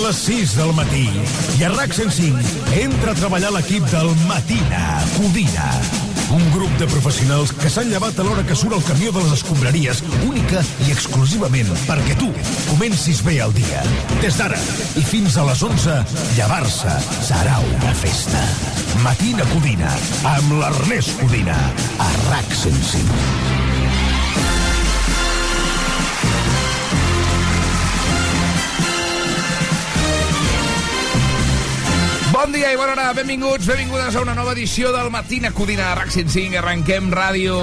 les 0.00 0.16
6 0.24 0.52
del 0.56 0.70
matí 0.76 1.02
i 1.58 1.64
a 1.66 1.70
RAC 1.72 1.92
105 1.96 2.70
entra 2.80 3.12
a 3.12 3.18
treballar 3.18 3.50
l'equip 3.52 3.84
del 3.92 4.12
Matina 4.28 5.00
Codina. 5.16 5.66
Un 6.36 6.44
grup 6.54 6.72
de 6.78 6.86
professionals 6.88 7.52
que 7.58 7.68
s'han 7.72 7.90
llevat 7.90 8.18
a 8.18 8.24
l'hora 8.24 8.44
que 8.46 8.56
surt 8.56 8.76
el 8.76 8.84
camió 8.86 9.12
de 9.12 9.24
les 9.24 9.40
escombraries, 9.40 10.02
única 10.28 10.62
i 10.86 10.94
exclusivament 10.94 11.68
perquè 11.88 12.16
tu 12.20 12.30
comencis 12.70 13.20
bé 13.26 13.40
el 13.44 13.52
dia. 13.56 13.82
Des 14.22 14.38
d'ara 14.40 14.60
i 15.00 15.04
fins 15.04 15.36
a 15.36 15.44
les 15.50 15.64
11, 15.68 15.98
llevar-se 16.38 16.96
serà 17.28 17.60
una 17.66 17.94
festa. 18.04 18.44
Matina 19.04 19.48
Codina, 19.52 19.92
amb 20.36 20.56
l'Ernest 20.62 21.18
Codina, 21.20 21.58
a 21.98 22.10
RAC 22.30 22.56
105. 22.64 24.69
Bon 32.40 32.54
dia 32.54 32.70
i 32.72 32.76
bona 32.80 32.94
hora, 32.94 33.10
benvinguts, 33.12 33.66
benvingudes 33.68 34.14
a 34.16 34.20
una 34.24 34.32
nova 34.32 34.54
edició 34.54 34.88
del 34.94 35.10
Matina 35.12 35.50
Codina 35.52 35.90
RAC 35.92 36.08
105. 36.14 36.56
Arrenquem 36.56 37.10
ràdio 37.12 37.58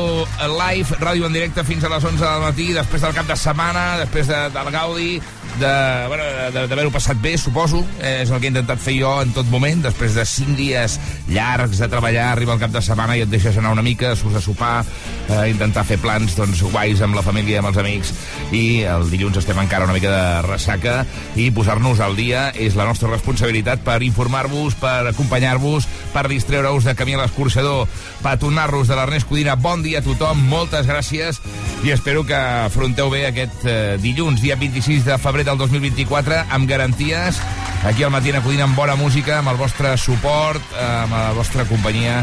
live, 0.52 1.00
ràdio 1.02 1.26
en 1.26 1.34
directe 1.34 1.63
fins 1.66 1.81
a 1.81 1.90
les 1.90 2.05
11 2.05 2.22
del 2.22 2.44
matí, 2.44 2.67
després 2.76 3.02
del 3.02 3.16
cap 3.17 3.26
de 3.26 3.40
setmana, 3.41 3.88
després 4.03 4.30
de, 4.30 4.38
del 4.53 4.70
Gaudi, 4.76 5.16
de, 5.17 5.36
d'haver-ho 5.59 6.91
passat 6.93 7.17
bé, 7.21 7.34
suposo. 7.38 7.81
Eh, 8.02 8.23
és 8.23 8.31
el 8.31 8.39
que 8.39 8.47
he 8.47 8.52
intentat 8.52 8.81
fer 8.81 8.97
jo 8.99 9.11
en 9.23 9.31
tot 9.35 9.47
moment. 9.52 9.81
Després 9.83 10.16
de 10.17 10.25
cinc 10.27 10.53
dies 10.59 10.97
llargs 11.31 11.80
de 11.81 11.88
treballar, 11.91 12.30
arriba 12.31 12.53
el 12.53 12.61
cap 12.61 12.73
de 12.73 12.81
setmana 12.85 13.17
i 13.17 13.23
et 13.25 13.31
deixes 13.31 13.57
anar 13.57 13.73
una 13.75 13.85
mica, 13.85 14.13
surts 14.16 14.38
a 14.38 14.43
sopar, 14.43 14.85
eh, 15.27 15.49
intentar 15.49 15.85
fer 15.88 15.97
plans 16.03 16.35
doncs, 16.38 16.61
guais 16.71 17.02
amb 17.02 17.17
la 17.17 17.23
família, 17.25 17.59
amb 17.61 17.71
els 17.71 17.80
amics, 17.81 18.13
i 18.52 18.83
el 18.88 19.09
dilluns 19.09 19.39
estem 19.41 19.57
encara 19.63 19.88
una 19.88 19.95
mica 19.97 20.11
de 20.13 20.41
ressaca, 20.47 20.97
i 21.35 21.49
posar-nos 21.52 21.99
al 21.99 22.16
dia 22.16 22.52
és 22.53 22.77
la 22.77 22.85
nostra 22.85 23.09
responsabilitat 23.09 23.83
per 23.88 24.02
informar-vos, 24.05 24.77
per 24.80 25.08
acompanyar-vos, 25.13 25.88
per 26.13 26.28
distreure-us 26.30 26.88
de 26.88 26.95
camí 26.95 27.17
a 27.17 27.23
l'escorxador, 27.23 27.88
per 28.23 28.38
tornar-nos 28.41 28.88
de 28.88 29.00
l'Ernest 29.00 29.28
Codina. 29.30 29.55
Bon 29.55 29.81
dia 29.83 30.00
a 30.00 30.05
tothom, 30.05 30.45
moltes 30.52 30.88
gràcies, 30.88 31.41
i 31.85 31.91
espero 31.94 32.23
que 32.25 32.38
afronteu 32.38 33.09
bé 33.09 33.25
aquest 33.28 33.66
eh, 33.66 33.97
dilluns, 34.02 34.41
dia 34.41 34.58
26 34.59 35.05
de 35.08 35.17
febrer 35.22 35.47
del 35.48 35.58
2024 35.58 36.44
amb 36.52 36.67
garanties. 36.67 37.40
Aquí 37.88 38.03
al 38.03 38.12
Matina 38.12 38.42
Codina 38.44 38.66
amb 38.67 38.76
bona 38.76 38.98
música, 39.00 39.38
amb 39.40 39.53
el 39.53 39.59
vostre 39.59 39.94
suport, 39.98 40.64
amb 40.76 41.14
la 41.16 41.31
vostra 41.38 41.64
companyia. 41.70 42.20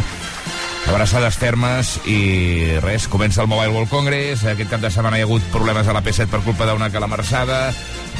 Abraçades 0.84 1.38
fermes 1.40 1.94
i 2.04 2.76
res, 2.84 3.06
comença 3.08 3.40
el 3.40 3.48
Mobile 3.48 3.72
World 3.72 3.88
Congress. 3.88 4.44
Aquest 4.50 4.68
cap 4.74 4.84
de 4.84 4.90
setmana 4.92 5.16
hi 5.16 5.24
ha 5.24 5.28
hagut 5.30 5.46
problemes 5.54 5.88
a 5.88 5.94
la 5.96 6.02
P7 6.04 6.28
per 6.28 6.42
culpa 6.44 6.68
d'una 6.68 6.90
calamarsada 6.92 7.70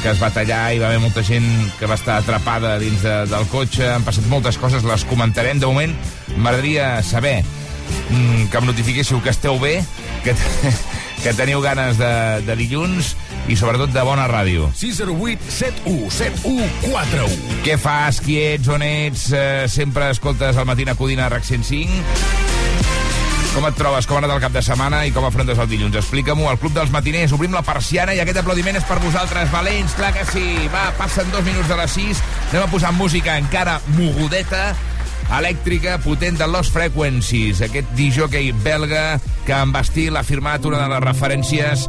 que 0.01 0.09
es 0.15 0.23
va 0.23 0.33
tallar 0.33 0.73
i 0.73 0.81
va 0.81 0.89
haver 0.89 1.03
molta 1.05 1.23
gent 1.27 1.45
que 1.79 1.91
va 1.91 2.01
estar 2.01 2.17
atrapada 2.23 2.79
dins 2.81 3.05
de, 3.05 3.19
del 3.29 3.45
cotxe. 3.53 3.91
Han 3.93 4.09
passat 4.09 4.25
moltes 4.33 4.57
coses, 4.57 4.89
les 4.89 5.05
comentarem. 5.11 5.61
De 5.61 5.69
moment 5.69 5.93
m'agradaria 6.39 6.97
saber 7.05 7.43
mm, 7.45 8.49
que 8.49 8.63
em 8.63 8.73
notifiquéssiu 8.73 9.21
que 9.21 9.37
esteu 9.37 9.61
bé 9.61 9.77
que, 10.25 10.33
que 11.25 11.33
teniu 11.33 11.63
ganes 11.65 11.97
de, 11.97 12.13
de 12.45 12.55
dilluns 12.59 13.15
i 13.49 13.57
sobretot 13.57 13.89
de 13.95 14.03
bona 14.05 14.27
ràdio. 14.29 14.67
608 14.77 15.41
71 15.49 16.11
7141. 16.13 17.63
Què 17.65 17.79
fas, 17.81 18.21
qui 18.21 18.37
ets, 18.43 18.69
on 18.69 18.85
ets? 18.85 19.31
Eh, 19.33 19.65
sempre 19.73 20.11
escoltes 20.13 20.61
el 20.61 20.69
Matina 20.69 20.93
Codina 21.01 21.31
RAC 21.33 21.49
105? 21.49 22.45
Com 23.55 23.65
et 23.71 23.77
trobes? 23.79 24.05
Com 24.05 24.19
ha 24.19 24.21
anat 24.21 24.37
el 24.37 24.45
cap 24.45 24.53
de 24.53 24.61
setmana 24.67 25.05
i 25.09 25.17
com 25.17 25.25
afrontes 25.25 25.57
el 25.63 25.69
dilluns? 25.71 25.97
Explica-m'ho. 25.97 26.51
Al 26.51 26.61
Club 26.61 26.77
dels 26.77 26.93
Matiners 26.93 27.33
obrim 27.33 27.57
la 27.57 27.65
persiana 27.65 28.13
i 28.13 28.21
aquest 28.21 28.43
aplaudiment 28.43 28.77
és 28.77 28.85
per 28.85 29.01
vosaltres, 29.01 29.49
valents, 29.55 29.97
clar 29.97 30.13
que 30.13 30.29
sí. 30.29 30.49
Va, 30.75 30.91
passen 31.01 31.33
dos 31.33 31.47
minuts 31.49 31.73
de 31.73 31.79
les 31.81 32.01
6. 32.03 32.25
Anem 32.51 32.67
a 32.67 32.73
posar 32.75 32.93
música 32.93 33.39
encara 33.41 33.79
mogudeta 33.97 34.75
elèctrica 35.39 35.99
potent 36.05 36.39
de 36.41 36.49
Lost 36.51 36.75
Frequencies, 36.75 37.63
aquest 37.65 37.91
disjockey 37.99 38.53
belga 38.65 39.21
que 39.47 39.57
amb 39.57 39.77
estil 39.81 40.17
ha 40.17 40.25
firmat 40.27 40.65
una 40.69 40.83
de 40.85 40.91
les 40.93 41.05
referències 41.05 41.89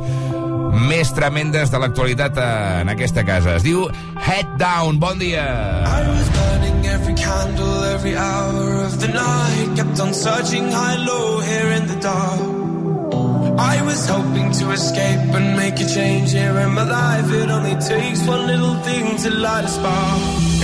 més 0.90 1.12
tremendes 1.16 1.72
de 1.72 1.80
l'actualitat 1.80 2.38
en 2.42 2.92
aquesta 2.92 3.24
casa. 3.28 3.56
Es 3.56 3.64
diu 3.64 3.88
Head 4.20 4.58
Down. 4.60 5.00
Bon 5.00 5.20
dia. 5.20 5.46
I 5.88 6.02
was 6.10 6.30
burning 6.36 6.86
every 6.86 7.16
candle 7.16 7.76
every 7.96 8.16
hour 8.16 8.84
of 8.84 9.00
the 9.00 9.08
night 9.08 9.76
Kept 9.76 10.00
on 10.00 10.14
searching 10.14 10.72
high 10.72 10.98
low 10.98 11.40
here 11.40 11.72
in 11.78 11.88
the 11.88 12.00
dark 12.00 12.40
I 13.58 13.82
was 13.82 14.08
hoping 14.08 14.52
to 14.60 14.72
escape 14.72 15.34
and 15.40 15.58
make 15.58 15.80
a 15.80 15.88
change 15.88 16.32
here 16.32 16.58
in 16.60 16.72
my 16.74 16.84
life 16.84 17.32
It 17.32 17.50
only 17.50 17.76
takes 17.76 18.28
one 18.28 18.48
little 18.48 18.76
thing 18.84 19.18
to 19.24 19.30
light 19.32 19.66
a 19.66 19.68
spark 19.68 20.55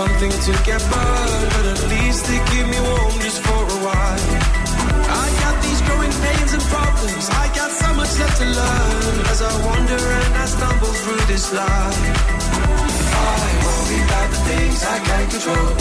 something 0.00 0.32
to 0.48 0.52
get 0.64 0.80
burned, 0.92 1.48
but 1.54 1.64
at 1.74 1.80
least 1.92 2.24
they 2.28 2.40
keep 2.50 2.66
me 2.72 2.80
warm 2.88 3.14
just 3.20 3.40
for 3.46 3.62
a 3.76 3.78
while. 3.84 4.24
I 5.24 5.26
got 5.42 5.56
these 5.64 5.80
growing 5.86 6.14
pains 6.24 6.52
and 6.56 6.64
problems. 6.74 7.24
I 7.42 7.44
got 7.60 7.70
so 7.82 7.88
much 8.00 8.12
left 8.20 8.36
to 8.40 8.46
learn 8.60 9.16
as 9.32 9.40
I 9.42 9.52
wander 9.66 10.02
and 10.20 10.32
I 10.44 10.46
stumble 10.56 10.94
through 11.02 11.24
this 11.32 11.46
life. 11.52 11.98
I 13.36 13.46
worry 13.64 14.00
about 14.08 14.28
the 14.34 14.40
things 14.48 14.78
I 14.94 14.98
can't 15.08 15.30
control. 15.34 15.79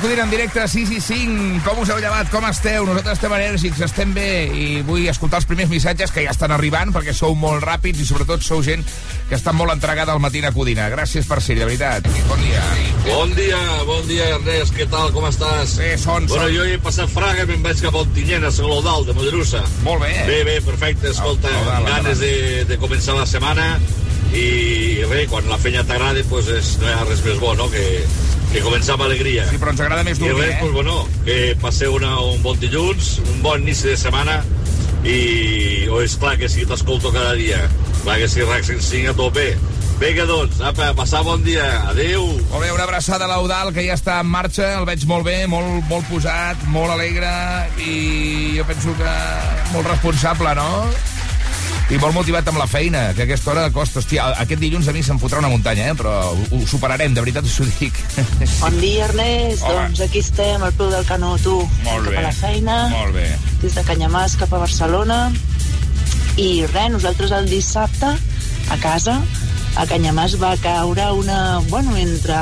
Acudint 0.00 0.20
en 0.24 0.30
directe, 0.32 0.62
6 0.68 0.90
i 0.96 1.00
5. 1.04 1.60
Com 1.66 1.82
us 1.82 1.90
heu 1.92 1.98
llevat? 2.00 2.30
Com 2.32 2.44
esteu? 2.48 2.86
Nosaltres 2.88 3.18
estem 3.18 3.32
enèrgics, 3.36 3.80
estem 3.84 4.14
bé 4.16 4.28
i 4.48 4.66
vull 4.86 5.04
escoltar 5.10 5.40
els 5.42 5.46
primers 5.48 5.68
missatges 5.68 6.12
que 6.14 6.24
ja 6.24 6.32
estan 6.32 6.54
arribant 6.56 6.88
perquè 6.94 7.12
sou 7.16 7.34
molt 7.36 7.60
ràpids 7.66 8.00
i 8.00 8.06
sobretot 8.08 8.40
sou 8.46 8.62
gent 8.64 8.80
que 9.28 9.36
està 9.36 9.52
molt 9.52 9.74
entregada 9.74 10.14
al 10.16 10.22
Matina 10.24 10.52
Codina. 10.56 10.88
Gràcies 10.92 11.28
per 11.28 11.42
ser 11.44 11.58
de 11.60 11.68
veritat. 11.68 12.08
Bon 12.30 12.40
dia. 12.40 12.62
Bon 13.10 13.34
dia, 13.36 13.60
bon 13.88 14.08
dia, 14.08 14.30
Ernest. 14.38 14.72
Què 14.78 14.88
tal, 14.90 15.12
com 15.12 15.28
estàs? 15.28 15.76
Bé, 15.82 15.92
son, 16.00 16.26
Bueno, 16.26 16.46
son. 16.46 16.54
jo 16.56 16.64
he 16.64 16.78
passat 16.80 17.12
Fraga 17.12 17.44
i 17.44 17.50
me'n 17.52 17.62
vaig 17.62 17.80
cap 17.84 17.94
a 17.94 18.04
Ontinyent, 18.06 18.44
a 18.48 18.50
Salodal, 18.56 19.04
de 19.06 19.12
Mollerussa. 19.18 19.60
Molt 19.84 20.02
bé. 20.06 20.14
Bé, 20.26 20.42
bé, 20.48 20.60
perfecte. 20.64 21.10
Escolta, 21.12 21.48
al- 21.60 21.72
amb 21.76 21.88
ganes 21.92 22.18
de, 22.24 22.64
de 22.64 22.78
començar 22.80 23.18
la 23.20 23.26
setmana 23.28 23.74
i 24.32 25.02
res, 25.10 25.28
quan 25.28 25.44
la 25.50 25.58
feina 25.58 25.84
t'agrada, 25.84 26.24
pues 26.30 26.48
és, 26.48 26.76
no 26.80 26.88
hi 26.88 26.92
ha 26.96 27.04
res 27.04 27.20
més 27.26 27.38
bo, 27.42 27.52
no?, 27.58 27.68
que, 27.68 27.84
que 28.50 28.62
començar 28.64 28.96
amb 28.96 29.06
alegria. 29.06 29.46
Sí, 29.50 29.58
però 29.62 29.74
ens 29.74 29.82
agrada 29.84 30.06
més 30.06 30.18
I 30.18 30.26
dormir, 30.26 30.46
res, 30.48 30.56
pues 30.60 30.70
eh? 30.70 30.74
bueno, 30.74 30.96
que 31.26 31.38
passeu 31.62 31.94
una, 31.94 32.16
un 32.32 32.40
bon 32.42 32.58
dilluns, 32.60 33.18
un 33.28 33.42
bon 33.44 33.62
inici 33.62 33.92
de 33.92 33.98
setmana 34.00 34.40
i, 35.04 35.86
oh, 35.88 36.00
és 36.04 36.16
clar 36.20 36.36
que 36.40 36.50
sí, 36.50 36.66
t'escolto 36.68 37.12
cada 37.14 37.34
dia. 37.38 37.62
Clar 38.02 38.18
que 38.20 38.28
sí, 38.32 38.42
RAC 38.44 38.66
105 38.66 39.12
a 39.12 39.16
tope. 39.16 39.46
Vinga, 40.00 40.24
doncs, 40.24 40.62
apa, 40.64 40.90
passar 40.96 41.20
bon 41.26 41.42
dia. 41.44 41.66
Adeu. 41.90 42.24
Molt 42.50 42.64
bé, 42.64 42.70
una 42.72 42.86
abraçada 42.88 43.26
a 43.26 43.30
l'Eudal, 43.30 43.72
que 43.76 43.84
ja 43.84 43.98
està 43.98 44.18
en 44.24 44.30
marxa, 44.32 44.72
el 44.78 44.88
veig 44.88 45.04
molt 45.08 45.28
bé, 45.28 45.42
molt, 45.50 45.84
molt 45.90 46.08
posat, 46.08 46.62
molt 46.72 46.94
alegre, 46.94 47.30
i 47.84 48.56
jo 48.56 48.64
penso 48.68 48.96
que 48.96 49.14
molt 49.74 49.92
responsable, 49.92 50.56
no? 50.56 50.70
I 51.90 51.98
molt 51.98 52.14
motivat 52.14 52.46
amb 52.46 52.60
la 52.60 52.68
feina, 52.70 53.00
que 53.16 53.24
a 53.24 53.26
aquesta 53.26 53.50
hora 53.50 53.64
costa... 53.74 53.98
Hòstia, 53.98 54.28
aquest 54.44 54.60
dilluns 54.62 54.86
a 54.86 54.92
mi 54.94 55.00
se'm 55.02 55.18
fotrà 55.18 55.40
una 55.42 55.48
muntanya, 55.50 55.88
eh? 55.90 55.94
però 55.98 56.12
ho, 56.30 56.44
ho 56.54 56.60
superarem, 56.70 57.16
de 57.16 57.24
veritat 57.24 57.48
us 57.48 57.56
ho 57.58 57.66
dic. 57.80 57.96
Bon 58.62 58.76
dia, 58.78 59.08
Ernest. 59.08 59.64
Hola. 59.66 59.88
Doncs 59.88 60.04
aquí 60.06 60.22
estem, 60.22 60.62
al 60.62 60.76
peu 60.78 60.86
del 60.92 61.02
canó, 61.08 61.32
tu. 61.42 61.56
Molt 61.88 62.06
cap 62.06 62.12
bé. 62.14 62.20
a 62.20 62.22
la 62.28 62.32
feina, 62.36 62.76
Molt 62.94 63.16
bé. 63.18 63.26
des 63.64 63.74
de 63.74 63.84
Canyamàs 63.88 64.36
cap 64.38 64.54
a 64.54 64.60
Barcelona. 64.62 65.18
I 66.38 66.48
res, 66.70 66.92
nosaltres 66.94 67.34
el 67.34 67.50
dissabte, 67.50 68.12
a 68.70 68.78
casa, 68.84 69.18
a 69.74 69.88
Canyamàs 69.90 70.38
va 70.38 70.54
caure 70.62 71.10
una... 71.18 71.40
Bueno, 71.74 71.98
entre 71.98 72.38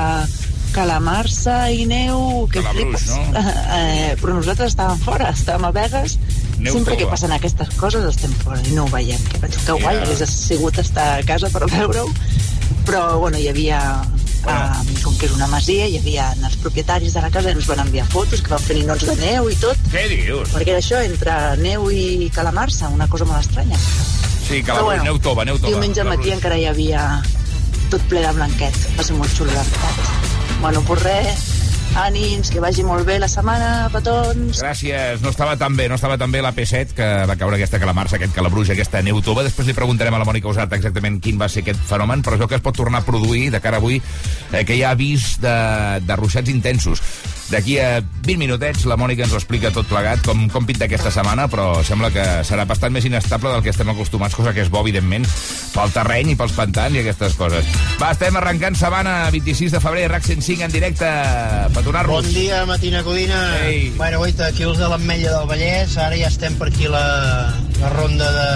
calamarsa 0.76 1.70
i 1.72 1.86
neu... 1.88 2.44
Que 2.52 2.60
flipes. 2.68 3.08
no? 3.16 3.46
Eh, 3.78 4.12
però 4.20 4.36
nosaltres 4.36 4.74
estàvem 4.74 5.00
fora, 5.00 5.32
estàvem 5.32 5.64
a 5.68 5.72
Vegas. 5.72 6.18
Neu 6.58 6.72
Sempre 6.74 6.96
que 6.96 7.04
tova. 7.04 7.12
passen 7.14 7.32
aquestes 7.32 7.68
coses 7.78 8.04
estem 8.04 8.32
fora 8.42 8.60
i 8.66 8.72
no 8.74 8.84
ho 8.84 8.88
veiem. 8.90 9.20
Que 9.30 9.38
penso 9.38 9.60
que 9.64 9.72
guai, 9.82 9.96
Ja. 9.96 10.02
hagués 10.02 10.30
sigut 10.30 10.78
estar 10.78 11.20
a 11.20 11.22
casa 11.22 11.48
per 11.50 11.66
veure-ho. 11.70 12.08
Però, 12.86 13.18
bueno, 13.18 13.38
hi 13.38 13.48
havia... 13.48 14.02
Bueno. 14.42 14.70
Uh, 14.80 15.02
com 15.02 15.16
que 15.18 15.26
és 15.26 15.32
una 15.34 15.46
masia, 15.50 15.86
hi 15.90 15.96
havia 15.98 16.28
els 16.32 16.56
propietaris 16.62 17.12
de 17.12 17.20
la 17.20 17.28
casa 17.30 17.50
ens 17.50 17.66
van 17.66 17.80
enviar 17.82 18.06
fotos 18.06 18.40
que 18.40 18.48
van 18.52 18.60
fer 18.62 18.76
ninots 18.78 19.04
de 19.04 19.16
neu 19.18 19.48
i 19.50 19.56
tot, 19.58 19.76
Què 19.92 20.04
dius? 20.08 20.48
perquè 20.54 20.70
era 20.70 20.78
això, 20.78 21.00
entre 21.04 21.34
neu 21.58 21.90
i 21.90 22.30
calamarsa, 22.32 22.88
una 22.88 23.08
cosa 23.08 23.24
molt 23.26 23.40
estranya. 23.42 23.76
Sí, 24.46 24.62
que 24.62 24.72
la 24.72 24.80
bueno, 24.86 25.02
neu 25.04 25.18
tova, 25.18 25.44
neu 25.44 25.58
tova. 25.58 25.72
diumenge 25.72 26.00
al 26.00 26.06
matí 26.06 26.30
Calabruix. 26.30 26.36
encara 26.38 26.56
hi 26.56 26.66
havia 26.70 27.22
tot 27.90 28.00
ple 28.08 28.22
de 28.24 28.32
blanquet. 28.32 28.78
Va 28.96 29.02
ser 29.04 29.16
molt 29.18 29.34
xulo, 29.36 29.50
la 29.52 29.64
veritat. 29.64 30.60
Bueno, 30.62 30.82
pues 30.86 31.02
res, 31.02 31.44
ànims, 31.96 32.50
que 32.52 32.60
vagi 32.60 32.84
molt 32.86 33.06
bé 33.08 33.18
la 33.22 33.28
setmana, 33.30 33.88
petons. 33.92 34.60
Gràcies. 34.60 35.22
No 35.24 35.32
estava 35.32 35.56
tan 35.60 35.76
bé, 35.78 35.88
no 35.88 35.96
estava 35.96 36.18
tan 36.20 36.32
bé 36.34 36.42
la 36.44 36.52
P7, 36.56 36.94
que 36.96 37.08
va 37.30 37.38
caure 37.40 37.56
aquesta 37.56 37.80
calamarsa, 37.80 38.18
aquest 38.18 38.34
calabruix, 38.36 38.70
aquesta 38.74 39.02
neu 39.06 39.22
tova. 39.24 39.46
Després 39.46 39.70
li 39.70 39.76
preguntarem 39.78 40.14
a 40.14 40.20
la 40.22 40.28
Mònica 40.28 40.50
Usart 40.50 40.76
exactament 40.76 41.20
quin 41.24 41.40
va 41.40 41.48
ser 41.48 41.64
aquest 41.64 41.80
fenomen, 41.88 42.22
però 42.22 42.38
veu 42.40 42.50
que 42.50 42.58
es 42.58 42.64
pot 42.64 42.76
tornar 42.76 43.02
a 43.02 43.08
produir 43.08 43.48
de 43.54 43.62
cara 43.64 43.80
avui, 43.82 44.02
eh, 44.52 44.64
que 44.64 44.76
hi 44.76 44.84
ha 44.84 44.92
avís 44.96 45.36
de, 45.42 45.58
de 46.04 46.20
ruixats 46.20 46.52
intensos. 46.52 47.04
D'aquí 47.48 47.78
a 47.80 48.02
20 48.26 48.36
minutets 48.36 48.82
la 48.84 48.98
Mònica 49.00 49.24
ens 49.24 49.32
ho 49.32 49.38
explica 49.38 49.70
tot 49.72 49.86
plegat, 49.88 50.20
com, 50.26 50.42
com 50.52 50.66
pinta 50.68 50.84
aquesta 50.84 51.08
setmana, 51.14 51.46
però 51.48 51.80
sembla 51.86 52.10
que 52.12 52.24
serà 52.44 52.66
bastant 52.68 52.92
més 52.92 53.06
inestable 53.08 53.54
del 53.54 53.62
que 53.64 53.72
estem 53.72 53.88
acostumats, 53.88 54.36
cosa 54.36 54.52
que 54.52 54.60
és 54.60 54.68
bo, 54.68 54.82
evidentment, 54.84 55.24
pel 55.72 55.94
terreny 55.94 56.34
i 56.34 56.36
pels 56.36 56.52
pantans 56.52 56.98
i 56.98 57.00
aquestes 57.00 57.38
coses. 57.40 57.70
Va, 58.02 58.10
estem 58.12 58.36
arrencant 58.36 58.76
setmana 58.76 59.14
26 59.32 59.72
de 59.72 59.80
febrer, 59.80 60.04
RAC 60.12 60.28
105 60.28 60.66
en 60.68 60.74
directe, 60.74 61.08
per 61.72 61.84
donar-nos... 61.86 62.20
Bon 62.20 62.36
dia, 62.36 62.60
Matina 62.68 63.00
Codina. 63.06 63.40
Ei. 63.64 63.88
Bueno, 63.96 64.20
guaita, 64.20 64.50
aquí 64.52 64.68
els 64.68 64.82
de 64.82 64.90
l'Ametlla 64.92 65.38
del 65.38 65.48
Vallès, 65.48 65.96
ara 66.04 66.20
ja 66.20 66.28
estem 66.28 66.58
per 66.60 66.68
aquí 66.68 66.90
la, 66.92 67.04
la 67.80 67.94
ronda 67.96 68.28
de, 68.36 68.50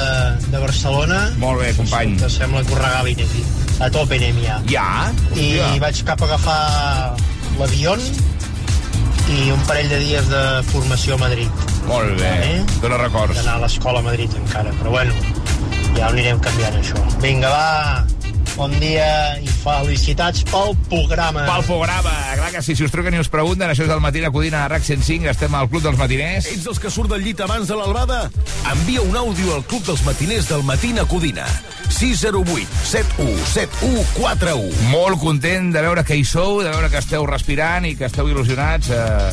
de 0.52 0.60
Barcelona. 0.66 1.22
Molt 1.40 1.64
bé, 1.64 1.72
company. 1.80 2.18
Que 2.20 2.28
sembla 2.32 2.60
que 2.68 2.76
ho 2.76 2.82
regalin 2.82 3.24
aquí. 3.24 3.46
A 3.80 3.88
tope 3.90 4.20
anem 4.20 4.36
ja. 4.44 4.60
Ja? 4.68 4.90
I 5.32 5.48
Hòstia. 5.56 5.72
vaig 5.86 6.04
cap 6.12 6.20
a 6.22 6.28
agafar 6.28 6.60
l'avió 7.56 7.96
i 9.32 9.50
un 9.52 9.60
parell 9.68 9.88
de 9.88 9.98
dies 10.02 10.28
de 10.28 10.42
formació 10.68 11.16
a 11.16 11.22
Madrid. 11.22 11.62
Molt 11.88 12.16
bé. 12.20 12.32
Eh? 12.48 12.58
Dóna 12.82 12.98
records. 13.00 13.36
D'anar 13.38 13.56
a 13.58 13.62
l'escola 13.64 14.02
a 14.02 14.06
Madrid 14.06 14.34
encara, 14.38 14.74
però 14.80 14.92
bueno, 14.96 15.14
ja 15.96 16.08
ho 16.08 16.12
anirem 16.12 16.40
canviant 16.44 16.76
això. 16.80 17.00
Vinga, 17.24 17.52
va, 17.52 18.04
bon 18.56 18.72
dia 18.80 19.38
i 19.40 19.48
felicitats 19.62 20.42
pel 20.50 20.74
programa. 20.90 21.44
Pel 21.48 21.64
programa, 21.66 22.12
clar 22.38 22.50
que 22.54 22.62
sí, 22.64 22.76
si 22.76 22.84
us 22.86 22.92
truquen 22.92 23.16
i 23.16 23.22
us 23.22 23.30
pregunten, 23.32 23.70
això 23.70 23.86
és 23.86 23.92
el 23.92 24.02
matí 24.04 24.22
a 24.24 24.32
Codina 24.34 24.64
a 24.64 24.70
RAC 24.72 24.84
105, 24.86 25.30
estem 25.32 25.54
al 25.56 25.70
Club 25.72 25.84
dels 25.86 25.98
Matiners. 26.00 26.48
Ets 26.52 26.66
dels 26.68 26.80
que 26.82 26.92
surt 26.92 27.12
del 27.12 27.24
llit 27.24 27.40
abans 27.44 27.70
de 27.70 27.78
l'albada? 27.78 28.24
Envia 28.72 29.04
un 29.04 29.16
àudio 29.16 29.56
al 29.56 29.64
Club 29.68 29.86
dels 29.88 30.04
Matiners 30.06 30.50
del 30.50 30.66
Matina 30.68 31.06
Codina. 31.08 31.46
608 31.92 32.66
71 32.88 33.46
71 33.52 34.04
41. 34.16 34.90
Molt 34.92 35.20
content 35.22 35.72
de 35.74 35.84
veure 35.84 36.04
que 36.08 36.16
hi 36.18 36.24
sou, 36.24 36.62
de 36.64 36.72
veure 36.72 36.90
que 36.92 37.02
esteu 37.02 37.26
respirant 37.28 37.86
i 37.88 37.96
que 37.98 38.08
esteu 38.08 38.30
il·lusionats 38.32 38.92
eh, 38.92 39.32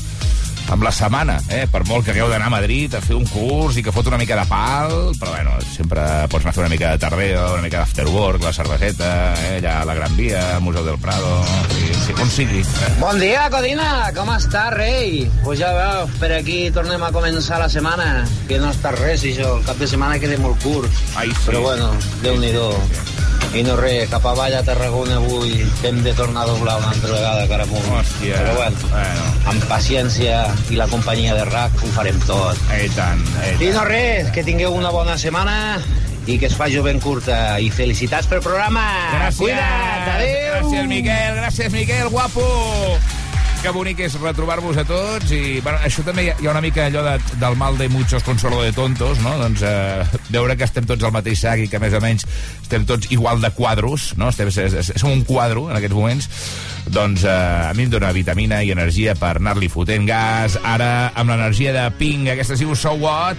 amb 0.69 0.83
la 0.83 0.91
setmana, 0.93 1.39
eh? 1.49 1.65
per 1.71 1.81
molt 1.87 2.05
que 2.05 2.13
hagueu 2.13 2.29
d'anar 2.29 2.49
a 2.49 2.53
Madrid 2.53 2.93
a 2.95 3.01
fer 3.01 3.15
un 3.17 3.25
curs 3.29 3.79
i 3.79 3.83
que 3.85 3.93
fot 3.95 4.07
una 4.11 4.19
mica 4.21 4.37
de 4.37 4.45
pal, 4.49 4.93
però 5.19 5.33
bueno, 5.33 5.55
sempre 5.71 6.03
pots 6.29 6.45
anar 6.45 6.53
a 6.53 6.57
fer 6.57 6.63
una 6.65 6.71
mica 6.73 6.91
de 6.93 7.01
tardeo, 7.01 7.45
una 7.55 7.65
mica 7.65 7.81
d'afterwork, 7.81 8.43
la 8.43 8.53
cerveseta, 8.53 9.11
eh? 9.47 9.55
allà 9.57 9.79
a 9.81 9.87
la 9.89 9.97
Gran 9.97 10.15
Via, 10.19 10.43
al 10.55 10.61
Museu 10.65 10.85
del 10.85 10.99
Prado, 11.01 11.33
sí, 11.73 11.93
sí, 12.05 12.17
on 12.21 12.29
sigui. 12.33 12.61
Eh? 12.61 12.91
Bon 12.99 13.19
dia, 13.21 13.47
Codina! 13.53 13.89
Com 14.15 14.29
està, 14.35 14.67
rei? 14.75 15.23
Pues 15.45 15.61
ja 15.61 15.71
veus, 15.77 16.15
per 16.21 16.33
aquí 16.37 16.61
tornem 16.75 17.03
a 17.03 17.13
començar 17.15 17.61
la 17.61 17.69
setmana, 17.71 18.25
que 18.49 18.61
no 18.61 18.73
està 18.73 18.93
res, 18.97 19.25
això, 19.25 19.55
el 19.57 19.65
cap 19.67 19.79
de 19.81 19.89
setmana 19.89 20.21
queda 20.21 20.37
molt 20.41 20.61
curt. 20.65 21.03
Ai, 21.15 21.31
sí. 21.31 21.49
Però 21.49 21.65
bueno, 21.65 21.93
Déu-n'hi-do. 22.23 22.69
I 23.57 23.63
no 23.65 23.73
res, 23.79 24.07
cap 24.11 24.25
avall 24.29 24.53
a 24.53 24.61
Tarragona 24.63 25.15
avui 25.17 25.55
que 25.81 25.89
hem 25.89 26.03
de 26.05 26.13
tornar 26.13 26.43
a 26.43 26.49
doblar 26.51 26.75
una 26.77 26.91
altra 26.91 27.09
vegada 27.15 27.47
cara 27.49 27.63
amunt. 27.65 27.87
Hòstia. 27.89 28.37
Però 28.37 28.53
bueno, 28.59 28.77
Bueno. 28.91 29.23
amb 29.49 29.63
paciència 29.71 30.43
i 30.69 30.75
la 30.77 30.85
companyia 30.87 31.33
de 31.33 31.45
RAC 31.49 31.71
ho 31.83 31.87
farem 31.95 32.19
tot. 32.27 32.57
Eh, 32.77 32.89
tant, 32.95 33.19
I 33.57 33.57
tant. 33.57 33.73
no 33.73 33.85
res, 33.85 34.29
que 34.31 34.43
tingueu 34.43 34.73
una 34.77 34.91
bona 34.93 35.17
setmana 35.17 35.81
i 36.27 36.37
que 36.37 36.45
es 36.45 36.53
faci 36.55 36.77
ben 36.85 36.99
curta. 37.01 37.59
I 37.59 37.71
felicitats 37.71 38.27
pel 38.27 38.39
programa! 38.45 38.85
Gràcies. 39.17 39.39
Cuida't, 39.41 40.09
adéu! 40.13 40.53
Gràcies, 40.59 40.87
Miquel. 40.87 41.35
Gràcies, 41.41 41.71
Miquel, 41.73 42.09
guapo. 42.09 42.45
Que 43.59 43.71
bonic 43.75 43.99
és 44.05 44.13
retrobar-vos 44.21 44.77
a 44.79 44.85
tots 44.87 45.33
i 45.35 45.59
bueno, 45.59 45.81
això 45.83 45.99
també 46.07 46.23
hi 46.23 46.29
ha- 46.31 46.51
una 46.53 46.61
mica 46.63 46.85
allò 46.87 47.01
de, 47.03 47.15
del 47.41 47.57
mal 47.59 47.75
de 47.77 47.89
muchos 47.91 48.23
consuelo 48.23 48.61
de 48.63 48.71
tontos, 48.71 49.19
no? 49.19 49.33
Doncs 49.37 49.61
eh, 49.67 50.05
veure 50.31 50.55
que 50.55 50.63
estem 50.63 50.85
tots 50.87 51.03
al 51.03 51.11
mateix 51.11 51.41
sac 51.43 51.59
i 51.59 51.67
que 51.67 51.81
més 51.83 51.91
o 51.93 51.99
menys 51.99 52.23
estem 52.61 52.85
tots 52.87 53.11
igual 53.11 53.41
de 53.43 53.51
quadros, 53.57 54.13
no? 54.17 54.29
Estem, 54.31 54.47
es- 54.47 54.57
es- 54.79 54.93
som 54.95 55.11
un 55.11 55.25
quadro 55.27 55.67
en 55.69 55.75
aquests 55.75 55.95
moments, 55.97 56.29
doncs 56.87 57.25
eh, 57.27 57.35
a 57.67 57.73
mi 57.75 57.83
em 57.83 57.91
dóna 57.91 58.13
vitamina 58.15 58.61
i 58.63 58.71
energia 58.71 59.13
per 59.19 59.35
anar-li 59.41 59.67
fotent 59.69 60.07
gas. 60.07 60.55
Ara, 60.63 61.11
amb 61.13 61.29
l'energia 61.35 61.75
de 61.75 61.83
Ping, 61.99 62.29
aquesta 62.31 62.55
es 62.55 62.63
diu 62.63 62.71
So 62.79 62.95
What, 62.95 63.35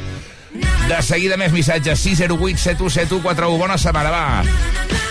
de 0.53 1.01
seguida 1.07 1.41
més 1.41 1.53
missatges 1.57 1.99
608 2.05 2.61
7171 2.61 3.23
41 3.25 3.57
Bona 3.65 3.81
setmana, 3.81 4.13
va. 4.13 5.10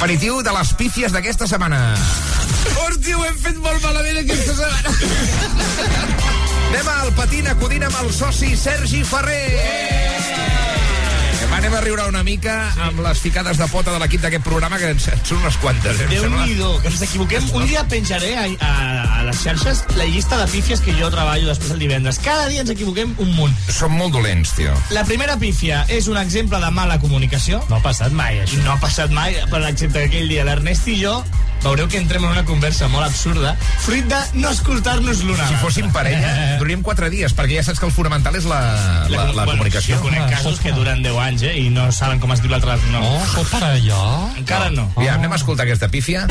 Ba-da-da-da-da-da. 0.00 0.04
Aperitiu 0.04 0.40
de 0.42 0.52
les 0.56 0.72
pífies 0.72 1.12
d'aquesta 1.12 1.46
setmana. 1.46 1.78
Hòstia, 2.72 3.16
ho 3.18 3.24
hem 3.26 3.36
fet 3.36 3.58
molt 3.60 3.82
malament 3.84 4.16
aquesta 4.22 4.54
setmana. 4.56 4.94
Anem 6.70 6.88
al 6.94 7.12
patina 7.18 7.52
acudint 7.52 7.84
amb 7.84 7.98
el 8.00 8.08
soci 8.16 8.54
Sergi 8.56 9.04
Ferrer. 9.04 9.44
Va, 10.40 10.49
anem 11.60 11.74
a 11.76 11.80
riure 11.84 12.04
una 12.08 12.22
mica 12.24 12.54
amb 12.86 13.02
les 13.04 13.18
ficades 13.20 13.58
de 13.60 13.66
pota 13.68 13.92
de 13.92 13.98
l'equip 14.00 14.22
d'aquest 14.24 14.44
programa, 14.46 14.78
que 14.80 14.94
en 14.94 15.00
són 15.02 15.42
unes 15.42 15.58
quantes, 15.60 15.98
eh, 16.00 16.06
sembla. 16.08 16.46
Déu-n'hi-do, 16.46 16.70
que 16.80 16.88
ens 16.88 17.02
equivoquem. 17.04 17.50
Un 17.58 17.66
dia 17.68 17.82
penjaré 17.84 18.30
a, 18.40 18.46
a, 18.64 18.70
a 19.18 19.26
les 19.26 19.42
xarxes 19.44 19.82
la 19.98 20.06
llista 20.08 20.38
de 20.40 20.46
pífies 20.48 20.80
que 20.80 20.94
jo 20.96 21.10
treballo 21.12 21.50
després 21.50 21.74
el 21.74 21.84
divendres. 21.84 22.20
Cada 22.24 22.48
dia 22.48 22.64
ens 22.64 22.72
equivoquem 22.72 23.12
un 23.20 23.34
munt. 23.36 23.52
Som 23.68 23.92
molt 24.00 24.16
dolents, 24.16 24.54
tio. 24.56 24.72
La 24.96 25.04
primera 25.04 25.36
pífia 25.36 25.84
és 25.92 26.08
un 26.08 26.16
exemple 26.16 26.62
de 26.64 26.72
mala 26.72 26.96
comunicació. 27.02 27.60
No 27.68 27.76
ha 27.76 27.84
passat 27.84 28.16
mai, 28.16 28.40
això. 28.40 28.64
No 28.64 28.72
ha 28.72 28.80
passat 28.80 29.12
mai, 29.12 29.36
per 29.52 29.60
exemple, 29.68 30.08
aquell 30.08 30.32
dia 30.32 30.48
l'Ernest 30.48 30.88
i 30.88 30.96
jo 31.04 31.18
veureu 31.64 31.88
que 31.88 31.98
entrem 32.00 32.24
en 32.24 32.30
una 32.32 32.44
conversa 32.48 32.88
molt 32.88 33.06
absurda, 33.06 33.54
fruit 33.84 34.06
de 34.08 34.20
no 34.40 34.50
escoltar-nos 34.50 35.22
l'una. 35.26 35.46
Si 35.48 35.58
fóssim 35.60 35.90
parella, 35.94 36.32
duríem 36.62 36.82
quatre 36.86 37.10
dies, 37.12 37.34
perquè 37.36 37.58
ja 37.60 37.66
saps 37.66 37.80
que 37.80 37.88
el 37.88 37.94
fonamental 37.94 38.36
és 38.38 38.48
la, 38.48 38.60
la, 39.12 39.26
la, 39.36 39.46
comunicació. 39.48 39.98
Jo 39.98 40.08
conec 40.08 40.30
casos 40.32 40.60
que 40.62 40.74
duren 40.76 41.04
10 41.04 41.20
anys, 41.26 41.46
eh, 41.50 41.56
i 41.66 41.68
no 41.74 41.90
saben 41.94 42.22
com 42.22 42.32
es 42.34 42.42
diu 42.44 42.52
l'altre 42.52 42.78
nom. 42.90 43.04
Oh, 43.04 43.24
sóc 43.34 43.50
parella. 43.52 44.00
Encara 44.40 44.70
no. 44.74 44.88
Ja, 44.98 45.16
anem 45.18 45.32
a 45.32 45.40
escoltar 45.40 45.68
aquesta 45.68 45.90
pífia. 45.92 46.26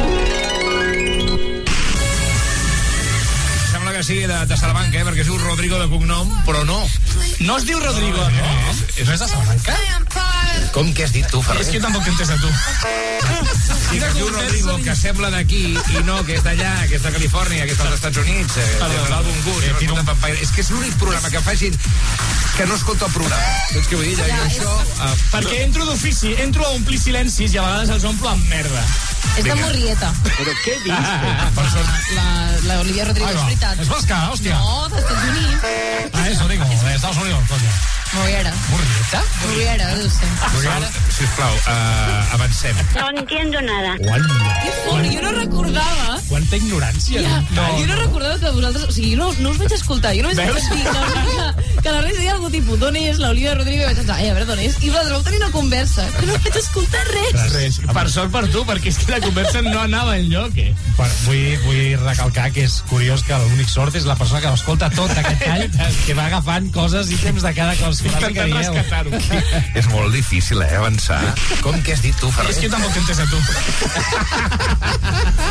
Sembla 3.69 3.93
que 3.93 4.03
sigui 4.03 4.25
de, 4.25 4.39
de 4.49 4.57
Salamanca, 4.57 4.97
eh? 4.97 5.05
perquè 5.07 5.25
es 5.25 5.29
diu 5.29 5.37
Rodrigo 5.41 5.79
de 5.81 5.89
cognom, 5.91 6.31
però 6.47 6.65
no. 6.67 6.81
No 7.45 7.59
es 7.59 7.69
diu 7.69 7.79
Rodrigo, 7.83 8.25
no? 8.37 8.53
És, 8.73 8.85
és 9.05 9.13
de 9.13 9.27
Salamanca? 9.27 9.77
Com 10.73 10.93
que 10.93 11.03
has 11.03 11.11
dit 11.15 11.25
tu, 11.31 11.41
Ferrer? 11.41 11.61
És 11.61 11.71
que 11.71 11.79
jo 11.79 11.83
tampoc 11.87 12.03
t'he 12.05 12.11
entès 12.13 12.29
a 12.29 12.37
tu. 12.39 12.49
Sí, 13.89 13.97
que 13.97 14.05
es 14.05 14.13
diu 14.13 14.27
Rodrigo, 14.29 14.75
que 14.85 14.95
sembla 14.95 15.29
d'aquí, 15.33 15.63
i 15.73 16.03
no, 16.05 16.19
que 16.25 16.35
és 16.37 16.43
d'allà, 16.45 16.73
que 16.89 16.99
és 16.99 17.03
de 17.05 17.11
Califòrnia, 17.15 17.65
que 17.65 17.73
és 17.73 17.79
dels 17.81 17.95
Estats 17.97 18.21
Units, 18.21 18.57
eh, 18.57 18.67
Perdó. 18.79 19.03
de 19.03 19.09
l'àlbum 19.09 19.39
no 19.89 20.05
Pampaire. 20.05 20.37
És 20.41 20.51
que 20.51 20.61
és 20.61 20.69
l'únic 20.69 20.93
programa 21.01 21.29
que 21.29 21.41
faci 21.41 21.71
que 22.57 22.65
no 22.67 22.75
escolta 22.75 23.05
el 23.07 23.13
programa. 23.13 23.43
Saps 23.73 23.87
què 23.89 23.95
vull 23.95 24.05
dir? 24.05 24.17
Ja, 24.19 24.39
això... 24.45 24.71
Uh, 24.99 25.13
Perquè 25.31 25.61
entro 25.63 25.85
d'ofici, 25.87 26.33
entro 26.43 26.65
a 26.65 26.73
omplir 26.75 26.99
silencis 26.99 27.53
i 27.55 27.57
a 27.57 27.63
vegades 27.65 27.93
els 27.97 28.03
omplo 28.09 28.29
amb 28.29 28.43
merda. 28.51 28.83
És 29.37 29.45
de 29.45 29.55
Morrieta. 29.55 30.11
Però 30.25 30.55
què 30.65 30.75
dius? 30.83 31.13
Per 31.55 31.69
sort. 31.71 32.11
La- 32.17 32.75
L'Olivia 32.75 33.05
Rodrigo, 33.07 33.29
és 33.31 33.41
veritat. 33.45 33.79
És 33.79 33.87
vasca, 33.87 34.19
hòstia. 34.33 34.59
No, 34.59 34.89
d'Estats 34.91 35.29
Units. 35.31 36.13
Ah, 36.13 36.27
eso 36.27 36.47
digo, 36.51 36.65
de 36.83 36.95
Estados 36.95 37.17
Unidos, 37.17 37.43
coño. 37.47 37.71
Morrieta. 38.13 38.53
¿Morrieta? 38.69 39.23
Morrieta, 39.45 39.95
deu 39.95 40.09
ser. 40.09 40.29
Sisplau, 41.13 41.53
uh, 41.53 42.33
avancem. 42.33 42.75
No 42.95 43.09
entiendo 43.09 43.61
nada. 43.61 43.95
Guanya. 43.99 44.63
Que 44.63 44.71
fort, 44.85 45.05
jo 45.13 45.21
no 45.21 45.31
recordava... 45.31 46.17
Quanta 46.29 46.57
ignorància. 46.57 47.21
Ja, 47.21 47.39
no, 47.53 47.67
jo 47.77 47.85
no 47.85 47.95
recordava 47.99 48.39
que 48.39 48.49
vosaltres... 48.55 48.87
O 48.89 48.91
sigui, 48.91 49.15
no, 49.19 49.29
no 49.39 49.51
us 49.51 49.59
vaig 49.61 49.75
escoltar. 49.77 50.15
Jo 50.17 50.25
només 50.25 50.39
vaig 50.39 50.49
Veus? 50.53 50.65
sentir 50.65 50.85
que, 50.89 51.81
que 51.83 51.93
la 51.93 52.01
Reis 52.01 52.17
deia 52.17 52.33
algú 52.33 52.49
tipus, 52.53 52.79
d'on 52.81 52.97
és 52.97 53.21
l'Olivia 53.21 53.53
Rodrigo? 53.57 53.83
I 53.83 53.89
vaig 53.91 54.01
pensar, 54.01 54.17
ai, 54.17 54.29
a 54.31 54.37
veure, 54.37 54.49
d'on 54.49 54.63
és? 54.65 54.79
I 54.81 54.89
vosaltres 54.89 55.13
vau 55.13 55.25
tenir 55.29 55.41
una 55.43 55.51
conversa, 55.53 56.07
que 56.17 56.25
no 56.29 56.39
vaig 56.39 56.59
escoltar 56.63 57.05
res. 57.11 57.45
Res. 57.53 57.79
Per 57.93 58.05
sort 58.09 58.33
per 58.33 58.45
tu, 58.49 58.65
perquè 58.69 58.93
és 58.93 58.99
que 59.03 59.13
la 59.13 59.21
conversa 59.25 59.61
no 59.65 59.83
anava 59.83 60.17
enlloc, 60.17 60.57
eh? 60.57 60.73
Bueno, 60.97 61.13
vull, 61.27 61.45
vull 61.67 61.83
recalcar 62.07 62.49
que 62.55 62.65
és 62.65 62.79
curiós 62.89 63.25
que 63.27 63.37
l'únic 63.45 63.69
sort 63.69 63.97
és 63.99 64.09
la 64.09 64.17
persona 64.17 64.41
que 64.41 64.53
escolta 64.57 64.89
tot 64.97 65.13
aquest 65.13 65.45
tall, 65.45 65.65
que 66.07 66.17
va 66.17 66.29
agafant 66.29 66.71
coses 66.73 67.13
i 67.13 67.21
temps 67.21 67.45
de 67.45 67.53
cada 67.57 67.77
cosa. 67.81 67.98
Que 68.01 68.07
Intentant 68.09 68.53
rescatar-ho. 68.53 69.11
És 69.79 69.87
molt 69.91 70.13
difícil, 70.13 70.61
eh, 70.63 70.75
avançar. 70.77 71.21
Com 71.61 71.81
que 71.83 71.93
has 71.93 72.01
dit 72.05 72.15
tu, 72.19 72.31
Ferrer? 72.31 72.51
És 72.53 72.57
que 72.61 72.67
jo 72.69 72.73
tampoc 72.75 72.93
t'he 72.93 72.99
entès 73.03 73.19
a 73.19 73.25
tu. 73.29 73.37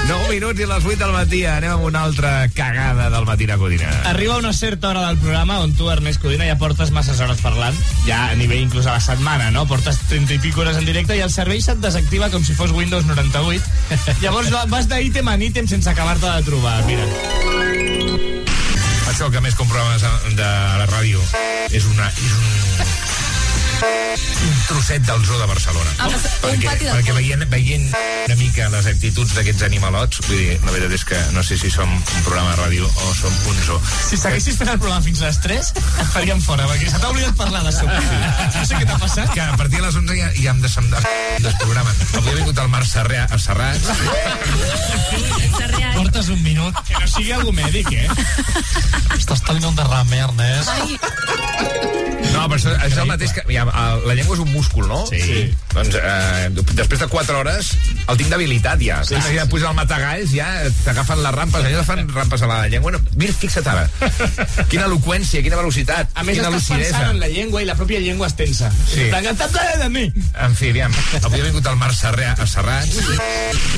9 0.08 0.28
minuts 0.32 0.60
i 0.60 0.66
les 0.68 0.84
8 0.84 0.98
del 1.02 1.12
matí. 1.14 1.42
Anem 1.48 1.72
amb 1.76 1.84
una 1.88 2.02
altra 2.08 2.32
cagada 2.54 3.08
del 3.12 3.24
matí 3.28 3.44
a 3.50 3.56
Codina. 3.60 3.88
Arriba 4.10 4.36
una 4.38 4.52
certa 4.52 4.88
hora 4.90 5.06
del 5.08 5.18
programa 5.18 5.60
on 5.60 5.72
tu, 5.74 5.90
Ernest 5.90 6.20
Codina, 6.22 6.44
ja 6.48 6.56
portes 6.58 6.90
masses 6.94 7.20
hores 7.20 7.40
parlant, 7.44 7.76
ja 8.06 8.28
a 8.30 8.34
nivell 8.38 8.62
inclús 8.64 8.86
a 8.86 8.92
la 8.96 9.00
setmana, 9.04 9.50
no? 9.50 9.66
Portes 9.68 9.98
30 10.08 10.34
i 10.34 10.38
pico 10.38 10.60
hores 10.64 10.76
en 10.80 10.84
directe 10.88 11.16
i 11.16 11.20
el 11.24 11.30
servei 11.32 11.60
se't 11.64 11.80
desactiva 11.84 12.30
com 12.30 12.44
si 12.44 12.54
fos 12.58 12.72
Windows 12.72 13.06
98. 13.06 13.64
Llavors 14.24 14.52
va- 14.54 14.66
vas 14.70 14.88
d'ítem 14.90 15.28
en 15.34 15.42
ítem 15.50 15.66
sense 15.68 15.90
acabar-te 15.90 16.26
de 16.30 16.42
trobar, 16.48 16.78
mira. 16.88 17.04
Això 19.08 19.30
que 19.32 19.40
més 19.40 19.56
com 19.56 19.68
programes 19.70 20.04
de 20.36 20.50
la 20.82 20.86
ràdio. 20.92 21.24
És 21.72 21.88
una... 21.88 22.12
És 22.12 22.36
un... 22.36 23.27
un 23.82 24.54
trosset 24.66 25.02
del 25.06 25.24
zoo 25.24 25.38
de 25.38 25.46
Barcelona. 25.46 25.90
Ah, 25.98 26.08
un 26.08 26.14
perquè, 26.42 26.76
de 26.80 26.92
perquè 26.92 27.14
veient, 27.14 27.44
veient 27.50 27.86
una 28.28 28.36
mica 28.36 28.68
les 28.72 28.86
actituds 28.90 29.34
d'aquests 29.36 29.64
animalots, 29.64 30.20
vull 30.26 30.36
dir, 30.36 30.56
la 30.64 30.74
veritat 30.74 30.94
és 30.98 31.04
que 31.08 31.20
no 31.32 31.42
sé 31.46 31.56
si 31.60 31.70
som 31.72 31.88
un 31.88 32.24
programa 32.26 32.52
de 32.52 32.58
ràdio 32.60 32.88
o 32.88 33.14
som 33.16 33.32
un 33.48 33.62
zoo. 33.64 33.78
Si 34.08 34.18
segueixis 34.20 34.58
fent 34.60 34.72
el 34.74 34.80
programa 34.82 35.04
fins 35.06 35.22
a 35.22 35.30
les 35.30 35.40
3, 35.44 35.70
et 35.78 36.12
faríem 36.12 36.42
fora, 36.44 36.66
perquè 36.68 36.90
se 36.90 37.00
t'ha 37.00 37.12
oblidat 37.12 37.38
parlar 37.38 37.62
de 37.64 37.72
sobte. 37.72 38.02
No 38.58 38.64
sé 38.68 38.74
què 38.74 38.84
t'ha 38.84 38.98
passat. 39.00 39.32
Que 39.32 39.44
a 39.46 39.56
partir 39.56 39.80
de 39.80 39.86
les 39.86 40.00
11 40.02 40.18
ja, 40.18 40.30
ja 40.36 40.52
hem 40.52 40.62
de 40.64 40.72
se'n 40.72 40.90
del 40.92 41.56
programa. 41.62 41.94
Avui 42.18 42.32
ha 42.34 42.38
vingut 42.42 42.62
el 42.64 42.72
Marc 42.74 42.90
Serrà, 42.90 43.24
a 43.30 43.38
Serrat. 43.40 43.90
Portes 45.96 46.28
un 46.34 46.42
minut. 46.42 46.82
Que 46.88 47.00
no 47.00 47.08
sigui 47.10 47.32
algú 47.36 47.54
mèdic, 47.56 47.92
eh? 47.92 48.08
Estàs 49.16 49.42
tenint 49.46 49.70
un 49.70 49.78
derrame, 49.78 50.20
Ernest. 50.28 50.68
Ai, 50.74 50.98
No, 52.32 52.44
però 52.46 52.58
això 52.58 52.72
és 52.86 52.96
el 52.98 53.08
mateix 53.08 53.32
que... 53.34 53.42
Ja, 53.52 53.64
el- 53.68 54.06
la 54.08 54.14
llengua 54.14 54.34
és 54.36 54.40
un 54.42 54.52
múscul, 54.52 54.86
no? 54.88 55.04
Sí. 55.06 55.50
Doncs 55.74 55.94
eh, 55.94 56.48
després 56.74 57.00
de 57.00 57.06
4 57.08 57.38
hores 57.38 57.72
el 58.08 58.16
tinc 58.16 58.30
debilitat 58.30 58.80
ja. 58.82 59.02
Sí, 59.04 59.14
ja 59.34 59.46
puja 59.46 59.68
el 59.70 59.76
matagalls, 59.76 60.30
ja 60.32 60.48
t'agafen 60.84 61.22
les 61.22 61.34
rampes, 61.34 61.64
allà 61.64 61.84
fan 61.84 62.08
rampes 62.14 62.42
a 62.42 62.46
la 62.50 62.68
llengua. 62.68 62.92
No, 62.92 63.00
mira, 63.16 63.32
fixa't 63.32 63.66
ara. 63.68 63.88
Quina 64.68 64.86
eloqüència, 64.86 65.42
quina 65.42 65.56
velocitat, 65.60 66.08
A 66.14 66.22
més, 66.24 66.36
quina 66.38 66.48
estàs 66.48 66.54
lucidesa. 66.70 66.90
pensant 66.98 67.10
en 67.14 67.20
la 67.20 67.28
llengua 67.28 67.62
i 67.62 67.66
la 67.68 67.74
pròpia 67.76 68.00
llengua 68.00 68.26
es 68.28 68.36
tensa. 68.36 68.70
Sí. 68.88 69.08
T'ha 69.10 69.20
encantat 69.20 69.52
de 69.82 69.88
mi. 69.92 70.06
En 70.40 70.54
fi, 70.56 70.70
aviam, 70.70 70.92
avui 71.22 71.40
ha 71.40 71.44
vingut 71.44 71.66
el 71.66 71.76
Marc 71.76 71.94
Serrà 71.94 72.32
a 72.38 72.46
Serrat. 72.46 72.88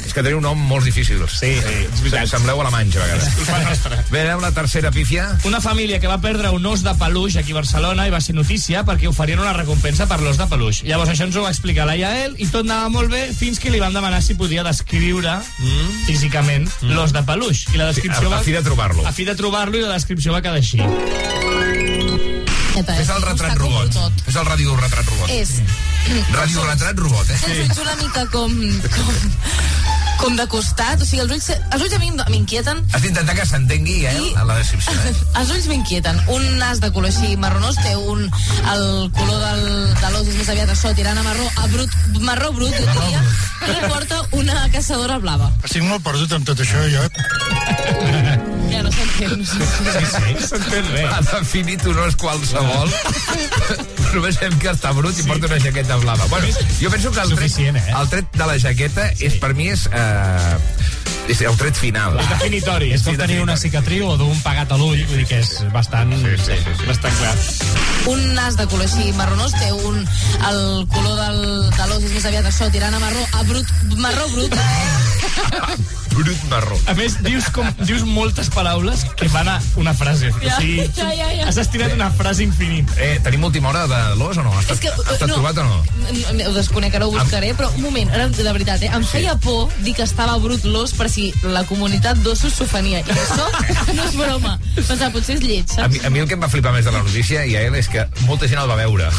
És 0.05 0.13
que 0.15 0.23
teniu 0.23 0.41
nom 0.41 0.59
molt 0.59 0.85
difícils. 0.85 1.39
Sí, 1.41 1.55
sí. 1.61 2.11
Sembleu 2.31 2.61
a 2.61 2.65
la 2.65 2.71
manxa, 2.71 3.01
a 3.03 3.07
vegades. 3.07 4.07
Bé, 4.11 4.21
anem 4.23 4.39
a 4.39 4.49
la 4.49 4.53
tercera 4.55 4.91
pífia. 4.91 5.27
Una 5.45 5.61
família 5.61 5.99
que 6.01 6.07
va 6.07 6.21
perdre 6.21 6.51
un 6.51 6.65
os 6.67 6.83
de 6.83 6.95
peluix 6.95 7.37
aquí 7.37 7.53
a 7.53 7.61
Barcelona 7.61 8.07
i 8.07 8.11
va 8.15 8.21
ser 8.21 8.35
notícia 8.35 8.85
perquè 8.85 9.09
oferien 9.09 9.41
una 9.41 9.53
recompensa 9.53 9.80
per 9.81 10.21
l'os 10.21 10.37
de 10.39 10.47
peluix. 10.51 10.83
Llavors 10.85 11.11
això 11.13 11.27
ens 11.27 11.37
ho 11.37 11.45
va 11.45 11.51
explicar 11.53 11.87
la 11.89 11.97
Yael 11.97 12.35
i 12.39 12.47
tot 12.53 12.67
anava 12.67 12.91
molt 12.93 13.11
bé 13.13 13.23
fins 13.37 13.59
que 13.61 13.73
li 13.73 13.81
van 13.81 13.95
demanar 13.97 14.21
si 14.23 14.37
podia 14.37 14.65
descriure 14.67 15.39
mm. 15.41 16.05
físicament 16.07 16.69
mm. 16.69 16.93
l'os 16.95 17.15
de 17.17 17.23
peluix. 17.27 17.67
I 17.75 17.81
la 17.81 17.89
descripció 17.91 18.29
A- 18.29 18.35
a 18.35 18.37
va... 18.37 18.43
fi 18.45 18.53
de 18.57 18.63
trobar-lo. 18.67 19.07
A 19.09 19.13
fi 19.17 19.25
de 19.29 19.35
trobar-lo 19.39 19.81
i 19.81 19.85
la 19.85 19.97
descripció 19.97 20.37
va 20.37 20.43
quedar 20.45 20.61
així. 20.61 20.81
Fes 22.81 23.11
el 23.13 23.23
retrat 23.25 23.57
robot. 23.59 23.97
Fes 24.25 24.37
el 24.37 24.47
ràdio 24.49 24.77
retrat 24.79 25.09
robot. 25.09 25.33
És... 25.37 25.57
Ràdio 26.39 26.65
retrat 26.65 27.01
robot, 27.01 27.33
eh? 27.33 27.41
Ulls 27.65 27.85
una 27.85 27.97
mica 28.01 28.27
com... 28.33 28.57
com 28.97 29.80
com 30.21 30.37
de 30.37 30.45
costat, 30.53 31.01
o 31.01 31.07
sigui, 31.07 31.23
els 31.25 31.33
ulls, 31.33 31.49
els 31.57 31.83
ulls 31.83 31.95
a 31.97 31.99
mi 32.03 32.11
m'inquieten 32.35 32.83
Has 32.93 33.03
d'intentar 33.05 33.35
que 33.39 33.47
s'entengui, 33.49 34.05
eh, 34.05 34.33
a 34.37 34.45
la 34.45 34.59
descripció. 34.59 34.93
Eh? 34.93 35.15
els 35.41 35.53
ulls 35.55 35.69
m'inquieten. 35.71 36.21
Un 36.35 36.45
nas 36.61 36.83
de 36.83 36.91
color 36.93 37.09
així 37.09 37.37
marronós 37.41 37.79
té 37.81 37.95
un... 37.97 38.27
El 38.71 38.85
color 39.17 39.41
del, 39.41 39.65
de 39.97 40.11
l'os 40.13 40.29
és 40.29 40.37
més 40.37 40.51
aviat 40.53 40.73
això, 40.75 40.93
tirant 40.99 41.19
a 41.19 41.25
marró, 41.25 41.47
a 41.57 41.71
brut, 41.73 41.97
marró 42.27 42.53
brut, 42.57 42.77
jo 42.77 42.85
diria, 42.99 43.23
i 43.71 43.79
porta 43.89 44.21
una 44.37 44.67
caçadora 44.75 45.19
blava. 45.23 45.51
Estic 45.65 45.87
molt 45.89 46.05
perdut 46.05 46.37
amb 46.37 46.49
tot 46.53 46.61
això, 46.67 46.85
jo. 46.93 47.09
Ja 48.71 48.83
no 48.87 48.91
s'entén. 48.95 49.45
Sí, 49.47 50.05
sí, 50.15 50.47
s'entén 50.47 50.87
bé. 50.95 51.05
Ha 51.11 51.21
definit 51.27 51.85
un 51.91 51.99
os 52.05 52.17
qualsevol. 52.21 52.93
Només 54.15 54.39
hem 54.45 54.57
que 54.63 54.71
està 54.73 54.93
brut 54.95 55.19
i 55.19 55.27
porta 55.27 55.51
una 55.51 55.59
jaqueta 55.63 55.99
blava. 56.03 56.27
Bueno, 56.31 56.51
jo 56.81 56.91
penso 56.91 57.11
que 57.11 57.25
el 57.27 57.35
tret, 57.35 57.59
eh? 57.59 57.85
el 58.01 58.11
tret 58.13 58.33
de 58.37 58.47
la 58.47 58.57
jaqueta 58.63 59.11
és, 59.19 59.37
per 59.43 59.53
mi 59.59 59.71
és, 59.75 59.87
eh, 59.91 60.57
és 61.31 61.43
el 61.47 61.59
tret 61.59 61.79
final. 61.79 62.19
És 62.19 62.31
definitori. 62.35 62.91
És 62.95 63.07
com 63.07 63.19
tenir 63.19 63.41
una 63.43 63.57
cicatriu 63.61 64.09
o 64.13 64.17
d'un 64.21 64.43
pagat 64.45 64.75
a 64.75 64.81
l'ull, 64.81 64.99
vull 65.11 65.23
dir 65.23 65.29
que 65.31 65.41
és 65.43 65.53
bastant... 65.75 66.15
Sí, 66.23 66.35
sí, 66.47 66.59
sí, 66.65 66.75
sí. 66.81 66.91
Bastant 66.91 67.17
clar. 67.21 67.37
Un 68.15 68.27
nas 68.39 68.59
de 68.59 68.67
color 68.71 68.87
així 68.87 69.15
marronós 69.19 69.55
té 69.59 69.71
un... 69.75 70.03
El 70.51 70.61
color 70.95 71.17
del, 71.21 71.41
de 71.77 71.89
l'os 71.91 72.11
és 72.11 72.19
més 72.19 72.29
aviat 72.33 72.51
això, 72.51 72.71
tirant 72.75 72.95
a 72.99 73.03
marró, 73.03 73.27
a 73.35 73.49
brut, 73.51 73.75
marró 73.99 74.29
brut. 74.35 74.61
Brut 76.15 76.43
marró. 76.51 76.77
A 76.91 76.95
més, 76.99 77.15
dius, 77.25 77.47
com, 77.55 77.67
dius 77.87 78.03
moltes 78.05 78.49
paraules 78.53 79.05
que 79.17 79.29
van 79.33 79.49
a 79.49 79.57
una 79.81 79.93
frase. 79.95 80.33
Ja, 80.43 80.57
o 80.57 80.61
sigui, 80.61 80.85
ja, 80.97 81.09
ja, 81.17 81.29
ja. 81.39 81.47
has 81.49 81.57
estirat 81.63 81.95
una 81.95 82.11
frase 82.19 82.43
infinit. 82.45 82.91
Eh, 82.99 83.19
tenim 83.25 83.45
última 83.47 83.71
hora 83.71 83.87
de 83.91 84.01
l'os 84.19 84.37
o 84.41 84.45
no? 84.45 84.53
Ha 84.57 84.61
estat, 84.65 84.77
És 84.77 84.83
que, 84.85 84.91
ha 84.91 85.15
estat 85.15 85.29
no. 85.31 85.37
trobat 85.39 85.61
o 85.63 85.65
no? 85.65 85.79
Ho 86.51 86.53
desconec, 86.57 86.95
ara 86.99 87.07
ho 87.07 87.13
buscaré, 87.15 87.53
però 87.59 87.71
un 87.77 87.83
moment, 87.87 88.11
ara, 88.17 88.27
de 88.29 88.53
veritat, 88.53 88.83
eh? 88.83 88.91
Em 88.97 89.05
feia 89.07 89.37
por 89.41 89.71
dir 89.85 89.95
que 89.97 90.05
estava 90.07 90.37
brut 90.43 90.65
l'os 90.67 90.93
per 90.99 91.09
si 91.13 91.31
la 91.47 91.63
comunitat 91.71 92.21
d'ossos 92.25 92.59
s'ofenia. 92.59 93.01
I 93.01 93.17
això 93.17 93.49
no 93.97 94.05
és 94.09 94.19
broma. 94.19 94.57
Pensava, 94.77 95.11
potser 95.15 95.39
és 95.39 95.45
lleig, 95.47 95.65
A 95.71 95.81
saps? 95.85 95.95
mi, 95.95 96.03
a 96.07 96.11
mi 96.11 96.25
el 96.25 96.29
que 96.29 96.37
em 96.39 96.43
va 96.45 96.51
flipar 96.53 96.75
més 96.77 96.85
de 96.89 96.93
la 96.95 97.03
notícia, 97.07 97.45
i 97.47 97.57
a 97.57 97.65
ell, 97.69 97.79
és 97.81 97.89
que 97.89 98.05
molta 98.27 98.49
gent 98.51 98.61
el 98.65 98.69
va 98.71 98.79
veure. 98.83 99.11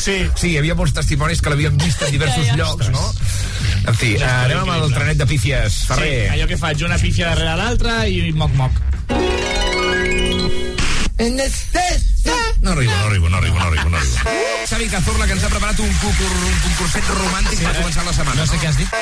Sí. 0.00 0.18
Sí, 0.44 0.50
hi 0.54 0.58
havia 0.60 0.74
molts 0.76 0.92
testimonis 0.96 1.40
que 1.40 1.48
l'havien 1.52 1.76
vist 1.80 2.02
en 2.04 2.10
diversos 2.12 2.44
Ja, 2.48 2.52
ja. 2.52 2.56
llocs, 2.58 2.88
no? 2.92 3.04
En 3.88 3.96
fi, 3.96 4.14
anem 4.24 4.60
amb 4.64 4.74
el 4.74 4.92
trenet 4.94 5.18
de 5.20 5.26
pífies. 5.28 5.72
Sí, 5.82 5.86
Ferrer. 5.88 6.13
Allò 6.30 6.46
que 6.50 6.58
faig, 6.60 6.84
una 6.86 6.98
pífia 7.00 7.32
darrere 7.32 7.56
l'altra 7.60 8.04
i 8.06 8.32
moc-moc. 8.32 8.82
No 12.64 12.72
arribo, 12.72 12.92
no 12.92 13.04
arribo, 13.06 13.28
no 13.28 13.36
arribo, 13.36 13.58
no 13.58 13.64
arribo, 13.64 13.88
no 13.90 13.96
arribo. 13.96 14.18
Xavi 14.66 14.86
Cazorla, 14.88 15.26
que 15.26 15.34
ens 15.36 15.44
ha 15.44 15.50
preparat 15.52 15.78
un, 15.84 15.90
concur, 16.00 16.30
un 16.32 16.56
concurset 16.64 17.10
romàntic 17.12 17.60
per 17.60 17.74
començar 17.76 18.04
la 18.06 18.14
setmana. 18.16 18.40
No 18.40 18.46
sé 18.48 18.60
què 18.62 18.70
has 18.70 18.78
dit. 18.80 18.94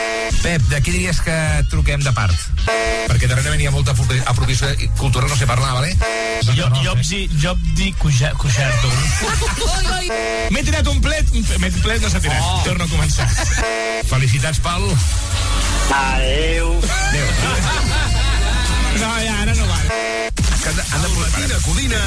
Pep, 0.42 0.64
de 0.72 0.80
qui 0.82 0.94
diries 0.96 1.20
que 1.22 1.36
truquem 1.70 2.02
de 2.02 2.12
part? 2.16 2.34
Perquè 2.66 3.30
darrerament 3.30 3.62
hi 3.62 3.68
ha 3.70 3.74
molta 3.74 3.94
apropiació 3.94 4.72
cultural, 4.98 5.30
no 5.30 5.38
sé 5.38 5.46
parlar, 5.46 5.72
vale? 5.78 5.94
Jo, 6.42 6.56
jo, 6.58 6.68
jo, 6.82 6.96
jo 7.44 7.54
dic 7.78 8.02
oi. 10.00 10.10
M'he 10.50 10.64
tirat 10.66 10.90
un 10.90 10.98
plet, 11.00 11.30
m'he 11.32 11.70
plet 11.78 12.02
no 12.02 12.10
s'ha 12.10 12.20
tirat. 12.20 12.42
Oh. 12.42 12.62
Torno 12.66 12.84
a 12.84 12.92
començar. 12.92 13.30
Felicitats, 14.10 14.58
Pal. 14.66 14.90
Adeu. 15.92 16.80
No, 19.00 19.10
ja, 19.20 19.42
ara 19.42 19.54
no 19.54 19.66
val. 19.66 20.31
Que 20.62 20.68
han 20.68 20.76
de, 20.76 20.82
han 20.94 21.02
de 21.02 21.08
Matina 21.18 21.56
Codina 21.64 22.00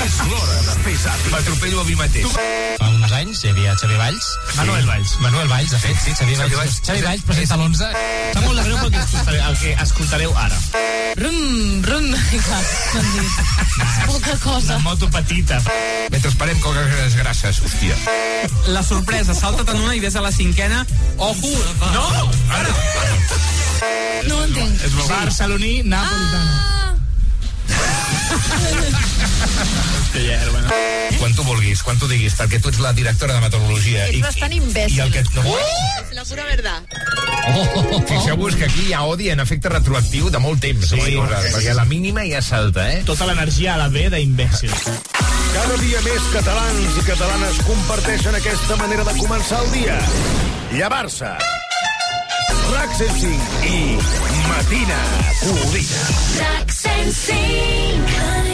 és 0.00 0.14
l'hora 0.30 0.54
de 0.64 0.74
fer 0.80 0.94
zàping. 1.02 1.32
M'atropello 1.34 1.82
a 1.82 1.84
mi 1.84 1.96
mateix. 1.98 2.36
Fa 2.80 2.86
uns 2.88 3.12
anys 3.18 3.42
hi 3.42 3.50
havia 3.50 3.74
Xavier 3.76 3.98
Valls. 4.00 4.28
Manuel 4.56 4.86
Valls. 4.88 5.12
Manuel 5.20 5.50
Valls, 5.50 5.74
de 5.74 5.80
fet, 5.82 5.98
sí, 6.00 6.14
Xavier 6.16 6.38
Xavier 6.38 6.56
Valls. 6.56 6.78
Valls. 6.78 6.86
Xavier 6.86 7.04
Valls 7.04 7.26
presenta 7.28 7.58
l'11. 7.58 7.90
Està 8.30 8.44
molt 8.46 8.56
de 8.56 8.64
greu 8.64 8.78
pel 8.80 8.94
que 8.94 9.02
escoltareu, 9.02 9.42
el 9.50 9.58
que 9.60 9.74
escoltareu 9.84 10.32
ara. 10.40 10.60
Rum, 11.20 11.84
rum. 11.90 12.08
M'han 12.94 13.12
dit. 13.12 13.36
Poca 14.06 14.38
cosa. 14.46 14.78
Una 14.78 14.80
moto 14.86 15.10
petita. 15.18 15.60
Mentre 16.08 16.32
esperem 16.32 16.64
coques 16.64 17.18
grasses, 17.20 17.60
hòstia. 17.60 18.00
La 18.72 18.86
sorpresa, 18.88 19.36
salta't 19.36 19.68
en 19.74 19.84
una 19.84 19.92
i 19.98 20.00
ves 20.00 20.16
a 20.16 20.24
la 20.24 20.32
cinquena. 20.32 20.86
Ojo! 21.18 21.52
No! 21.92 22.08
Ara, 22.56 22.72
No 24.28 24.40
ho 24.40 24.44
entenc. 24.48 24.80
És 24.88 24.96
barceloní 25.12 25.82
napolitano. 25.84 26.56
Ah! 26.56 26.78
Que 30.12 30.22
ja, 30.24 30.38
bueno. 30.50 30.68
quan 31.18 31.34
tu 31.34 31.44
vulguis, 31.44 31.82
quan 31.82 31.98
tu 31.98 32.08
diguis, 32.08 32.34
perquè 32.38 32.60
tu 32.62 32.70
ets 32.72 32.80
la 32.82 32.92
directora 32.96 33.34
de 33.36 33.42
meteorologia. 33.44 34.06
És 34.08 34.20
bastant 34.24 34.54
imbècil. 34.56 34.96
I 34.96 35.02
el 35.04 35.12
que... 35.12 35.22
No, 35.36 35.42
És 35.58 36.14
la 36.16 36.24
pura 36.24 36.44
verdad. 36.48 36.82
Fixeu-vos 38.08 38.56
que 38.56 38.66
aquí 38.68 38.88
hi 38.88 38.94
ha 38.96 39.04
odi 39.08 39.30
en 39.32 39.40
efecte 39.44 39.72
retroactiu 39.72 40.30
de 40.32 40.40
molt 40.42 40.60
temps, 40.64 40.90
sí, 40.90 41.16
perquè 41.20 41.76
la 41.76 41.86
mínima 41.88 42.24
ja 42.28 42.42
salta, 42.44 42.88
eh? 42.92 43.02
Tota 43.08 43.28
l'energia 43.28 43.74
a 43.74 43.82
la 43.84 43.88
B 43.92 44.08
d'imbècil. 44.12 44.74
Cada 45.54 45.78
dia 45.80 46.02
més 46.04 46.28
catalans 46.34 46.98
i 47.00 47.06
catalanes 47.08 47.62
comparteixen 47.68 48.36
aquesta 48.40 48.76
manera 48.82 49.06
de 49.08 49.16
començar 49.20 49.64
el 49.64 49.72
dia. 49.78 49.96
Llevar-se. 50.74 51.36
RAC 52.78 52.90
105 52.94 53.26
i 53.64 53.98
Matina 54.48 55.00
Codina. 55.40 56.02
RAC 56.38 56.70
105 56.70 58.47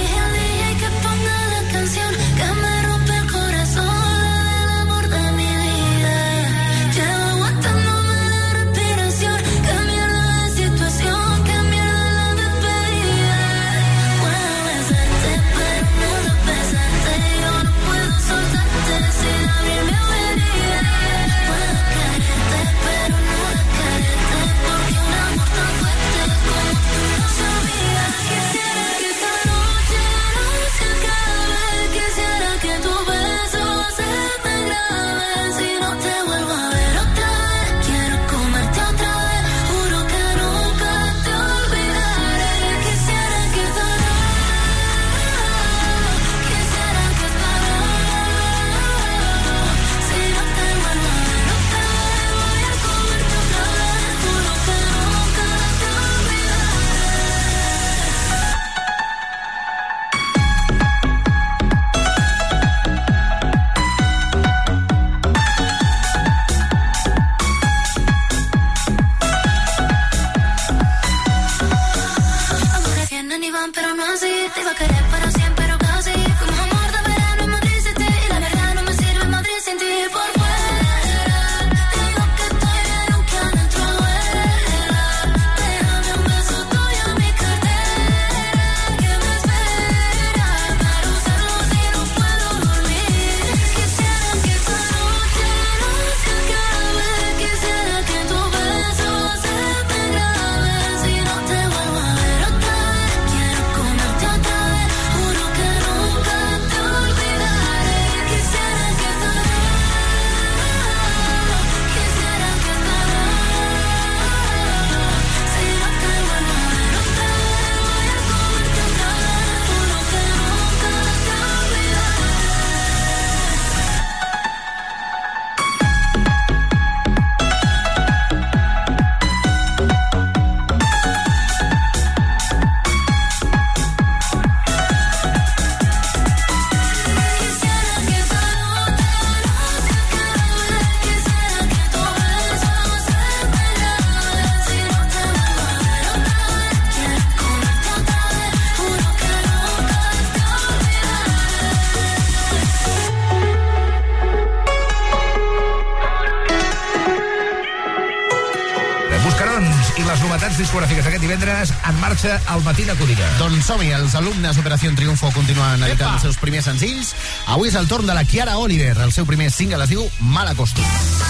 discogràfiques 160.75 161.07
aquest 161.07 161.23
divendres 161.23 161.71
en 161.87 161.99
marxa 162.01 162.33
al 162.51 162.63
Matina 162.67 162.97
Codina. 162.99 163.29
Doncs 163.39 163.69
som-hi, 163.69 163.93
els 163.95 164.17
alumnes 164.19 164.59
d'Operació 164.59 164.91
Triunfo 164.99 165.31
continuen 165.37 165.85
editant 165.87 166.17
els 166.17 166.27
seus 166.27 166.41
primers 166.43 166.67
senzills. 166.67 167.13
Avui 167.55 167.71
és 167.71 167.79
el 167.79 167.87
torn 167.87 168.11
de 168.11 168.17
la 168.17 168.27
Chiara 168.27 168.59
Oliver. 168.59 168.97
El 169.07 169.15
seu 169.15 169.29
primer 169.29 169.53
single 169.55 169.87
es 169.87 169.95
diu 169.95 170.03
Mala 170.35 170.59
Costum. 170.59 171.24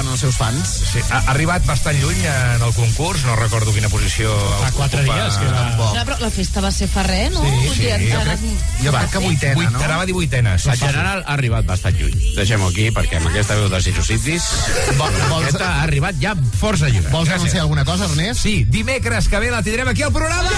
Esperaven 0.00 0.12
els 0.16 0.20
seus 0.24 0.36
fans. 0.36 0.70
Sí, 0.90 1.00
ha 1.12 1.18
ha 1.20 1.30
arribat 1.34 1.64
bastant 1.68 1.96
lluny 2.00 2.20
en 2.24 2.62
el 2.64 2.72
concurs, 2.72 3.22
no 3.26 3.34
recordo 3.36 3.72
quina 3.74 3.90
posició... 3.92 4.32
Fa 4.62 4.70
quatre 4.72 5.02
ocupa. 5.02 5.16
dies, 5.18 5.36
que 5.36 5.44
era-. 5.44 5.64
No, 5.76 6.04
però 6.08 6.16
la 6.22 6.30
festa 6.32 6.62
va 6.64 6.70
ser 6.72 6.88
fa 6.88 7.02
res, 7.04 7.28
no? 7.34 7.42
Sí, 7.44 7.68
sí, 7.74 7.82
dir, 7.84 8.08
jo 8.14 8.22
crec- 8.24 8.46
Jo 8.80 8.94
crec 8.96 9.10
que 9.12 9.18
vuitena, 9.26 9.54
Vuit, 9.58 9.70
no? 9.74 9.82
anava 9.84 10.06
a 10.06 10.08
dir 10.08 10.14
vuitenes. 10.16 10.64
En 10.72 10.80
general 10.80 11.20
ha 11.26 11.34
arribat 11.36 11.68
bastant 11.68 12.00
lluny. 12.00 12.16
Deixem-ho 12.38 12.70
aquí, 12.72 12.88
perquè 12.96 13.20
amb 13.20 13.28
aquesta 13.28 13.58
veu 13.60 13.68
de 13.68 13.82
Sirocitis... 13.84 14.48
vols- 14.96 15.20
Aquesta 15.42 15.68
ha 15.68 15.82
arribat 15.84 16.16
ja 16.22 16.32
força 16.60 16.88
lluny. 16.88 17.04
Vols 17.12 17.28
anunciar 17.36 17.66
alguna 17.66 17.84
cosa, 17.84 18.08
Ernest? 18.08 18.40
Sí, 18.40 18.64
dimecres 18.64 19.28
que 19.28 19.38
ve 19.38 19.50
la 19.52 19.60
tindrem 19.62 19.92
aquí 19.92 20.02
al 20.08 20.12
programa. 20.16 20.48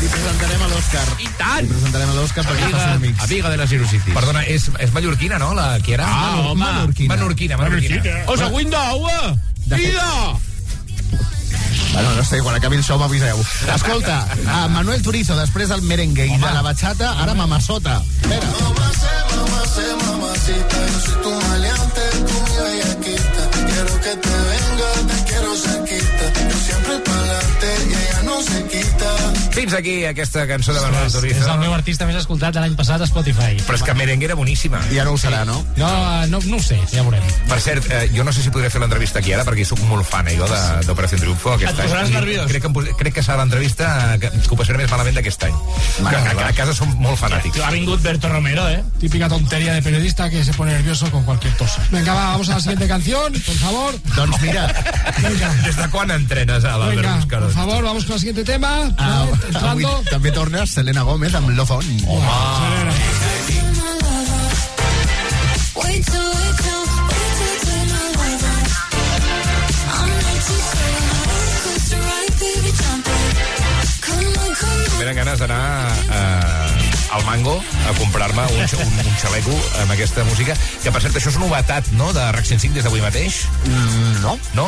Li 0.00 0.08
presentarem 0.08 0.62
a 0.64 0.68
l'Òscar. 0.70 1.02
I 1.20 1.28
tant! 1.38 1.64
Li 1.66 1.72
presentarem 1.74 2.10
a 2.12 2.14
l'Òscar 2.16 2.44
perquè 2.46 2.64
Amiga, 2.64 2.78
facin 2.78 2.94
amics. 2.96 3.24
amiga 3.26 3.50
de 3.52 3.56
la 3.60 3.66
Sirocitis. 3.68 4.14
Perdona, 4.16 4.44
és, 4.48 4.68
és 4.80 4.92
mallorquina, 4.96 5.38
no, 5.42 5.50
la 5.54 5.66
que 5.84 5.92
era? 5.98 6.06
Ah, 6.08 6.36
home. 6.50 6.64
Menorquina. 6.64 7.14
Menorquina, 7.14 7.58
menorquina. 7.60 8.14
Osa, 8.32 8.48
Window! 8.48 9.04
De 9.66 9.76
fet- 9.76 9.90
Vida! 9.90 10.38
Bueno, 11.92 12.14
no 12.14 12.24
sé, 12.24 12.38
quan 12.40 12.54
acabi 12.54 12.76
el 12.78 12.84
show 12.86 12.96
m'aviseu. 12.98 13.40
Escolta, 13.74 14.20
a 14.48 14.68
Manuel 14.68 15.02
Turizo, 15.02 15.34
després 15.36 15.68
del 15.68 15.82
merengue 15.82 16.26
i 16.30 16.36
de 16.38 16.52
la 16.54 16.62
bachata, 16.62 17.16
ara 17.20 17.34
Mamasota. 17.34 18.00
Espera. 18.22 18.46
Fins 29.50 29.74
aquí 29.74 30.04
aquesta 30.06 30.46
cançó 30.48 30.72
de 30.72 30.80
Manuel 30.80 31.06
És, 31.06 31.14
és 31.14 31.20
Turizo. 31.20 31.52
el 31.52 31.58
meu 31.60 31.74
artista 31.74 32.06
més 32.08 32.16
escoltat 32.16 32.54
de 32.54 32.60
l'any 32.62 32.74
passat 32.78 33.02
a 33.02 33.06
Spotify. 33.08 33.58
Però 33.66 33.76
és 33.76 33.82
que 33.84 33.94
merengue 33.98 34.24
era 34.28 34.36
boníssima. 34.38 34.80
Ja 34.94 35.04
no 35.04 35.12
ho 35.12 35.18
serà, 35.20 35.42
no? 35.44 35.58
No, 35.76 35.90
no, 36.30 36.38
no 36.46 36.56
ho 36.56 36.62
sé, 36.62 36.78
ja 36.92 37.02
veurem. 37.04 37.22
Per 37.50 37.58
cert, 37.60 37.88
eh, 37.90 38.08
jo 38.14 38.24
no 38.24 38.32
sé 38.32 38.42
si 38.44 38.50
podré 38.54 38.70
fer 38.72 38.80
l'entrevista 38.80 39.18
aquí 39.20 39.34
ara, 39.36 39.44
perquè 39.44 39.66
sóc 39.68 39.80
molt 39.90 40.06
fan, 40.08 40.28
eh, 40.28 40.36
jo, 40.38 40.46
de- 40.48 40.86
d'Operació 40.86 41.18
Triunfo 41.20 41.52
aquest 41.56 41.72
Et 41.74 41.80
any. 41.80 41.88
posaràs 41.90 42.08
I 42.08 42.12
nerviós. 42.14 42.46
Crec 42.48 42.62
que, 42.62 42.68
em 42.68 42.96
crec 43.02 43.14
que 43.18 43.22
serà 43.26 43.36
l'entrevista 43.42 44.16
que, 44.20 44.30
que 44.30 44.48
ho 44.54 44.56
passaré 44.56 44.78
més 44.78 44.90
malament 44.90 45.16
d'aquest 45.18 45.44
any. 45.44 45.58
Que, 46.08 46.16
a, 46.16 46.48
a 46.48 46.52
casa 46.56 46.74
som 46.74 46.94
molt 47.02 47.18
fanàtics. 47.20 47.60
Ha 47.60 47.70
vingut 47.74 48.00
Berto 48.02 48.28
Romero, 48.28 48.68
¿eh? 48.68 48.82
Típica 49.00 49.28
tontería 49.28 49.74
de 49.74 49.82
periodista 49.82 50.30
que 50.30 50.44
se 50.44 50.54
pone 50.54 50.72
nervioso 50.72 51.10
con 51.10 51.24
cualquier 51.24 51.54
cosa. 51.56 51.82
Venga, 51.90 52.14
va, 52.14 52.30
vamos 52.32 52.48
a 52.48 52.54
la 52.54 52.60
siguiente 52.60 52.88
canción, 52.88 53.32
por 53.32 53.54
favor. 53.56 53.94
Doncs 54.16 54.40
mira, 54.40 54.66
Venga, 55.20 55.52
Des 55.64 55.76
de 55.76 55.88
quan 55.90 56.10
entrenes 56.10 56.64
a 56.64 56.76
l'Albert 56.78 57.00
venga, 57.02 57.16
Buscaró? 57.16 57.46
por 57.46 57.54
favor, 57.54 57.84
vamos 57.84 58.04
con 58.04 58.14
el 58.14 58.18
siguiente 58.20 58.29
tema. 58.46 58.70
ah, 58.96 59.26
avui 59.72 59.86
també 60.10 60.30
torna 60.32 60.66
Selena 60.66 61.02
Gómez 61.02 61.34
amb 61.34 61.50
Love 61.56 61.74
On. 61.74 61.84
On, 62.06 62.20
come 74.06 74.34
on. 74.38 75.00
Tenen 75.00 75.16
ganes 75.16 75.38
d'anar 75.40 75.62
eh, 76.12 76.69
al 77.12 77.24
Mango 77.26 77.56
a 77.88 77.92
comprar-me 77.98 78.42
un, 78.54 78.60
un, 78.60 78.98
un 79.06 79.16
xaleco 79.20 79.54
amb 79.82 79.90
aquesta 79.96 80.24
música, 80.24 80.54
que 80.82 80.92
per 80.94 81.02
cert 81.02 81.16
això 81.18 81.32
és 81.32 81.38
novetat, 81.42 81.90
no?, 81.98 82.12
de 82.16 82.24
RAC 82.32 82.46
105 82.46 82.74
des 82.78 82.84
d'avui 82.86 83.00
mateix. 83.02 83.40
Mm, 83.66 84.22
no. 84.22 84.36
No? 84.54 84.66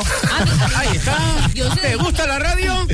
Ahí 0.77 0.97
està. 0.97 1.17
Jo 1.57 1.69
sé, 1.75 1.81
¿Te 1.83 1.97
gusta 1.97 2.27
la 2.27 2.39
radio? 2.39 2.73
a 2.73 2.87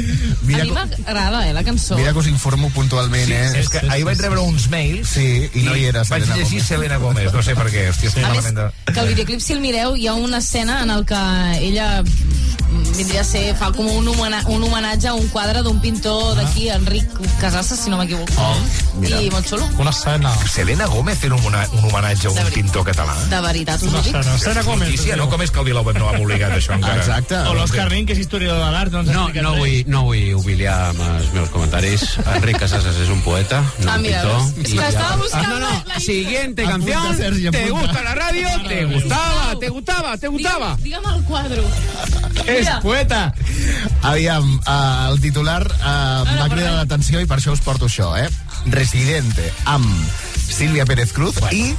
Mira, 0.43 0.65
mi 0.65 0.71
m'agrada, 0.73 1.47
eh, 1.49 1.53
la 1.53 1.63
cançó. 1.65 1.97
mira 1.97 2.13
que 2.13 2.19
us 2.19 2.27
informo 2.27 2.71
puntualment, 2.71 3.27
Sí, 3.27 3.33
eh? 3.33 3.61
és 3.61 3.69
que 3.69 3.79
ahir 3.89 4.05
vaig 4.05 4.21
rebre 4.21 4.41
uns 4.41 4.69
mails 4.71 5.09
Sí, 5.15 5.49
i 5.55 5.63
no 5.67 5.77
hi 5.77 5.85
era 5.91 6.03
vaig 6.05 6.23
Selena 6.25 6.37
llegir 6.37 6.59
Gómez. 6.59 6.67
Selena 6.69 6.97
Gómez, 6.97 7.33
no 7.33 7.43
sé 7.43 7.55
per 7.55 7.67
què, 7.71 7.89
hòstia, 7.91 8.09
estic 8.13 8.25
A 8.25 8.29
més, 8.33 8.45
malament 8.45 8.57
de... 8.87 8.93
que 8.93 9.01
el 9.01 9.09
videoclip, 9.15 9.41
si 9.45 9.53
el 9.53 9.61
mireu, 9.61 9.97
hi 9.97 10.07
ha 10.09 10.15
una 10.15 10.39
escena 10.39 10.83
en 10.83 10.91
el 10.91 11.05
que 11.07 11.21
ella 11.61 12.03
vindria 12.97 13.21
a 13.21 13.25
ser, 13.25 13.55
fa 13.57 13.71
com 13.73 13.87
un, 13.89 14.09
homena, 14.09 14.43
un 14.49 14.63
homenatge 14.63 15.09
a 15.09 15.15
un 15.15 15.27
quadre 15.29 15.63
d'un 15.63 15.81
pintor 15.81 16.35
d'aquí, 16.37 16.69
Enric 16.71 17.09
Casasses, 17.41 17.81
si 17.85 17.91
no 17.91 17.97
m'equivoco. 17.99 18.33
mira. 19.01 19.21
I 19.23 19.31
molt 19.31 19.47
xulo. 19.49 19.67
Una 19.79 19.91
escena. 19.91 20.33
Selena 20.51 20.87
Gómez 20.87 21.19
fent 21.19 21.33
un, 21.33 21.45
un 21.47 21.85
homenatge 21.85 22.27
a 22.29 22.31
un 22.31 22.51
pintor 22.53 22.85
català. 22.85 23.15
De 23.31 23.41
veritat, 23.41 23.83
us 23.83 23.89
Una 23.89 23.99
ho 23.99 24.03
dic. 24.03 24.15
escena. 24.15 24.39
Selena 24.39 24.63
Gómez. 24.63 24.89
Notícia, 24.89 25.17
no? 25.17 25.29
Com 25.31 25.43
és 25.43 25.51
que 25.51 25.59
el 25.61 25.65
Vilaweb 25.67 25.99
no 25.99 26.09
ha 26.09 26.13
publicat 26.17 26.53
això 26.53 26.75
encara? 26.75 26.97
Exacte. 27.01 27.37
O 27.49 27.55
l'Òscar 27.55 27.89
Nin, 27.91 28.07
que 28.07 28.13
és 28.13 28.19
historiador 28.19 28.65
de 28.65 28.71
l'art, 28.73 28.93
no 28.93 29.01
ens 29.01 29.11
No, 29.13 29.29
no 29.43 29.55
vull, 29.57 29.85
no 29.87 30.03
vull 30.05 30.35
humiliar 30.35 30.91
amb 30.91 31.01
els 31.19 31.33
meus 31.33 31.49
comentaris. 31.51 32.19
Enric 32.35 32.59
Casasas 32.59 32.97
és 32.97 33.09
un 33.09 33.21
poeta, 33.23 33.63
no 33.85 33.91
Ah, 33.93 33.97
un 33.97 34.03
pintor. 34.03 34.27
veus? 34.27 34.53
És 34.67 34.73
que 34.73 34.79
ja- 34.79 34.89
estava 34.89 35.17
buscant 35.17 35.45
Ah, 35.47 35.49
no, 35.49 35.59
no, 35.61 35.85
la- 35.87 36.01
siguiente 36.01 36.65
Apunta, 36.65 36.93
canción. 36.93 37.17
Sergi, 37.17 37.51
¿Te 37.51 37.71
gusta 37.71 38.03
la 38.03 38.15
radio? 38.15 38.49
¿Te 38.69 38.85
gustaba? 38.85 39.59
¿Te 39.61 39.69
gustaba? 39.69 40.17
¿Te 40.19 40.29
gustaba? 40.29 40.77
Digue'm, 40.77 41.01
digue'm 41.03 41.15
el 41.19 41.25
quadro. 41.25 41.63
És 42.63 42.71
poeta. 42.83 43.21
Aviam, 44.03 44.49
uh, 44.59 45.11
el 45.11 45.21
titular 45.23 45.63
uh, 45.67 46.25
m'ha 46.29 46.49
cridat 46.53 46.75
l'atenció 46.79 47.23
i 47.23 47.29
per 47.31 47.39
això 47.41 47.55
us 47.55 47.63
porto 47.65 47.89
això, 47.91 48.15
eh? 48.19 48.29
Residente, 48.75 49.53
amb 49.71 49.87
Sílvia 50.49 50.87
Pérez 50.89 51.13
Cruz 51.15 51.39
i 51.55 51.73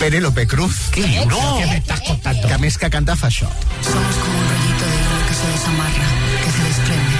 Penélope 0.00 0.46
Cruz. 0.48 0.76
Què 0.94 1.04
dius? 1.04 1.26
No! 1.30 1.42
Me 1.60 1.80
contando? 2.06 2.48
Que 2.48 2.54
a 2.54 2.60
més 2.62 2.76
que 2.80 2.90
canta 2.92 3.16
fa 3.16 3.30
això. 3.30 3.48
Somos 3.80 4.20
como 4.22 4.38
un 4.38 4.48
rollito 4.50 4.90
de 4.90 4.98
hilo 5.00 5.22
que 5.28 5.38
se 5.40 5.48
desamarra, 5.54 6.08
que 6.44 6.50
se 6.56 6.62
desprende. 6.68 7.16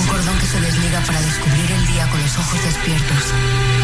Un 0.00 0.06
cordón 0.06 0.38
que 0.40 0.46
se 0.46 0.60
desliga 0.60 1.00
para 1.06 1.20
descubrir 1.20 1.70
el 1.78 1.86
día 1.92 2.08
con 2.10 2.22
los 2.22 2.38
ojos 2.38 2.64
despiertos. 2.64 3.79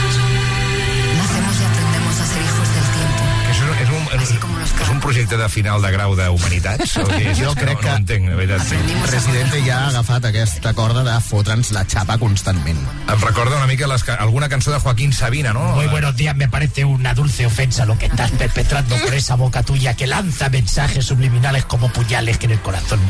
És 4.26 4.30
un, 4.30 4.36
és, 4.36 4.36
Así 4.36 4.38
como 4.38 4.58
los 4.58 4.70
és 4.80 4.88
un 4.90 5.00
projecte 5.00 5.36
de 5.36 5.48
final 5.48 5.82
de 5.82 5.90
grau 5.92 6.14
d'humanitats? 6.18 6.96
O 6.98 7.04
què 7.06 7.20
és? 7.30 7.38
Jo 7.38 7.54
crec 7.54 7.74
no, 7.76 7.80
que- 7.80 7.88
No 7.90 7.96
entenc, 7.96 8.28
de 8.28 8.34
veritat. 8.34 8.72
A 9.02 9.06
Residente 9.10 9.62
ja 9.66 9.78
ha 9.84 9.88
agafat 9.88 10.24
aquesta 10.24 10.72
corda 10.74 11.04
de 11.04 11.20
fotre'ns 11.20 11.70
la 11.72 11.84
xapa 11.86 12.18
constantment. 12.18 12.78
Em 13.08 13.20
recorda 13.20 13.56
una 13.56 13.66
mica 13.66 13.86
les, 13.86 14.04
alguna 14.18 14.48
cançó 14.48 14.72
de 14.72 14.80
Joaquín 14.80 15.12
Sabina, 15.12 15.52
no? 15.52 15.74
Muy 15.76 15.86
buenos 15.86 16.16
días, 16.16 16.34
me 16.36 16.48
parece 16.48 16.84
una 16.84 17.14
dulce 17.14 17.46
ofensa 17.46 17.84
lo 17.86 17.96
que 17.98 18.06
estás 18.06 18.30
perpetrando 18.32 18.96
por 18.96 19.14
esa 19.14 19.36
boca 19.36 19.62
tuya 19.62 19.94
que 19.94 20.06
lanza 20.06 20.48
mensajes 20.48 21.04
subliminales 21.06 21.64
como 21.64 21.88
puñales 21.92 22.38
que 22.38 22.46
en 22.46 22.52
el 22.52 22.60
corazón. 22.60 23.00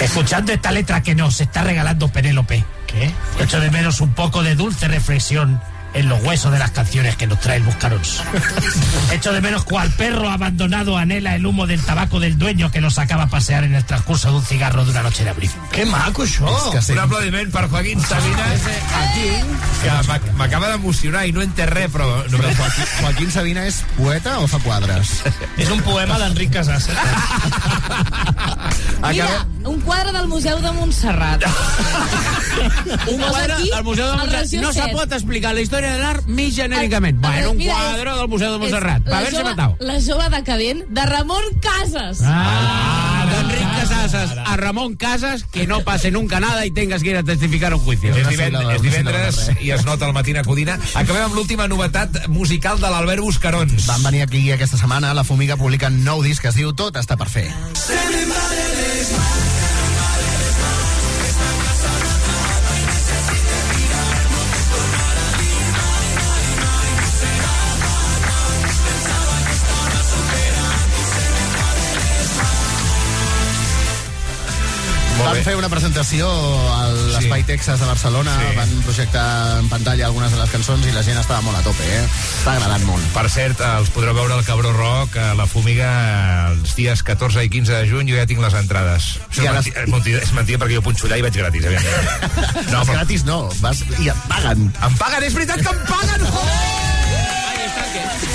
Escuchando 0.00 0.52
esta 0.52 0.72
letra 0.72 1.02
que 1.02 1.14
nos 1.14 1.40
está 1.40 1.62
regalando 1.64 2.08
Penélope, 2.08 2.64
¿qué? 2.86 3.10
Echo 3.42 3.60
de 3.60 3.70
menos 3.70 4.00
un 4.00 4.12
poco 4.14 4.42
de 4.42 4.54
dulce 4.54 4.88
reflexión 4.88 5.60
en 5.96 6.08
los 6.08 6.22
huesos 6.22 6.52
de 6.52 6.58
las 6.58 6.70
canciones 6.72 7.16
que 7.16 7.26
nos 7.26 7.40
trae 7.40 7.56
el 7.56 7.62
Buscarón. 7.62 8.00
Echo 9.12 9.32
de 9.32 9.40
menos 9.40 9.64
cual 9.64 9.90
perro 9.92 10.28
abandonado 10.30 10.96
anhela 10.98 11.34
el 11.34 11.46
humo 11.46 11.66
del 11.66 11.80
tabaco 11.80 12.20
del 12.20 12.38
dueño 12.38 12.70
que 12.70 12.80
lo 12.80 12.90
sacaba 12.90 13.24
a 13.24 13.26
pasear 13.28 13.64
en 13.64 13.74
el 13.74 13.84
transcurso 13.84 14.30
de 14.30 14.36
un 14.36 14.44
cigarro 14.44 14.84
de 14.84 14.90
una 14.90 15.02
noche 15.02 15.24
de 15.24 15.30
abril. 15.30 15.50
Que 15.72 15.86
maco, 15.86 16.22
això. 16.24 16.46
És 16.76 16.86
que. 16.86 16.92
Un 16.92 16.98
aplaudiment 17.00 17.50
per 17.52 17.66
Joaquín 17.70 18.00
Sabina, 18.04 18.44
aquí, 19.00 19.26
que 19.82 19.90
m'ac- 20.08 20.30
m'acaba 20.36 20.68
d'emocionar 20.74 21.26
i 21.26 21.32
no 21.32 21.42
entès 21.42 21.68
res, 21.70 21.90
però... 21.92 22.06
No, 22.30 22.38
Però 22.38 22.52
Joaquín, 22.56 22.84
Joaquín 23.00 23.30
Sabina 23.32 23.64
és 23.66 23.80
poeta 23.96 24.38
o 24.40 24.46
fa 24.46 24.58
quadres? 24.60 25.16
És 25.56 25.70
un 25.72 25.80
poema 25.86 26.18
d'Enric 26.20 26.52
Casas. 26.52 26.88
Mira, 29.08 29.46
un 29.64 29.80
quadre 29.80 30.12
del 30.12 30.28
Museu 30.28 30.60
de 30.60 30.72
Montserrat. 30.72 31.42
Un 33.06 33.18
quadre 33.20 33.54
del 33.58 33.84
Museu 33.84 34.06
de 34.10 34.16
Montserrat. 34.16 34.52
No 34.62 34.72
se 34.72 34.86
pot 34.94 35.12
explicar 35.12 35.52
la 35.54 35.60
història 35.60 35.85
de 35.92 35.98
l'art 35.98 36.26
més 36.26 36.54
genèricament. 36.54 37.16
El- 37.16 37.20
Bueno, 37.30 37.50
un 37.52 37.56
mira, 37.56 37.74
quadre 37.74 38.10
és- 38.10 38.16
del 38.16 38.28
Museu 38.28 38.52
de 38.52 38.58
Montserrat. 38.58 39.06
Va 39.06 39.10
la 39.10 39.18
haver-se 39.18 39.36
jove- 39.38 39.50
matado. 39.50 39.76
La 39.80 40.00
jove 40.00 40.28
decadent 40.36 40.84
de 40.88 41.06
Ramon 41.06 41.44
Casas. 41.60 42.18
Ah, 42.24 43.26
d'Enric 43.30 43.68
Casasas 43.80 44.36
a 44.46 44.56
Ramon 44.56 44.96
Casas, 44.96 45.44
que 45.44 45.66
no 45.66 45.80
pase 45.82 46.10
nunca 46.10 46.40
nada 46.40 46.64
y 46.66 46.70
tengas 46.70 47.02
que 47.02 47.10
ir 47.10 47.16
a 47.16 47.22
testificar 47.22 47.72
a 47.72 47.76
un 47.76 47.82
juicio. 47.82 48.14
És, 48.14 48.28
divendres 48.28 48.82
síl·laba, 48.82 49.60
i 49.62 49.70
es 49.70 49.84
nota 49.84 50.06
el 50.06 50.12
matina 50.12 50.42
Codina. 50.44 50.78
Acabem 50.94 51.24
amb 51.24 51.34
l'última 51.34 51.66
novetat 51.68 52.26
musical 52.28 52.80
de 52.80 52.88
l'Albert 52.90 53.20
Buscarons. 53.20 53.86
Van 53.86 54.02
venir 54.02 54.22
aquí 54.22 54.50
aquesta 54.52 54.76
setmana, 54.76 55.12
la 55.14 55.24
Fumiga 55.24 55.56
publica 55.56 55.90
nou 55.90 56.22
disc 56.22 56.42
que 56.42 56.48
es 56.48 56.54
diu 56.54 56.72
Tot 56.74 56.96
està 56.96 57.16
per 57.16 57.28
fer. 57.28 57.50
Feia 75.44 75.56
una 75.58 75.68
presentació 75.68 76.28
a 76.28 76.86
l'Espai 77.14 77.42
Texas 77.44 77.80
de 77.80 77.86
Barcelona, 77.86 78.32
Sí. 78.40 78.56
van 78.56 78.70
projectar 78.84 79.58
en 79.60 79.68
pantalla 79.68 80.06
algunes 80.06 80.30
de 80.32 80.38
les 80.38 80.50
cançons 80.50 80.86
i 80.86 80.92
la 80.92 81.02
gent 81.02 81.18
estava 81.18 81.40
molt 81.42 81.58
a 81.58 81.62
tope, 81.62 81.82
eh? 81.84 82.04
Està 82.40 82.52
agradant 82.56 82.84
molt. 82.84 83.02
Per 83.14 83.28
cert, 83.30 83.60
els 83.60 83.90
podreu 83.90 84.14
veure 84.14 84.34
al 84.34 84.44
Cabró 84.44 84.72
Rock, 84.72 85.16
a 85.16 85.34
la 85.34 85.46
Fúmiga, 85.46 85.90
els 86.52 86.74
dies 86.76 87.02
14 87.02 87.44
i 87.44 87.48
15 87.50 87.72
de 87.72 87.88
juny, 87.90 88.08
jo 88.10 88.16
ja 88.16 88.26
tinc 88.26 88.40
les 88.40 88.54
entrades. 88.54 89.18
Això 89.30 89.44
és, 89.44 89.52
les- 89.52 89.54
mentida, 89.54 89.82
és, 89.82 89.88
mentida, 89.90 90.18
és 90.22 90.32
mentida 90.32 90.58
perquè 90.58 90.74
jo 90.74 90.82
punxo 90.82 91.06
allà 91.06 91.18
i 91.18 91.22
vaig 91.22 91.34
gratis, 91.36 91.64
aviam. 91.66 91.82
No, 92.72 92.80
però... 92.84 92.92
gratis 92.92 93.24
no, 93.24 93.48
vas 93.60 93.82
i 93.98 94.08
et 94.10 94.26
paguen. 94.28 94.72
Em 94.82 94.96
paguen, 94.98 95.22
és 95.24 95.34
veritat 95.34 95.62
que 95.62 95.68
em 95.74 95.86
paguen! 95.86 96.85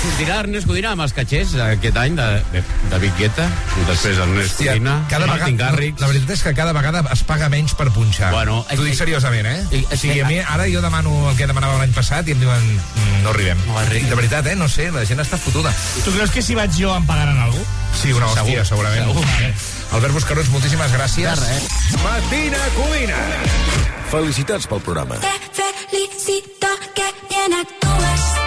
Sortirà 0.02 0.40
Ernest 0.42 0.66
Codina 0.66 0.90
amb 0.96 1.04
els 1.04 1.12
catxers 1.14 1.52
aquest 1.62 1.96
any 2.00 2.16
de, 2.18 2.24
de, 2.50 2.60
de 2.90 2.98
Big 3.04 3.12
Guetta, 3.20 3.44
i 3.78 3.84
després 3.86 4.18
Ernest 4.18 4.56
Hòstia, 4.56 4.72
Codina, 4.74 4.96
cada 5.10 5.28
Martin 5.30 5.54
vegada, 5.54 5.76
Garrix... 5.76 6.00
la 6.02 6.08
veritat 6.10 6.32
és 6.34 6.42
que 6.42 6.52
cada 6.58 6.72
vegada 6.74 7.04
es 7.14 7.22
paga 7.28 7.48
menys 7.52 7.76
per 7.78 7.86
punxar. 7.94 8.32
Bueno, 8.34 8.64
T'ho 8.72 8.82
dic 8.82 8.96
eh, 8.96 8.98
seriosament, 8.98 9.46
eh? 9.46 9.60
eh, 9.78 9.82
O 9.86 9.98
sigui, 10.00 10.18
eh, 10.18 10.24
a 10.24 10.28
mi 10.32 10.40
ara 10.42 10.66
jo 10.72 10.82
demano 10.82 11.14
el 11.30 11.38
que 11.38 11.46
demanava 11.46 11.78
l'any 11.78 11.94
passat 11.94 12.26
i 12.28 12.34
em 12.34 12.42
diuen 12.42 12.66
"Mm, 12.66 13.22
no 13.22 13.30
arribem. 13.30 13.62
No 13.68 13.78
arribem. 13.78 14.10
de 14.10 14.18
veritat, 14.18 14.50
eh? 14.50 14.56
No 14.58 14.66
sé, 14.68 14.90
la 14.90 15.04
gent 15.06 15.22
està 15.22 15.38
fotuda. 15.38 15.70
Tu 16.02 16.10
creus 16.18 16.34
que 16.34 16.42
si 16.42 16.58
vaig 16.58 16.74
jo 16.74 16.90
em 16.96 17.06
pagaran 17.06 17.38
algú? 17.46 17.62
Sí, 18.02 18.10
una 18.12 18.26
hòstia, 18.26 18.64
Segur, 18.66 18.66
segurament. 18.66 19.06
segur. 19.06 19.96
Albert 20.00 20.14
Buscarons, 20.18 20.48
moltíssimes 20.50 20.90
gràcies. 20.98 21.30
De 21.30 21.46
res. 21.46 22.02
Matina 22.02 22.58
Codina. 22.74 23.22
Felicitats 24.10 24.66
pel 24.66 24.80
programa. 24.82 25.20
Te 25.22 25.34
felicito 25.62 26.74
que 26.96 27.06
bien 27.30 27.60
actúas. 27.62 28.41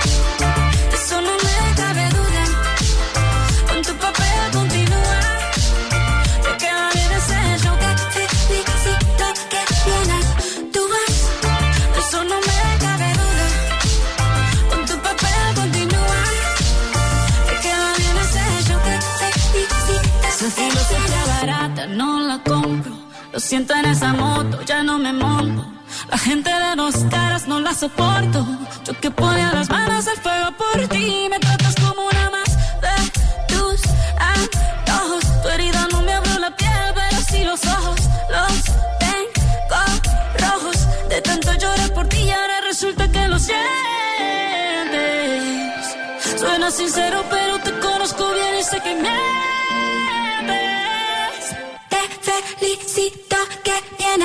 No 21.87 22.19
la 22.19 22.39
compro. 22.39 22.93
Lo 23.31 23.39
siento 23.39 23.73
en 23.75 23.85
esa 23.85 24.13
moto, 24.13 24.61
ya 24.63 24.83
no 24.83 24.97
me 24.97 25.13
monto. 25.13 25.65
La 26.09 26.17
gente 26.17 26.49
de 26.49 26.75
dos 26.75 26.95
caras 27.09 27.47
no 27.47 27.59
la 27.59 27.73
soporto. 27.73 28.45
Yo 28.85 28.99
que 28.99 29.11
ponía 29.11 29.51
las 29.53 29.69
manos 29.69 30.07
al 30.07 30.17
fuego 30.17 30.51
por 30.57 30.87
ti. 30.87 31.27
Me 31.29 31.39
tratas 31.39 31.75
como 31.75 32.07
una 32.07 32.29
más 32.29 32.49
de 32.81 33.53
tus 33.53 33.81
antojos. 34.17 35.23
Tu 35.41 35.49
herida 35.49 35.87
no 35.91 36.01
me 36.01 36.13
abrió 36.13 36.39
la 36.39 36.55
piel, 36.55 36.93
pero 36.95 37.17
sí 37.29 37.43
los 37.43 37.63
ojos. 37.65 37.99
Los 38.29 38.63
tengo 38.99 39.81
rojos. 40.39 40.77
De 41.09 41.21
tanto 41.21 41.53
llorar 41.53 41.93
por 41.93 42.07
ti 42.07 42.17
y 42.17 42.31
ahora 42.31 42.61
resulta 42.67 43.07
que 43.09 43.27
lo 43.27 43.37
sientes. 43.39 43.59
Suena 46.39 46.71
sincero, 46.71 47.23
pero 47.29 47.59
te 47.59 47.71
conozco 47.79 48.31
bien 48.33 48.59
y 48.59 48.63
sé 48.63 48.79
que 48.81 48.95
mientes. 48.95 49.54
Felicito 52.59 53.35
que 53.63 53.73
bien 53.97 54.21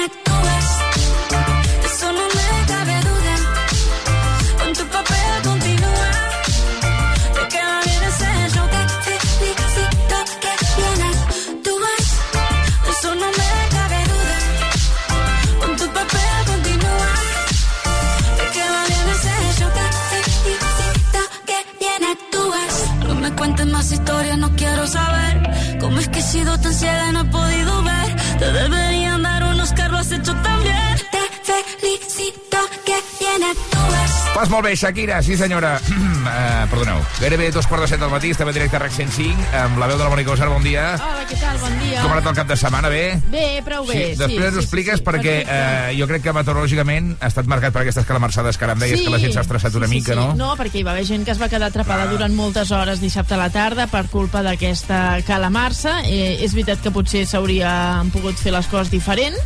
Pas 34.41 34.49
molt 34.49 34.65
bé, 34.65 34.71
Shakira, 34.73 35.19
sí 35.21 35.37
senyora. 35.37 35.75
uh, 35.77 36.65
perdoneu. 36.73 37.03
Gairebé 37.21 37.51
dos 37.53 37.67
quarts 37.69 37.85
de 37.85 37.89
set 37.91 38.01
del 38.01 38.09
matí, 38.09 38.31
estem 38.33 38.49
en 38.49 38.55
directe 38.57 38.79
a 38.79 38.81
RAC 38.81 38.95
105, 38.97 39.51
amb 39.53 39.77
la 39.77 39.89
veu 39.91 39.99
de 39.99 40.07
la 40.07 40.09
Mònica 40.09 40.33
Osar, 40.33 40.49
bon 40.49 40.65
dia. 40.65 40.95
Hola, 40.97 41.27
què 41.29 41.37
tal? 41.37 41.59
Bon 41.61 41.77
dia. 41.83 41.99
Com 42.01 42.09
ha 42.09 42.17
anat 42.17 42.31
el 42.31 42.39
cap 42.39 42.49
de 42.49 42.57
setmana, 42.57 42.89
bé? 42.89 43.03
Bé, 43.29 43.45
prou 43.67 43.85
bé. 43.85 43.99
Sí, 43.99 44.17
després 44.17 44.41
sí, 44.41 44.49
ens 44.49 44.57
ho 44.57 44.65
expliques 44.65 44.97
sí, 44.97 45.03
sí, 45.03 45.07
perquè 45.11 45.37
eh, 45.45 45.93
jo 45.99 46.09
crec 46.09 46.25
que 46.25 46.37
meteorològicament 46.39 47.13
ha 47.21 47.29
estat 47.29 47.53
marcat 47.53 47.77
per 47.77 47.85
aquestes 47.85 48.09
calamarsades 48.09 48.57
que 48.57 48.65
ara 48.65 48.79
em 48.79 48.85
deies 48.87 49.05
que 49.05 49.13
la 49.13 49.21
gent 49.21 49.37
s'ha 49.37 49.45
estressat 49.45 49.77
una 49.77 49.93
sí, 49.93 49.99
mica, 49.99 50.17
sí. 50.17 50.19
no? 50.23 50.33
No, 50.41 50.55
perquè 50.57 50.81
hi 50.81 50.89
va 50.89 50.97
haver 50.97 51.05
gent 51.13 51.29
que 51.29 51.37
es 51.37 51.43
va 51.43 51.53
quedar 51.53 51.69
atrapada 51.69 52.09
durant 52.09 52.33
moltes 52.33 52.73
hores 52.73 53.05
dissabte 53.05 53.37
a 53.37 53.43
la 53.45 53.53
tarda 53.53 53.91
per 53.93 54.07
culpa 54.09 54.41
d'aquesta 54.47 55.21
calamarsa. 55.29 55.99
Eh, 56.09 56.39
és 56.41 56.57
veritat 56.57 56.81
que 56.81 56.97
potser 56.97 57.27
s'haurien 57.29 58.09
pogut 58.17 58.41
fer 58.41 58.57
les 58.57 58.73
coses 58.73 58.89
diferent 58.89 59.37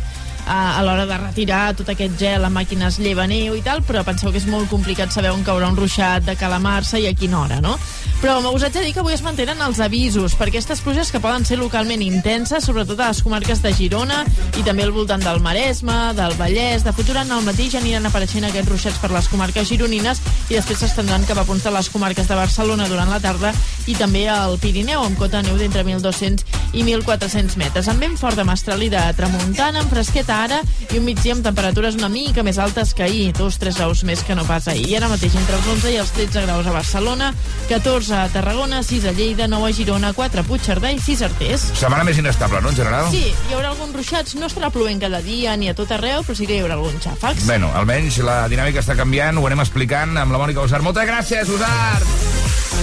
eh, 0.45 0.79
a 0.79 0.81
l'hora 0.85 1.05
de 1.09 1.17
retirar 1.17 1.75
tot 1.75 1.89
aquest 1.89 2.17
gel 2.19 2.45
a 2.45 2.51
màquines 2.53 2.99
lleva 3.01 3.27
neu 3.27 3.57
i 3.57 3.63
tal, 3.65 3.81
però 3.85 4.05
penseu 4.05 4.31
que 4.31 4.41
és 4.41 4.49
molt 4.49 4.69
complicat 4.69 5.11
saber 5.11 5.33
on 5.33 5.43
caurà 5.43 5.69
un 5.71 5.77
ruixat 5.79 6.25
de 6.25 6.37
calamarsa 6.39 7.01
i 7.01 7.09
a 7.09 7.15
quina 7.17 7.41
hora, 7.41 7.61
no? 7.61 7.77
Però 8.21 8.39
us 8.49 8.63
haig 8.63 8.73
de 8.73 8.81
dir 8.81 8.93
que 8.95 9.01
avui 9.03 9.13
es 9.13 9.21
mantenen 9.21 9.59
els 9.61 9.79
avisos 9.83 10.33
per 10.39 10.47
aquestes 10.47 10.79
pluges 10.81 11.11
que 11.11 11.19
poden 11.21 11.43
ser 11.45 11.57
localment 11.59 12.01
intenses, 12.01 12.65
sobretot 12.65 12.99
a 12.99 13.09
les 13.11 13.21
comarques 13.21 13.61
de 13.61 13.73
Girona 13.75 14.23
i 14.57 14.63
també 14.65 14.85
al 14.85 14.93
voltant 14.95 15.21
del 15.21 15.41
Maresme, 15.43 15.97
del 16.17 16.33
Vallès. 16.39 16.85
De 16.85 16.93
fet, 16.95 17.05
durant 17.09 17.29
el 17.35 17.43
matí 17.45 17.67
ja 17.69 17.81
aniran 17.81 18.07
apareixent 18.07 18.47
aquests 18.47 18.71
ruixats 18.71 19.01
per 19.03 19.11
les 19.13 19.27
comarques 19.29 19.67
gironines 19.69 20.21
i 20.49 20.55
després 20.55 20.79
s'estendran 20.81 21.27
cap 21.27 21.41
a 21.41 21.45
punts 21.45 21.65
de 21.67 21.73
les 21.75 21.89
comarques 21.93 22.27
de 22.27 22.39
Barcelona 22.39 22.87
durant 22.89 23.11
la 23.11 23.19
tarda 23.21 23.53
i 23.85 23.97
també 23.99 24.25
al 24.31 24.57
Pirineu, 24.63 25.03
amb 25.03 25.19
cota 25.19 25.43
neu 25.45 25.59
d'entre 25.59 25.83
1.200 25.85 26.45
i 26.73 26.83
1.400 26.83 27.59
metres. 27.61 27.89
Amb 27.91 28.01
vent 28.01 28.17
fort 28.17 28.39
de 28.39 28.47
mestral 28.47 28.81
i 28.81 28.89
de 28.89 29.03
tramuntana, 29.17 29.83
amb 29.83 29.91
fresqueta 29.91 30.39
ara 30.47 30.61
i 30.89 30.97
un 30.97 31.05
migdia 31.05 31.35
amb 31.35 31.45
temperatures 31.45 31.99
una 31.99 32.09
mica 32.09 32.43
més 32.43 32.57
altes 32.61 32.95
que 32.95 33.05
ahir, 33.05 33.29
2-3 33.37 33.77
graus 33.77 34.03
més 34.07 34.23
que 34.25 34.35
no 34.35 34.47
pas 34.47 34.67
ahir. 34.71 34.87
I 34.89 34.97
ara 34.97 35.11
mateix 35.11 35.35
entre 35.37 35.59
els 35.59 35.69
11 35.77 35.93
i 35.93 36.01
els 36.01 36.15
13 36.17 36.45
graus 36.47 36.65
a 36.67 36.75
Barcelona, 36.75 37.31
14 37.69 38.04
a 38.11 38.27
Tarragona, 38.29 38.81
6 38.83 39.05
a 39.05 39.11
Lleida, 39.11 39.47
9 39.47 39.69
a 39.69 39.73
Girona, 39.73 40.13
4 40.13 40.41
a 40.41 40.45
Puigcerdà 40.45 40.91
i 40.93 40.99
6 40.99 41.21
a 41.21 41.29
Artés. 41.29 41.65
Setmana 41.79 42.03
més 42.07 42.19
inestable, 42.21 42.61
no, 42.61 42.69
en 42.73 42.77
general? 42.77 43.09
Sí, 43.13 43.23
hi 43.31 43.55
haurà 43.55 43.71
alguns 43.71 43.95
ruixats, 43.95 44.35
no 44.39 44.49
estarà 44.49 44.71
plovent 44.73 45.01
cada 45.01 45.21
dia 45.25 45.55
ni 45.57 45.69
a 45.71 45.75
tot 45.77 45.91
arreu, 45.95 46.23
però 46.25 46.35
sí 46.37 46.47
que 46.49 46.57
hi 46.57 46.63
haurà 46.63 46.77
alguns 46.77 47.03
xàfecs. 47.05 47.45
Bueno, 47.49 47.71
almenys 47.77 48.19
la 48.25 48.43
dinàmica 48.51 48.83
està 48.83 48.97
canviant, 48.99 49.37
ho 49.39 49.47
anem 49.49 49.63
explicant 49.65 50.17
amb 50.21 50.35
la 50.35 50.41
Mònica 50.41 50.65
Usar. 50.65 50.83
Moltes 50.85 51.07
gràcies, 51.09 51.49
Usar! 51.49 52.03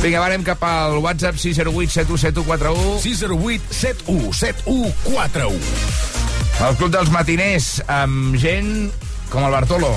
Vinga, 0.02 0.18
va, 0.18 0.26
anem 0.30 0.42
cap 0.46 0.62
al 0.66 0.98
WhatsApp 1.04 1.38
608 1.38 1.92
717141. 2.00 2.98
608 3.04 3.78
71 3.82 4.32
7141. 4.40 6.12
El 6.62 6.76
Club 6.80 6.92
dels 6.94 7.10
Matiners, 7.14 7.70
amb 7.90 8.36
gent 8.40 8.90
com 9.32 9.46
el 9.46 9.54
Bartolo. 9.54 9.96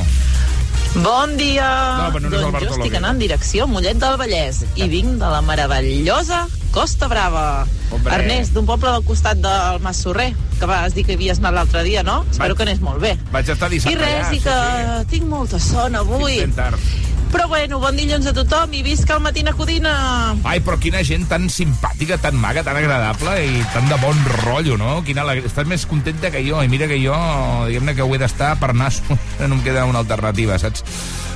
Bon 0.95 1.35
dia! 1.35 1.67
No, 1.99 2.11
però 2.13 2.21
no 2.23 2.29
doncs 2.31 2.61
jo 2.63 2.69
estic 2.77 2.93
anant 2.95 3.17
en 3.17 3.19
direcció 3.19 3.65
a 3.65 3.67
Mollet 3.67 3.97
del 3.99 4.15
Vallès 4.19 4.61
i 4.79 4.87
vinc 4.87 5.17
de 5.19 5.31
la 5.33 5.41
meravellosa 5.43 6.45
Costa 6.71 7.09
Brava. 7.11 7.65
Hombre. 7.91 8.13
Ernest, 8.15 8.53
d'un 8.55 8.67
poble 8.67 8.93
del 8.93 9.03
costat 9.07 9.41
del 9.43 9.81
Mas 9.83 9.99
Sorrer, 10.05 10.29
que 10.59 10.69
vas 10.71 10.95
dir 10.95 11.03
que 11.07 11.17
havies 11.19 11.39
anat 11.43 11.57
l'altre 11.57 11.83
dia, 11.83 12.03
no? 12.03 12.21
Espero 12.31 12.55
que 12.55 12.63
anés 12.63 12.79
molt 12.83 13.03
bé. 13.03 13.13
Vaig 13.35 13.51
estar 13.51 13.67
I 13.67 13.75
dissabte 13.75 13.99
res, 13.99 14.29
allà, 14.29 14.35
i 14.35 14.41
que 14.45 15.11
tinc 15.11 15.27
molta 15.31 15.59
son 15.59 15.99
avui. 15.99 16.39
Però 17.31 17.47
bueno, 17.51 17.79
bon 17.81 17.97
dilluns 17.97 18.27
a 18.29 18.33
tothom 18.35 18.73
i 18.77 18.81
visca 18.85 19.17
el 19.17 19.23
Matina 19.25 19.53
Codina! 19.55 19.93
Ai, 20.47 20.61
però 20.63 20.77
quina 20.81 21.01
gent 21.05 21.25
tan 21.29 21.49
simpàtica, 21.51 22.17
tan 22.21 22.37
maga, 22.39 22.63
tan 22.65 22.77
agradable 22.79 23.35
i 23.43 23.61
tan 23.73 23.89
de 23.91 23.97
bon 24.01 24.21
rotllo, 24.43 24.77
no? 24.81 24.97
Quina 25.07 25.25
alegria. 25.25 25.49
Estàs 25.49 25.67
més 25.69 25.85
contenta 25.89 26.31
que 26.33 26.43
jo, 26.45 26.61
i 26.63 26.71
mira 26.71 26.87
que 26.91 26.99
jo, 27.01 27.15
diguem-ne 27.69 27.95
que 27.97 28.05
ho 28.05 28.15
he 28.15 28.21
d'estar 28.21 28.55
per 28.61 28.73
nas, 28.77 29.01
no 29.39 29.51
em 29.51 29.63
queda 29.65 29.87
una 29.89 30.03
alternativa, 30.05 30.59
saps? 30.61 30.85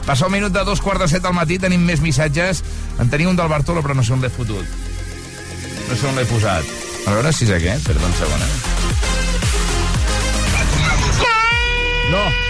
Passa 0.10 0.26
un 0.26 0.34
minut 0.34 0.54
de 0.56 0.64
dos 0.66 0.82
quarts 0.82 1.04
de 1.04 1.10
set 1.12 1.26
al 1.30 1.36
matí, 1.38 1.60
tenim 1.62 1.84
més 1.86 2.02
missatges. 2.02 2.64
En 3.00 3.12
tenia 3.14 3.30
un 3.30 3.38
del 3.38 3.52
Bartolo, 3.52 3.84
però 3.86 3.94
no 3.94 4.06
sé 4.06 4.16
on 4.16 4.24
l'he 4.26 4.32
fotut. 4.34 4.66
No 5.90 5.96
sé 5.96 6.10
on 6.10 6.18
l'he 6.18 6.26
posat. 6.30 6.76
A 7.06 7.14
veure 7.14 7.34
si 7.34 7.46
és 7.46 7.54
aquest, 7.60 7.86
perdó 7.86 8.10
un 8.10 8.18
segon, 8.18 8.46
eh? 8.48 8.54
No! 12.10 12.49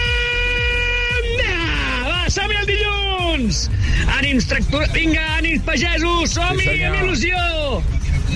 Som-hi 2.29 2.57
el 2.61 2.67
dilluns! 2.69 3.63
Ànims, 4.19 4.45
tractor... 4.49 4.85
Vinga, 4.93 5.23
ànims, 5.39 5.63
pagesos! 5.65 6.35
Som-hi, 6.35 6.67
Sí, 6.67 6.83
amb 6.85 6.99
il·lusió! 7.01 7.39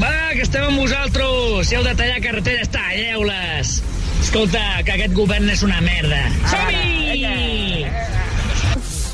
Va, 0.01 0.13
que 0.33 0.41
estem 0.47 0.65
amb 0.65 0.81
vosaltres! 0.81 1.69
Si 1.69 1.77
heu 1.77 1.85
de 1.85 1.93
tallar 1.99 2.17
carreteres, 2.23 2.71
talleu-les! 2.73 3.75
Escolta, 4.23 4.63
que 4.87 4.97
aquest 4.97 5.13
govern 5.17 5.49
és 5.53 5.61
una 5.67 5.81
merda! 5.85 6.23
Som-hi! 6.49 7.85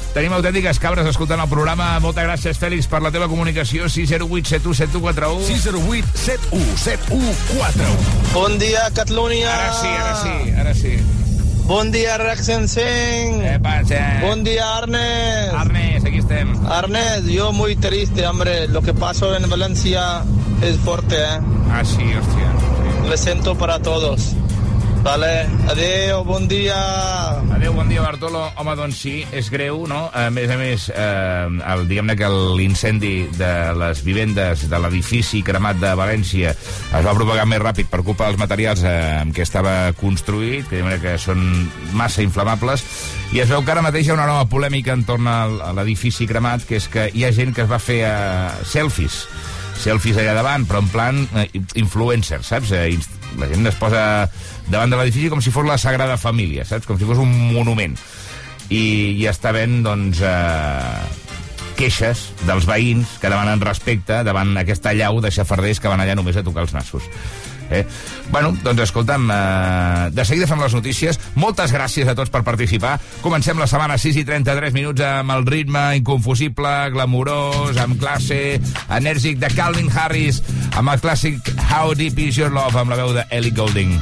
Tenim 0.10 0.34
autèntiques 0.34 0.80
cabres 0.82 1.06
escoltant 1.12 1.44
el 1.44 1.50
programa. 1.52 1.92
Moltes 2.02 2.26
gràcies, 2.26 2.58
Fèlix, 2.60 2.88
per 2.90 3.04
la 3.06 3.12
teva 3.14 3.28
comunicació. 3.30 3.86
608 3.94 4.56
71 4.56 4.80
7141. 4.80 5.46
608 5.54 6.18
71 6.26 6.78
7141. 6.82 8.34
Bon 8.34 8.58
dia, 8.60 8.88
Catalunya. 8.98 9.48
Ara 9.54 9.74
sí, 9.78 9.96
ara 10.02 10.16
sí, 10.24 10.56
ara 10.66 10.76
sí. 10.82 11.29
Bon 11.70 11.92
dia, 11.92 12.18
Rex 12.18 12.48
Sensing. 12.48 13.46
Eh, 13.46 13.60
pasa? 13.62 14.22
Bon 14.26 14.44
dia, 14.44 14.78
Arnes. 14.78 15.54
Arnes, 15.54 16.04
aquí 16.04 16.18
estem. 16.18 16.50
Arnes, 16.66 17.26
yo 17.26 17.52
muy 17.54 17.76
triste, 17.76 18.26
hombre. 18.26 18.68
Lo 18.68 18.82
que 18.82 18.92
pasó 18.96 19.36
en 19.36 19.48
Valencia 19.48 20.24
es 20.64 20.78
fuerte, 20.78 21.16
¿eh? 21.16 21.40
Ah, 21.70 21.84
sí, 21.86 22.02
hòstia. 22.02 23.08
Le 23.08 23.16
siento 23.18 23.56
para 23.56 23.78
todos. 23.84 24.34
Vale, 25.00 25.48
adeu, 25.72 26.24
bon 26.26 26.48
dia. 26.48 26.76
Adéu, 27.56 27.72
bon 27.74 27.88
dia, 27.88 28.02
Bartolo. 28.04 28.42
Home, 28.60 28.74
doncs 28.76 28.98
sí, 29.00 29.14
és 29.32 29.48
greu, 29.50 29.86
no? 29.88 30.10
A 30.12 30.26
més 30.34 30.52
a 30.52 30.58
més, 30.60 30.90
eh, 30.92 31.48
diguem-ne 31.88 32.16
que 32.20 32.28
l'incendi 32.60 33.14
de 33.38 33.52
les 33.80 34.04
vivendes 34.04 34.66
de 34.70 34.80
l'edifici 34.84 35.40
cremat 35.42 35.80
de 35.80 35.94
València 35.96 36.52
es 36.52 37.06
va 37.06 37.16
propagar 37.16 37.48
més 37.48 37.64
ràpid 37.64 37.88
per 37.88 38.04
culpa 38.04 38.28
dels 38.28 38.42
materials 38.42 38.84
eh, 38.84 39.22
amb 39.22 39.36
què 39.36 39.46
estava 39.48 39.94
construït, 40.00 40.68
que, 40.68 40.84
que 41.00 41.16
són 41.18 41.46
massa 41.96 42.22
inflamables, 42.26 42.84
i 43.32 43.40
es 43.40 43.50
veu 43.50 43.64
que 43.64 43.72
ara 43.72 43.86
mateix 43.86 44.10
hi 44.10 44.12
ha 44.12 44.20
una 44.20 44.28
nova 44.28 44.50
polèmica 44.52 44.98
entorn 44.98 45.32
a 45.32 45.72
l'edifici 45.80 46.28
cremat, 46.28 46.68
que 46.68 46.76
és 46.76 46.90
que 46.92 47.08
hi 47.14 47.24
ha 47.24 47.32
gent 47.32 47.56
que 47.56 47.64
es 47.64 47.72
va 47.72 47.80
fer 47.80 48.04
eh, 48.04 48.52
selfies 48.68 49.24
selfies 49.80 50.18
allà 50.20 50.34
davant, 50.36 50.66
però 50.68 50.82
en 50.84 50.90
plan 50.92 51.22
eh, 51.40 51.48
influencer, 51.80 52.42
saps? 52.44 52.74
Eh, 52.76 52.90
la 53.38 53.50
gent 53.52 53.70
es 53.70 53.78
posa 53.78 54.02
davant 54.70 54.90
de 54.90 54.98
l'edifici 54.98 55.30
com 55.30 55.42
si 55.44 55.54
fos 55.54 55.68
la 55.68 55.78
Sagrada 55.78 56.18
Família, 56.18 56.66
saps? 56.66 56.88
Com 56.90 56.98
si 57.00 57.08
fos 57.10 57.22
un 57.22 57.32
monument. 57.54 57.98
I, 58.70 58.82
i 59.18 59.26
està 59.30 59.54
havent, 59.54 59.80
doncs, 59.86 60.22
eh, 60.22 61.30
queixes 61.80 62.26
dels 62.44 62.66
veïns 62.68 63.18
que 63.22 63.30
demanen 63.32 63.62
respecte 63.64 64.20
davant 64.28 64.52
aquesta 64.60 64.92
llau 64.98 65.22
de 65.24 65.32
xafarders 65.32 65.80
que 65.80 65.92
van 65.92 66.02
allà 66.04 66.18
només 66.18 66.38
a 66.38 66.44
tocar 66.44 66.66
els 66.66 66.76
nassos. 66.76 67.06
Eh? 67.70 67.86
Bueno, 68.32 68.56
doncs 68.64 68.82
escolta'm, 68.88 69.30
eh, 69.32 70.10
de 70.12 70.26
seguida 70.26 70.48
fem 70.48 70.62
les 70.62 70.74
notícies. 70.74 71.20
Moltes 71.36 71.74
gràcies 71.74 72.08
a 72.08 72.16
tots 72.18 72.34
per 72.34 72.44
participar. 72.44 72.98
Comencem 73.22 73.60
la 73.60 73.68
setmana 73.68 73.98
6 73.98 74.22
i 74.22 74.26
33 74.26 74.74
minuts 74.74 75.02
amb 75.06 75.36
el 75.36 75.46
ritme 75.46 75.84
inconfusible, 76.00 76.74
glamurós, 76.94 77.78
amb 77.78 78.00
classe, 78.00 78.60
enèrgic 78.90 79.40
de 79.40 79.52
Calvin 79.56 79.92
Harris, 79.94 80.42
amb 80.76 80.90
el 80.90 81.04
clàssic 81.04 81.54
How 81.70 81.94
Deep 81.94 82.18
Is 82.20 82.42
Your 82.42 82.52
Love, 82.54 82.80
amb 82.80 82.90
la 82.94 83.04
veu 83.04 83.14
de 83.14 83.26
Ellie 83.30 83.54
Goulding. 83.54 84.00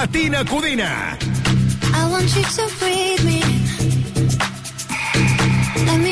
Matina 0.00 0.44
Codina. 0.44 1.18
I 1.92 2.08
want 2.10 2.34
you 2.34 2.42
to 2.42 2.64
breathe 2.78 3.24
me. 3.24 3.40
Let 5.84 6.00
me 6.00 6.09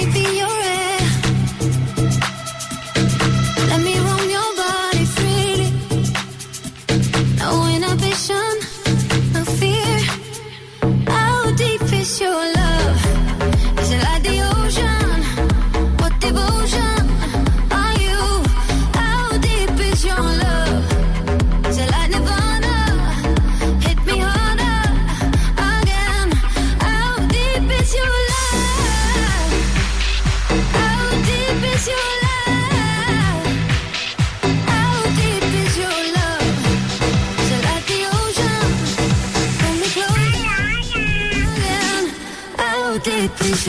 How 42.88 42.96
deep 42.96 43.30
is? 43.42 43.68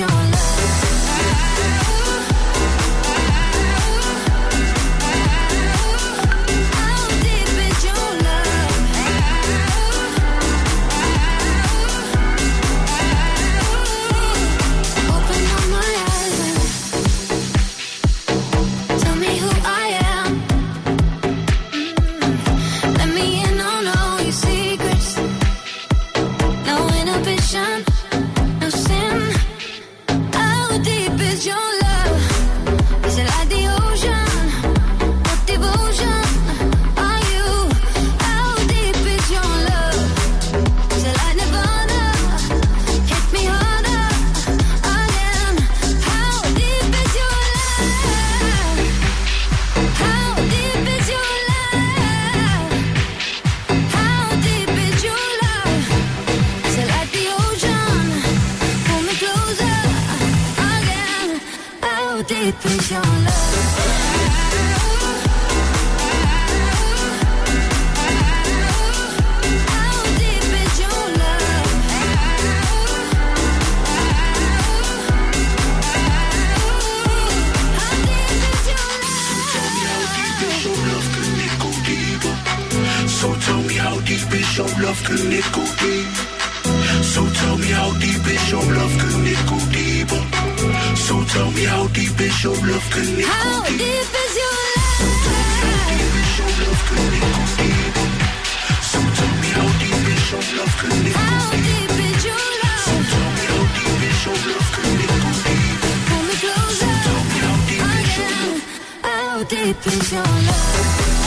Deep 109.50 109.88
is 109.88 110.12
your 110.12 110.22
love? 110.22 111.19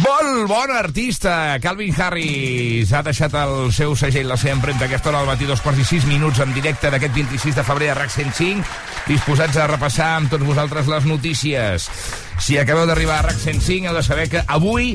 Molt 0.00 0.46
bon 0.48 0.70
artista! 0.70 1.58
Calvin 1.60 1.94
Harris 1.98 2.92
ha 2.94 3.02
deixat 3.02 3.34
el 3.40 3.72
seu 3.74 3.96
segell, 3.98 4.28
la 4.30 4.36
seva 4.38 4.54
empremta, 4.56 4.86
aquesta 4.86 5.10
hora 5.10 5.24
al 5.24 5.28
matí, 5.28 5.48
dos 5.48 5.60
quarts 5.64 5.82
i 5.82 5.86
sis 5.88 6.06
minuts 6.06 6.38
en 6.40 6.54
directe 6.54 6.92
d'aquest 6.92 7.16
26 7.16 7.58
de 7.58 7.64
febrer 7.66 7.90
a 7.90 7.96
RAC 7.98 8.14
105, 8.14 8.62
disposats 9.08 9.58
a 9.58 9.66
repassar 9.70 10.12
amb 10.20 10.30
tots 10.30 10.46
vosaltres 10.46 10.88
les 10.88 11.08
notícies. 11.10 11.90
Si 12.38 12.56
acabeu 12.56 12.86
d'arribar 12.86 13.18
a 13.18 13.26
RAC 13.28 13.42
105, 13.42 13.90
heu 13.90 13.98
de 13.98 14.06
saber 14.06 14.30
que 14.30 14.44
avui 14.46 14.94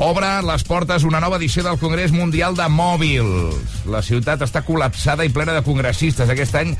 Obre 0.00 0.28
les 0.46 0.62
portes 0.64 1.04
una 1.04 1.20
nova 1.20 1.36
edició 1.36 1.60
del 1.66 1.76
Congrés 1.76 2.12
Mundial 2.14 2.54
de 2.56 2.64
Mòbils. 2.72 3.84
La 3.90 4.00
ciutat 4.00 4.40
està 4.46 4.62
col·lapsada 4.64 5.26
i 5.26 5.32
plena 5.34 5.52
de 5.52 5.64
congressistes. 5.66 6.30
Aquest 6.30 6.56
any 6.56 6.70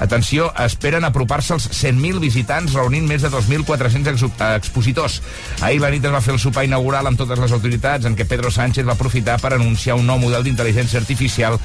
Atenció, 0.00 0.50
esperen 0.64 1.04
apropar-se 1.06 1.54
als 1.54 1.68
100.000 1.70 2.20
visitants 2.22 2.74
reunint 2.74 3.06
més 3.08 3.22
de 3.22 3.30
2.400 3.30 4.10
ex 4.14 4.24
expositors. 4.48 5.20
Ahir 5.62 5.80
la 5.82 5.92
nit 5.94 6.04
es 6.04 6.14
va 6.14 6.22
fer 6.24 6.34
el 6.34 6.42
sopar 6.42 6.66
inaugural 6.66 7.06
amb 7.06 7.20
totes 7.20 7.38
les 7.38 7.54
autoritats 7.54 8.10
en 8.10 8.18
què 8.18 8.26
Pedro 8.28 8.50
Sánchez 8.50 8.86
va 8.86 8.98
aprofitar 8.98 9.38
per 9.42 9.54
anunciar 9.54 9.98
un 10.00 10.06
nou 10.10 10.18
model 10.18 10.44
d'intel·ligència 10.46 11.00
artificial 11.02 11.60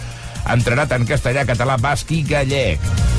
entrenat 0.49 0.93
en 0.95 1.07
castellà, 1.09 1.45
català, 1.49 1.77
basc 1.81 2.13
i 2.15 2.23
gallec. 2.27 3.18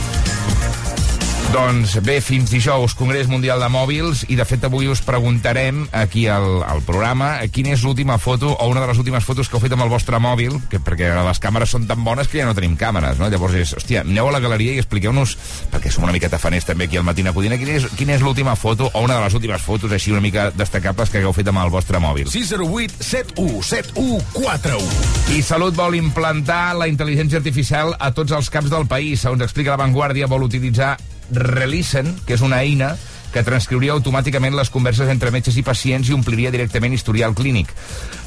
Doncs 1.51 1.97
bé, 2.07 2.21
fins 2.23 2.47
dijous, 2.53 2.93
Congrés 2.95 3.27
Mundial 3.27 3.59
de 3.59 3.67
Mòbils, 3.67 4.21
i 4.31 4.37
de 4.39 4.45
fet 4.47 4.63
avui 4.69 4.87
us 4.87 5.01
preguntarem 5.03 5.81
aquí 5.99 6.29
al, 6.31 6.61
al 6.63 6.79
programa 6.87 7.33
quina 7.51 7.73
és 7.75 7.83
l'última 7.83 8.21
foto 8.23 8.53
o 8.53 8.69
una 8.71 8.85
de 8.85 8.87
les 8.87 9.01
últimes 9.03 9.27
fotos 9.27 9.51
que 9.51 9.59
heu 9.59 9.63
fet 9.65 9.75
amb 9.75 9.83
el 9.83 9.91
vostre 9.91 10.21
mòbil, 10.23 10.61
que, 10.71 10.79
perquè 10.79 11.11
les 11.11 11.43
càmeres 11.43 11.75
són 11.75 11.89
tan 11.91 12.05
bones 12.07 12.31
que 12.31 12.39
ja 12.39 12.47
no 12.47 12.55
tenim 12.55 12.77
càmeres, 12.79 13.19
no? 13.19 13.27
Llavors 13.35 13.59
és, 13.59 13.75
hòstia, 13.75 14.05
aneu 14.07 14.31
a 14.31 14.37
la 14.37 14.43
galeria 14.45 14.77
i 14.77 14.79
expliqueu-nos, 14.79 15.35
perquè 15.75 15.91
som 15.91 16.07
una 16.07 16.15
miqueta 16.15 16.39
faners 16.39 16.71
també 16.71 16.87
aquí 16.87 17.03
al 17.03 17.09
Matina 17.09 17.35
Codina, 17.35 17.59
quina 17.59 17.81
és, 17.81 17.91
quina 17.99 18.15
és 18.15 18.23
l'última 18.23 18.55
foto 18.55 18.87
o 18.87 19.03
una 19.03 19.19
de 19.19 19.27
les 19.27 19.35
últimes 19.43 19.67
fotos 19.67 19.91
així 19.91 20.15
una 20.15 20.23
mica 20.23 20.53
destacables 20.55 21.11
que 21.11 21.19
hagueu 21.19 21.35
fet 21.35 21.51
amb 21.51 21.65
el 21.67 21.75
vostre 21.75 21.99
mòbil. 21.99 22.31
608 22.31 23.03
71 23.11 23.65
71 23.75 24.23
41. 24.39 25.35
I 25.35 25.43
Salut 25.43 25.75
vol 25.75 25.99
implantar 25.99 26.77
la 26.79 26.87
intel·ligència 26.87 27.43
artificial 27.43 27.97
a 27.99 28.15
tots 28.15 28.39
els 28.39 28.55
caps 28.55 28.71
del 28.71 28.87
país. 28.87 29.27
Segons 29.27 29.43
explica 29.43 29.75
La 29.75 29.83
Vanguardia, 29.83 30.31
vol 30.31 30.47
utilitzar 30.47 30.95
Relisten, 31.33 32.12
que 32.26 32.37
és 32.37 32.45
una 32.45 32.62
eina 32.64 32.95
que 33.31 33.45
transcriuria 33.47 33.95
automàticament 33.95 34.57
les 34.59 34.70
converses 34.74 35.11
entre 35.12 35.31
metges 35.31 35.57
i 35.57 35.62
pacients 35.66 36.09
i 36.11 36.14
ompliria 36.16 36.51
directament 36.51 36.95
historial 36.97 37.35
clínic. 37.39 37.70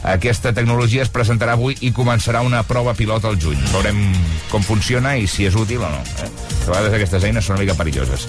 Aquesta 0.07 0.53
tecnologia 0.55 1.03
es 1.03 1.11
presentarà 1.11 1.57
avui 1.57 1.75
i 1.81 1.91
començarà 1.95 2.43
una 2.45 2.63
prova 2.67 2.95
pilot 2.95 3.27
al 3.27 3.39
juny. 3.39 3.59
Veurem 3.73 3.99
com 4.51 4.63
funciona 4.63 5.17
i 5.17 5.27
si 5.27 5.47
és 5.49 5.59
útil 5.59 5.83
o 5.83 5.91
no. 5.91 5.99
Eh? 6.23 6.29
A 6.29 6.71
vegades 6.71 6.95
aquestes 6.95 7.27
eines 7.27 7.45
són 7.45 7.57
una 7.57 7.65
mica 7.65 7.77
perilloses. 7.79 8.27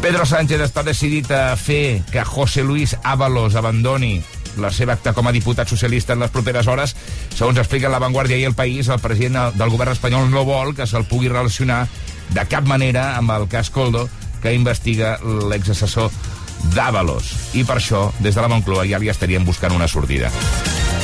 Pedro 0.00 0.24
Sánchez 0.24 0.62
està 0.62 0.84
decidit 0.86 1.30
a 1.34 1.56
fer 1.58 2.00
que 2.12 2.24
José 2.24 2.62
Luis 2.64 2.94
Ábalos 3.02 3.56
abandoni 3.58 4.20
la 4.58 4.70
seva 4.74 4.94
acta 4.96 5.12
com 5.14 5.26
a 5.28 5.32
diputat 5.34 5.70
socialista 5.70 6.14
en 6.14 6.22
les 6.24 6.32
properes 6.34 6.66
hores. 6.66 6.94
Segons 7.34 7.58
explica 7.58 7.90
La 7.90 8.00
Vanguardia 8.02 8.38
i 8.38 8.46
El 8.46 8.56
País, 8.58 8.88
el 8.88 9.02
president 9.02 9.54
del 9.58 9.70
govern 9.70 9.94
espanyol 9.94 10.30
no 10.30 10.44
vol 10.48 10.74
que 10.74 10.86
se'l 10.86 11.06
pugui 11.06 11.30
relacionar 11.30 11.84
de 12.34 12.44
cap 12.48 12.66
manera 12.68 13.14
amb 13.16 13.32
el 13.36 13.48
cas 13.48 13.70
Coldo 13.70 14.08
que 14.42 14.54
investiga 14.54 15.16
l'exassessor 15.22 16.10
d'Avalos. 16.74 17.30
I 17.54 17.64
per 17.64 17.78
això, 17.78 18.08
des 18.20 18.34
de 18.34 18.42
la 18.42 18.50
Moncloa 18.50 18.86
ja 18.88 18.98
li 18.98 19.10
estaríem 19.10 19.46
buscant 19.46 19.74
una 19.74 19.88
sortida. 19.88 20.30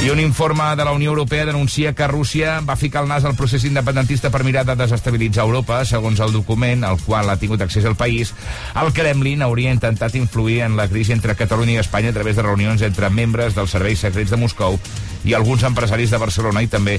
I 0.02 0.10
un 0.10 0.20
informe 0.20 0.64
de 0.76 0.84
la 0.84 0.92
Unió 0.92 1.10
Europea 1.10 1.46
denuncia 1.46 1.94
que 1.94 2.06
Rússia 2.08 2.58
va 2.60 2.76
ficar 2.76 3.04
el 3.04 3.08
nas 3.08 3.24
al 3.24 3.36
procés 3.38 3.64
independentista 3.64 4.28
per 4.28 4.42
mirar 4.44 4.66
de 4.66 4.74
desestabilitzar 4.76 5.46
Europa. 5.46 5.78
Segons 5.88 6.20
el 6.20 6.34
document, 6.34 6.84
al 6.84 6.98
qual 7.00 7.30
ha 7.30 7.38
tingut 7.40 7.62
accés 7.64 7.86
el 7.88 7.96
país, 7.96 8.34
el 8.76 8.92
Kremlin 8.92 9.46
hauria 9.46 9.72
intentat 9.72 10.18
influir 10.18 10.60
en 10.66 10.76
la 10.76 10.88
crisi 10.90 11.14
entre 11.14 11.38
Catalunya 11.38 11.78
i 11.78 11.80
Espanya 11.80 12.12
a 12.12 12.18
través 12.18 12.36
de 12.36 12.44
reunions 12.44 12.82
entre 12.82 13.08
membres 13.08 13.56
dels 13.56 13.72
serveis 13.72 14.04
secrets 14.04 14.34
de 14.34 14.36
Moscou 14.36 14.76
i 15.24 15.32
alguns 15.32 15.64
empresaris 15.64 16.12
de 16.12 16.20
Barcelona 16.20 16.60
i 16.60 16.68
també 16.68 16.98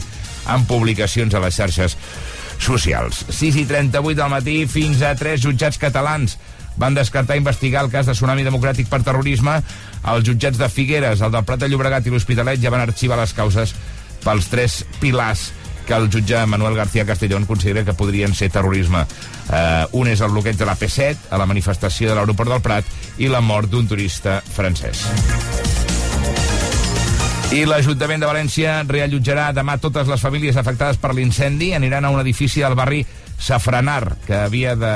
en 0.50 0.66
publicacions 0.66 1.36
a 1.36 1.44
les 1.44 1.62
xarxes 1.62 1.98
socials. 2.60 3.26
6 3.30 3.62
i 3.62 3.66
38 3.70 4.22
del 4.22 4.32
matí, 4.32 4.58
fins 4.70 5.02
a 5.06 5.16
3 5.18 5.42
jutjats 5.44 5.82
catalans 5.82 6.38
van 6.78 6.96
descartar 6.96 7.38
investigar 7.38 7.84
el 7.86 7.92
cas 7.92 8.08
de 8.08 8.14
Tsunami 8.16 8.44
Democràtic 8.44 8.90
per 8.92 9.04
terrorisme. 9.04 9.60
Els 10.12 10.26
jutjats 10.28 10.60
de 10.60 10.70
Figueres, 10.70 11.22
el 11.22 11.32
del 11.32 11.46
Prat 11.48 11.64
de 11.64 11.70
Llobregat 11.72 12.08
i 12.08 12.14
l'Hospitalet 12.14 12.62
ja 12.62 12.74
van 12.74 12.84
arxivar 12.84 13.20
les 13.20 13.34
causes 13.34 13.76
pels 14.26 14.50
tres 14.52 14.82
pilars 15.00 15.52
que 15.86 15.94
el 15.94 16.10
jutge 16.10 16.46
Manuel 16.50 16.76
García 16.76 17.06
Castellón 17.06 17.46
considera 17.46 17.86
que 17.86 17.94
podrien 17.94 18.34
ser 18.34 18.50
terrorisme. 18.50 19.06
Uh, 19.46 19.86
un 20.02 20.10
és 20.10 20.22
el 20.26 20.34
bloqueig 20.34 20.58
de 20.58 20.66
la 20.66 20.78
P7 20.78 21.30
a 21.30 21.38
la 21.38 21.46
manifestació 21.46 22.10
de 22.10 22.18
l'aeroport 22.18 22.56
del 22.58 22.66
Prat 22.66 23.22
i 23.22 23.30
la 23.30 23.46
mort 23.46 23.70
d'un 23.70 23.88
turista 23.88 24.42
francès. 24.42 25.06
I 27.54 27.62
l'Ajuntament 27.70 28.24
de 28.24 28.28
València 28.28 28.80
reallotjarà 28.90 29.52
demà 29.54 29.76
totes 29.78 30.10
les 30.10 30.22
famílies 30.22 30.58
afectades 30.58 30.98
per 30.98 31.12
l'incendi. 31.14 31.76
Aniran 31.78 32.06
a 32.06 32.10
un 32.10 32.20
edifici 32.20 32.64
del 32.64 32.74
barri 32.76 33.04
Safranar, 33.38 34.16
que 34.26 34.34
havia 34.34 34.74
de 34.80 34.94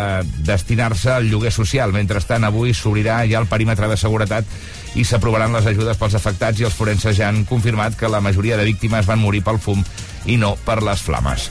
destinar-se 0.47 1.12
al 1.14 1.30
lloguer 1.30 1.52
social. 1.54 1.93
Mentrestant, 1.93 2.47
avui 2.47 2.74
s'obrirà 2.74 3.22
ja 3.30 3.41
el 3.43 3.50
perímetre 3.52 3.88
de 3.91 3.97
seguretat 4.00 4.50
i 4.97 5.06
s'aprovaran 5.06 5.54
les 5.54 5.68
ajudes 5.70 6.00
pels 6.00 6.18
afectats 6.18 6.60
i 6.60 6.66
els 6.66 6.76
forenses 6.76 7.18
ja 7.20 7.30
han 7.30 7.43
confirmat 7.45 7.97
que 8.00 8.10
la 8.10 8.24
majoria 8.24 8.58
de 8.58 8.66
víctimes 8.66 9.06
van 9.06 9.22
morir 9.22 9.43
pel 9.45 9.62
fum 9.62 9.84
i 10.26 10.38
no 10.38 10.55
per 10.65 10.82
les 10.84 11.01
flames. 11.05 11.49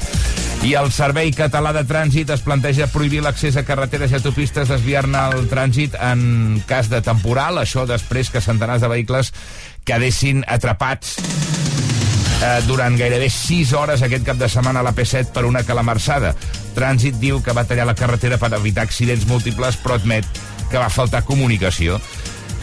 I 0.66 0.72
el 0.74 0.90
Servei 0.90 1.30
Català 1.30 1.70
de 1.72 1.84
Trànsit 1.86 2.32
es 2.34 2.42
planteja 2.42 2.88
prohibir 2.90 3.22
l'accés 3.22 3.56
a 3.56 3.62
carreteres 3.62 4.10
i 4.10 4.18
autopistes, 4.18 4.68
desviar-ne 4.72 5.20
el 5.30 5.46
trànsit 5.50 5.94
en 6.02 6.58
cas 6.66 6.90
de 6.90 6.98
temporal, 7.04 7.60
això 7.62 7.86
després 7.86 8.32
que 8.34 8.42
centenars 8.42 8.82
de 8.82 8.90
vehicles 8.90 9.30
quedessin 9.86 10.42
atrapats 10.50 11.14
eh, 12.42 12.58
durant 12.66 12.98
gairebé 12.98 13.30
6 13.30 13.72
hores 13.78 14.02
aquest 14.02 14.26
cap 14.26 14.38
de 14.40 14.48
setmana 14.50 14.82
a 14.82 14.88
la 14.88 14.94
P7 14.96 15.32
per 15.34 15.46
una 15.46 15.62
calamarsada. 15.66 16.34
Trànsit 16.74 17.18
diu 17.22 17.42
que 17.42 17.54
va 17.54 17.66
tallar 17.66 17.86
la 17.88 17.96
carretera 17.98 18.38
per 18.38 18.52
evitar 18.58 18.86
accidents 18.86 19.26
múltiples, 19.30 19.78
però 19.82 19.98
admet 19.98 20.26
que 20.68 20.78
va 20.78 20.90
faltar 20.92 21.24
comunicació. 21.24 21.98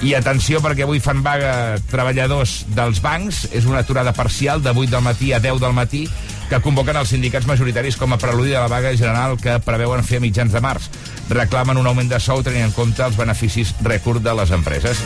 I 0.03 0.13
atenció, 0.13 0.59
perquè 0.61 0.83
avui 0.83 0.99
fan 0.99 1.23
vaga 1.23 1.77
treballadors 1.91 2.65
dels 2.75 2.99
bancs. 3.01 3.45
És 3.55 3.65
una 3.65 3.79
aturada 3.79 4.13
parcial 4.13 4.63
de 4.63 4.73
8 4.75 4.91
del 4.91 5.05
matí 5.05 5.31
a 5.33 5.39
10 5.39 5.61
del 5.63 5.73
matí 5.73 6.05
que 6.49 6.59
convoquen 6.61 6.99
els 6.99 7.09
sindicats 7.09 7.47
majoritaris 7.49 7.95
com 7.97 8.13
a 8.13 8.19
preludi 8.21 8.51
de 8.53 8.59
la 8.59 8.69
vaga 8.69 8.91
general 8.93 9.39
que 9.41 9.57
preveuen 9.65 10.05
fer 10.05 10.19
a 10.19 10.25
mitjans 10.25 10.53
de 10.53 10.61
març. 10.61 10.91
Reclamen 11.31 11.79
un 11.81 11.87
augment 11.89 12.11
de 12.11 12.19
sou 12.21 12.43
tenint 12.45 12.67
en 12.67 12.75
compte 12.75 13.01
els 13.01 13.17
beneficis 13.17 13.73
rècord 13.81 14.21
de 14.21 14.35
les 14.37 14.51
empreses. 14.53 15.01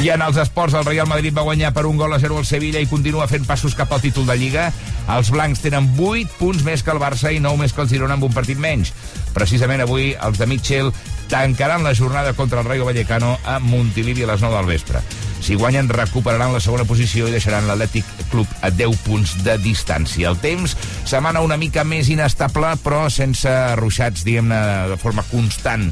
I 0.00 0.08
en 0.14 0.22
els 0.24 0.38
esports, 0.40 0.72
el 0.74 0.86
Real 0.86 1.06
Madrid 1.06 1.34
va 1.36 1.44
guanyar 1.44 1.74
per 1.76 1.84
un 1.84 1.98
gol 2.00 2.14
a 2.16 2.18
0 2.18 2.38
al 2.40 2.46
Sevilla 2.48 2.80
i 2.80 2.88
continua 2.88 3.28
fent 3.28 3.44
passos 3.44 3.76
cap 3.76 3.92
al 3.92 4.00
títol 4.00 4.24
de 4.26 4.36
Lliga. 4.40 4.70
Els 5.12 5.28
blancs 5.30 5.60
tenen 5.60 5.90
8 5.92 6.38
punts 6.38 6.64
més 6.64 6.82
que 6.82 6.94
el 6.94 7.02
Barça 7.02 7.30
i 7.34 7.42
9 7.44 7.60
més 7.60 7.74
que 7.76 7.84
el 7.84 7.90
Girona 7.90 8.16
amb 8.16 8.24
un 8.24 8.32
partit 8.32 8.58
menys. 8.58 8.94
Precisament 9.36 9.84
avui, 9.84 10.14
els 10.16 10.40
de 10.40 10.48
Mitchell 10.48 10.88
tancaran 11.30 11.84
la 11.84 11.94
jornada 11.94 12.32
contra 12.34 12.60
el 12.60 12.66
Rayo 12.66 12.84
Vallecano 12.84 13.38
a 13.46 13.58
Montilivi 13.60 14.24
a 14.24 14.32
les 14.32 14.40
9 14.42 14.56
del 14.56 14.66
vespre. 14.66 14.98
Si 15.40 15.54
guanyen, 15.54 15.88
recuperaran 15.88 16.52
la 16.52 16.60
segona 16.60 16.84
posició 16.84 17.28
i 17.28 17.32
deixaran 17.32 17.64
l'Atlètic 17.70 18.04
Club 18.30 18.46
a 18.60 18.68
10 18.70 18.98
punts 19.06 19.38
de 19.44 19.54
distància. 19.62 20.28
El 20.28 20.36
temps, 20.42 20.74
setmana 21.08 21.40
una 21.40 21.56
mica 21.56 21.84
més 21.84 22.10
inestable, 22.12 22.74
però 22.84 23.06
sense 23.10 23.48
ruixats, 23.80 24.24
diguem-ne, 24.26 24.58
de 24.92 24.98
forma 25.00 25.24
constant 25.30 25.86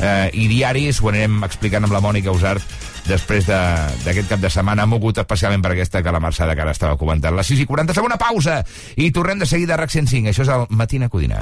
eh, 0.00 0.30
i 0.32 0.48
diaris. 0.50 0.98
Ho 1.04 1.12
anirem 1.12 1.44
explicant 1.46 1.84
amb 1.86 1.94
la 1.94 2.00
Mònica 2.02 2.34
Usart 2.34 2.64
després 3.06 3.46
de- 3.46 3.62
d'aquest 4.04 4.28
cap 4.30 4.40
de 4.42 4.50
setmana 4.50 4.86
mogut 4.86 5.18
especialment 5.18 5.62
per 5.62 5.72
aquesta 5.76 6.02
calamarsada 6.02 6.54
que 6.56 6.62
ara 6.66 6.74
estava 6.74 6.96
comentant. 6.98 7.36
Les 7.36 7.46
6 7.46 7.60
i 7.60 7.66
40, 7.66 7.94
segona 7.94 8.16
pausa 8.18 8.64
i 8.96 9.12
tornem 9.12 9.38
de 9.38 9.46
seguida 9.46 9.74
a 9.74 9.76
RAC 9.84 9.90
105. 9.90 10.28
Això 10.32 10.42
és 10.42 10.48
el 10.48 10.66
Matina 10.70 11.08
Codina. 11.08 11.38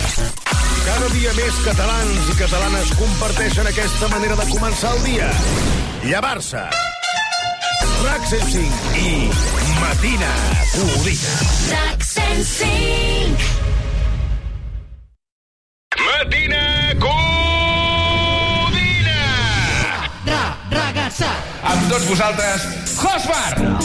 Cada 0.91 1.07
dia 1.15 1.31
més 1.37 1.59
catalans 1.63 2.31
i 2.33 2.35
catalanes 2.35 2.89
comparteixen 2.99 3.69
aquesta 3.71 4.09
manera 4.11 4.35
de 4.41 4.47
començar 4.51 4.91
el 4.97 5.05
dia. 5.05 5.29
Llevar-se. 6.03 6.63
RAC 8.03 8.23
105 8.27 8.99
i 8.99 9.31
Matina 9.79 10.33
Codina. 10.73 11.35
RAC 11.71 12.03
105. 12.09 13.47
Matina 16.09 16.65
Codina! 17.07 18.35
Ra, 20.27 20.43
ragazza. 20.75 21.31
Amb 21.63 21.91
tots 21.91 22.07
vosaltres, 22.09 22.63
Josbar! 22.97 23.81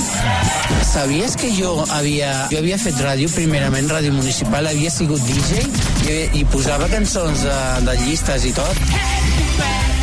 ¿Sabías 0.83 1.35
que 1.35 1.51
yo 1.55 1.83
havia, 1.91 2.47
jo 2.51 2.61
havia 2.61 2.77
fet 2.79 2.99
ràdio, 3.03 3.27
primerament 3.35 3.89
ràdio 3.91 4.13
municipal, 4.15 4.69
havia 4.71 4.91
sigut 4.93 5.23
DJ 5.27 5.65
i, 6.07 6.15
i 6.39 6.45
posava 6.53 6.87
cançons 6.91 7.43
de, 7.43 7.59
de 7.89 7.97
llistes 8.05 8.47
i 8.47 8.55
tot? 8.55 9.94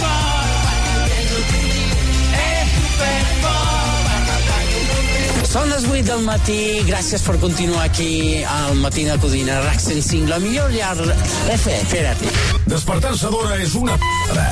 Són 5.52 5.68
les 5.68 5.84
8 5.84 6.06
del 6.08 6.22
matí, 6.24 6.80
gràcies 6.88 7.20
per 7.26 7.34
continuar 7.36 7.82
aquí 7.84 8.40
al 8.48 8.78
Matina 8.80 9.18
Codina, 9.20 9.58
RAC 9.66 9.82
105, 9.84 10.30
la 10.30 10.38
millor 10.40 10.70
llar... 10.72 10.94
F, 11.52 11.74
espera't. 11.74 12.22
Despertar-se 12.72 13.28
d'hora 13.28 13.58
és 13.60 13.74
una 13.76 13.98
p***da. 14.00 14.46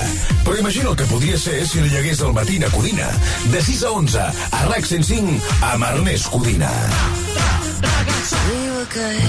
Però 0.45 0.59
imagina 0.61 0.91
el 0.91 0.99
que 1.01 1.07
podria 1.09 1.39
ser 1.41 1.63
si 1.65 1.81
li 1.81 1.89
llegués 1.89 2.21
el 2.21 2.35
Matina 2.37 2.69
Codina. 2.75 3.09
De 3.49 3.63
6 3.65 3.81
a 3.89 3.95
11, 3.97 4.27
a 4.59 4.61
RAC 4.69 4.91
105, 4.91 5.41
amb 5.71 5.89
Ernest 5.89 6.29
Codina. 6.35 6.69
We 8.51 8.61
were 8.77 8.89
good, 8.93 9.25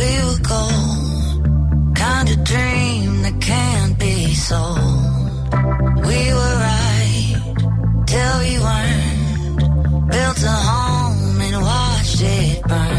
we 0.00 0.10
were 0.24 0.40
gold. 0.48 1.44
Kind 1.92 2.32
of 2.32 2.40
dream 2.48 3.20
that 3.20 3.36
can't 3.44 4.00
be 4.00 4.32
sold. 4.32 5.52
We 6.08 6.22
were 6.32 6.56
right 6.64 7.36
till 8.08 8.34
we 8.40 8.56
weren't. 8.64 8.97
to 10.40 10.48
home 10.48 11.40
and 11.40 11.62
watched 11.62 12.22
it 12.22 12.62
burn. 12.62 12.97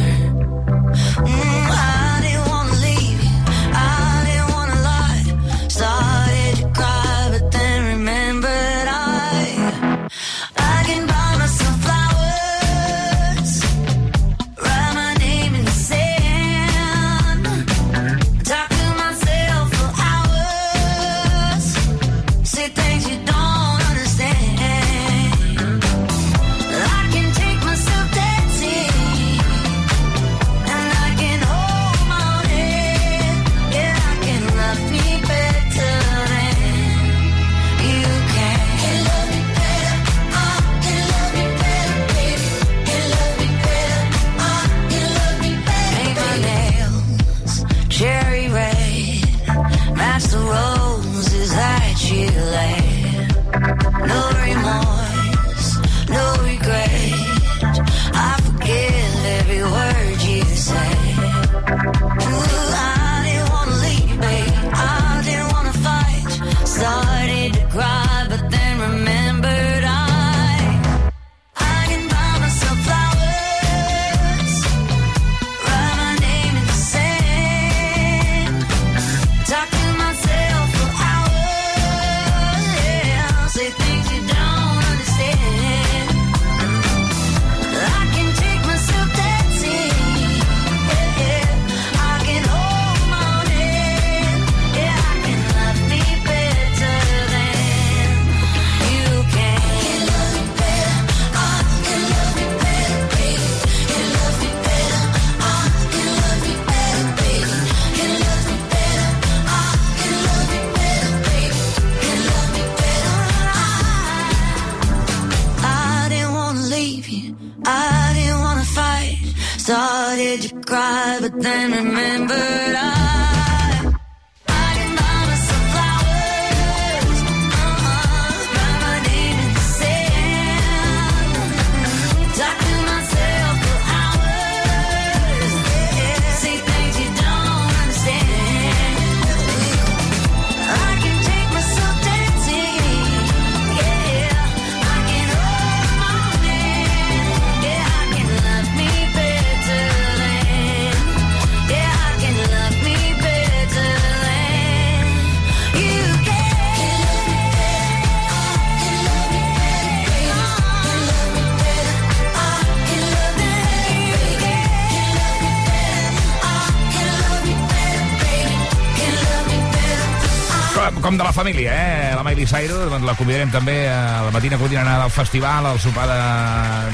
Cyrus, 172.59 172.89
doncs 172.91 173.05
la 173.07 173.13
convidarem 173.15 173.51
també 173.53 173.73
a 173.87 174.23
la 174.25 174.31
matina 174.35 174.57
quotidiana 174.59 174.97
al 175.05 175.11
festival, 175.13 175.63
al 175.69 175.77
sopar 175.79 176.07
de, 176.09 176.17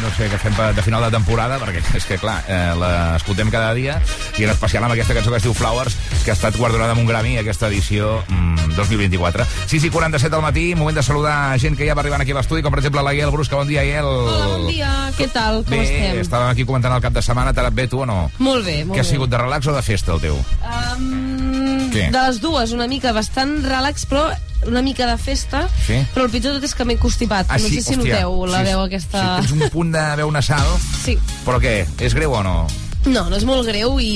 no 0.04 0.12
sé, 0.14 0.28
que 0.30 0.38
fem 0.38 0.54
de 0.78 0.84
final 0.86 1.02
de 1.02 1.10
temporada, 1.16 1.58
perquè 1.58 1.82
és 1.98 2.06
que, 2.06 2.20
clar, 2.22 2.36
eh, 2.46 2.76
l'escoltem 2.78 3.50
cada 3.50 3.72
dia, 3.74 3.96
i 4.38 4.46
en 4.46 4.54
especial 4.54 4.86
amb 4.86 4.94
aquesta 4.94 5.16
cançó 5.18 5.34
que 5.34 5.40
es 5.42 5.48
diu 5.48 5.56
Flowers, 5.58 5.98
que 6.22 6.30
ha 6.34 6.38
estat 6.38 6.60
guardonada 6.62 6.94
amb 6.94 7.02
un 7.02 7.10
Grammy 7.10 7.40
aquesta 7.42 7.72
edició 7.72 8.20
mm, 8.28 8.76
2024. 8.78 9.48
6 9.72 9.88
i 9.90 9.92
47 9.96 10.36
del 10.36 10.46
matí, 10.46 10.68
moment 10.78 11.00
de 11.00 11.06
saludar 11.08 11.58
gent 11.62 11.80
que 11.80 11.90
ja 11.90 11.98
va 11.98 12.06
arribant 12.06 12.22
aquí 12.22 12.36
a 12.36 12.38
l'estudi, 12.38 12.62
com 12.62 12.76
per 12.76 12.84
exemple 12.84 13.02
la 13.02 13.16
Iel 13.18 13.34
Brusca. 13.34 13.58
Bon 13.58 13.70
dia, 13.70 13.88
Iel. 13.88 14.06
Hola, 14.06 14.52
bon 14.54 14.70
dia. 14.70 14.92
Què 15.18 15.32
tal? 15.34 15.64
Com 15.66 15.74
Bé, 15.80 15.82
estem? 15.88 16.22
estàvem 16.28 16.52
aquí 16.54 16.68
comentant 16.70 16.94
el 16.94 17.02
cap 17.02 17.16
de 17.18 17.26
setmana, 17.26 17.56
t'ha 17.58 17.66
anat 17.66 17.78
bé 17.82 17.90
tu 17.90 18.06
o 18.06 18.10
no? 18.10 18.28
Molt 18.38 18.68
bé, 18.70 18.84
molt 18.84 19.00
Què 19.00 19.02
ha 19.02 19.08
bé. 19.08 19.12
sigut, 19.16 19.34
de 19.34 19.42
relax 19.42 19.66
o 19.66 19.74
de 19.74 19.86
festa, 19.86 20.14
el 20.14 20.22
teu? 20.30 20.38
Um, 20.62 21.55
Què? 21.96 22.10
de 22.12 22.22
les 22.28 22.42
dues, 22.44 22.72
una 22.76 22.88
mica 22.92 23.12
bastant 23.16 23.58
relax, 23.66 24.06
però 24.10 24.28
una 24.68 24.82
mica 24.82 25.06
de 25.08 25.18
festa. 25.22 25.66
Sí? 25.86 26.00
Però 26.14 26.26
el 26.26 26.32
pitjor 26.34 26.56
tot 26.58 26.64
és 26.68 26.74
que 26.76 26.86
m'he 26.88 26.98
constipat. 27.02 27.46
Ah, 27.50 27.58
no 27.60 27.68
sí? 27.68 27.76
sé 27.82 27.92
si 27.94 27.98
Hòstia. 28.00 28.22
noteu 28.26 28.46
la 28.50 28.64
Sí, 28.64 28.72
veu 28.72 28.82
aquesta... 28.86 29.22
Sí, 29.42 29.48
tens 29.50 29.62
un 29.62 29.70
punt 29.74 29.92
de 29.94 30.08
veu 30.24 30.32
nasal, 30.34 30.66
Sí. 31.04 31.18
però 31.46 31.60
què? 31.62 31.86
És 32.02 32.14
greu 32.18 32.34
o 32.34 32.42
no? 32.44 32.66
No, 33.06 33.28
no 33.30 33.38
és 33.38 33.44
molt 33.46 33.68
greu 33.68 34.00
i, 34.02 34.08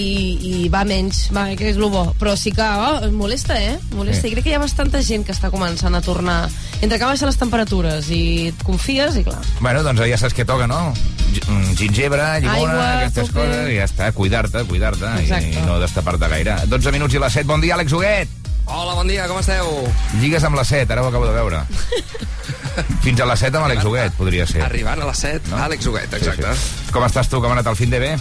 i 0.42 0.70
va 0.74 0.82
menys, 0.84 1.28
va, 1.30 1.44
que 1.54 1.68
és 1.70 1.78
el 1.78 1.84
bo. 1.94 2.08
Però 2.18 2.32
sí 2.34 2.50
que 2.52 2.66
oh, 2.66 3.12
molesta, 3.14 3.54
eh? 3.62 3.76
Molesta. 3.94 4.24
Sí. 4.26 4.32
I 4.32 4.34
crec 4.34 4.48
que 4.48 4.50
hi 4.50 4.56
ha 4.58 4.64
bastanta 4.64 5.04
gent 5.06 5.28
que 5.28 5.32
està 5.36 5.52
començant 5.54 5.94
a 5.94 6.02
tornar. 6.02 6.40
Entre 6.82 6.98
que 6.98 7.06
baixen 7.06 7.30
les 7.30 7.38
temperatures 7.38 8.10
i 8.10 8.48
et 8.50 8.64
confies 8.66 9.20
i 9.22 9.24
clar. 9.28 9.38
Bueno, 9.60 9.84
doncs 9.86 10.02
ja 10.10 10.18
saps 10.18 10.34
què 10.34 10.42
toca, 10.48 10.66
no? 10.66 10.88
Mm, 11.48 11.76
Gingebre, 11.78 12.26
llimona, 12.42 12.58
Aigua, 12.58 12.88
aquestes 12.98 13.32
coses, 13.32 13.70
i 13.70 13.78
ja 13.78 13.86
està, 13.86 14.12
cuidar-te, 14.18 14.64
cuidar-te, 14.70 15.06
i 15.20 15.28
Exacte. 15.28 15.64
no 15.68 15.80
destapar-te 15.82 16.28
gaire. 16.32 16.56
12 16.68 16.92
minuts 16.96 17.14
i 17.16 17.22
les 17.22 17.34
7. 17.34 17.48
Bon 17.50 17.62
dia, 17.62 17.76
Àlex 17.76 17.94
Huguet. 17.94 18.30
Hola, 18.70 18.94
bon 18.94 19.08
dia, 19.10 19.28
com 19.28 19.40
esteu? 19.42 19.70
Lligues 20.22 20.44
amb 20.46 20.56
la 20.60 20.64
7, 20.64 20.92
ara 20.94 21.02
ho 21.04 21.08
acabo 21.10 21.26
de 21.26 21.34
veure. 21.34 21.64
Fins 23.06 23.20
a 23.22 23.26
les 23.26 23.40
7 23.40 23.58
amb 23.58 23.66
Àlex 23.70 23.86
Huguet, 23.86 24.14
podria 24.18 24.46
ser. 24.50 24.62
Arribant 24.66 25.02
a 25.02 25.08
les 25.10 25.18
7, 25.26 25.50
no? 25.50 25.58
Àlex 25.66 25.88
Huguet, 25.90 26.14
exacte. 26.14 26.54
Sí, 26.54 26.68
sí. 26.86 26.92
Com 26.94 27.06
estàs 27.08 27.30
tu? 27.32 27.42
Com 27.42 27.50
ha 27.50 27.58
anat 27.58 27.72
el 27.72 27.80
fin 27.80 27.90
de 27.90 28.00
bé? 28.04 28.12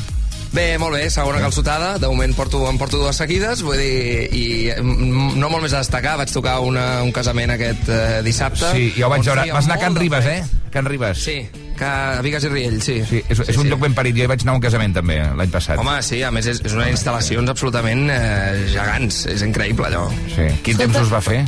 Bé, 0.53 0.79
molt 0.81 0.97
bé, 0.97 1.09
segona 1.13 1.43
calçotada. 1.43 1.97
De 2.01 2.09
moment 2.09 2.35
porto, 2.37 2.63
em 2.71 2.79
porto 2.81 3.01
dues 3.01 3.19
seguides, 3.21 3.63
vull 3.67 3.81
dir, 3.81 4.29
i 4.33 4.45
mm, 4.73 5.37
no 5.39 5.51
molt 5.53 5.67
més 5.67 5.77
a 5.77 5.83
destacar. 5.85 6.17
Vaig 6.21 6.33
tocar 6.33 6.59
una, 6.65 7.03
un 7.05 7.13
casament 7.13 7.53
aquest 7.55 7.91
eh, 7.93 8.21
dissabte. 8.27 8.73
Sí, 8.73 8.93
ja 8.97 9.09
ho 9.09 9.13
vaig 9.13 9.27
veure. 9.29 9.49
Vas 9.53 9.69
anar 9.69 9.79
a 9.79 9.85
Can 9.85 9.99
Ribes, 9.99 10.29
eh? 10.29 10.41
Can 10.73 10.89
Ribes. 10.89 11.21
Sí, 11.25 11.39
que 11.79 11.87
a 11.87 12.21
Vigues 12.25 12.45
i 12.45 12.51
Riell, 12.53 12.81
sí. 12.83 12.99
Sí, 13.09 13.23
és, 13.29 13.41
és 13.53 13.59
un 13.61 13.69
lloc 13.71 13.81
ben 13.85 13.95
parit. 13.97 14.17
Jo 14.17 14.27
hi 14.27 14.31
vaig 14.31 14.43
anar 14.45 14.57
a 14.57 14.59
un 14.59 14.65
casament, 14.65 14.97
també, 14.97 15.21
l'any 15.39 15.53
passat. 15.53 15.81
Home, 15.81 15.99
sí, 16.05 16.21
a 16.27 16.33
més 16.35 16.49
és, 16.51 16.61
és 16.65 16.77
unes 16.77 16.91
instal·lacions 16.97 17.53
absolutament 17.53 18.09
eh, 18.13 18.65
gegants. 18.73 19.25
És 19.33 19.45
increïble, 19.47 19.89
allò. 19.91 20.09
Sí. 20.35 20.49
Quin 20.67 20.81
temps 20.81 21.01
us 21.05 21.13
va 21.13 21.23
fer? 21.25 21.43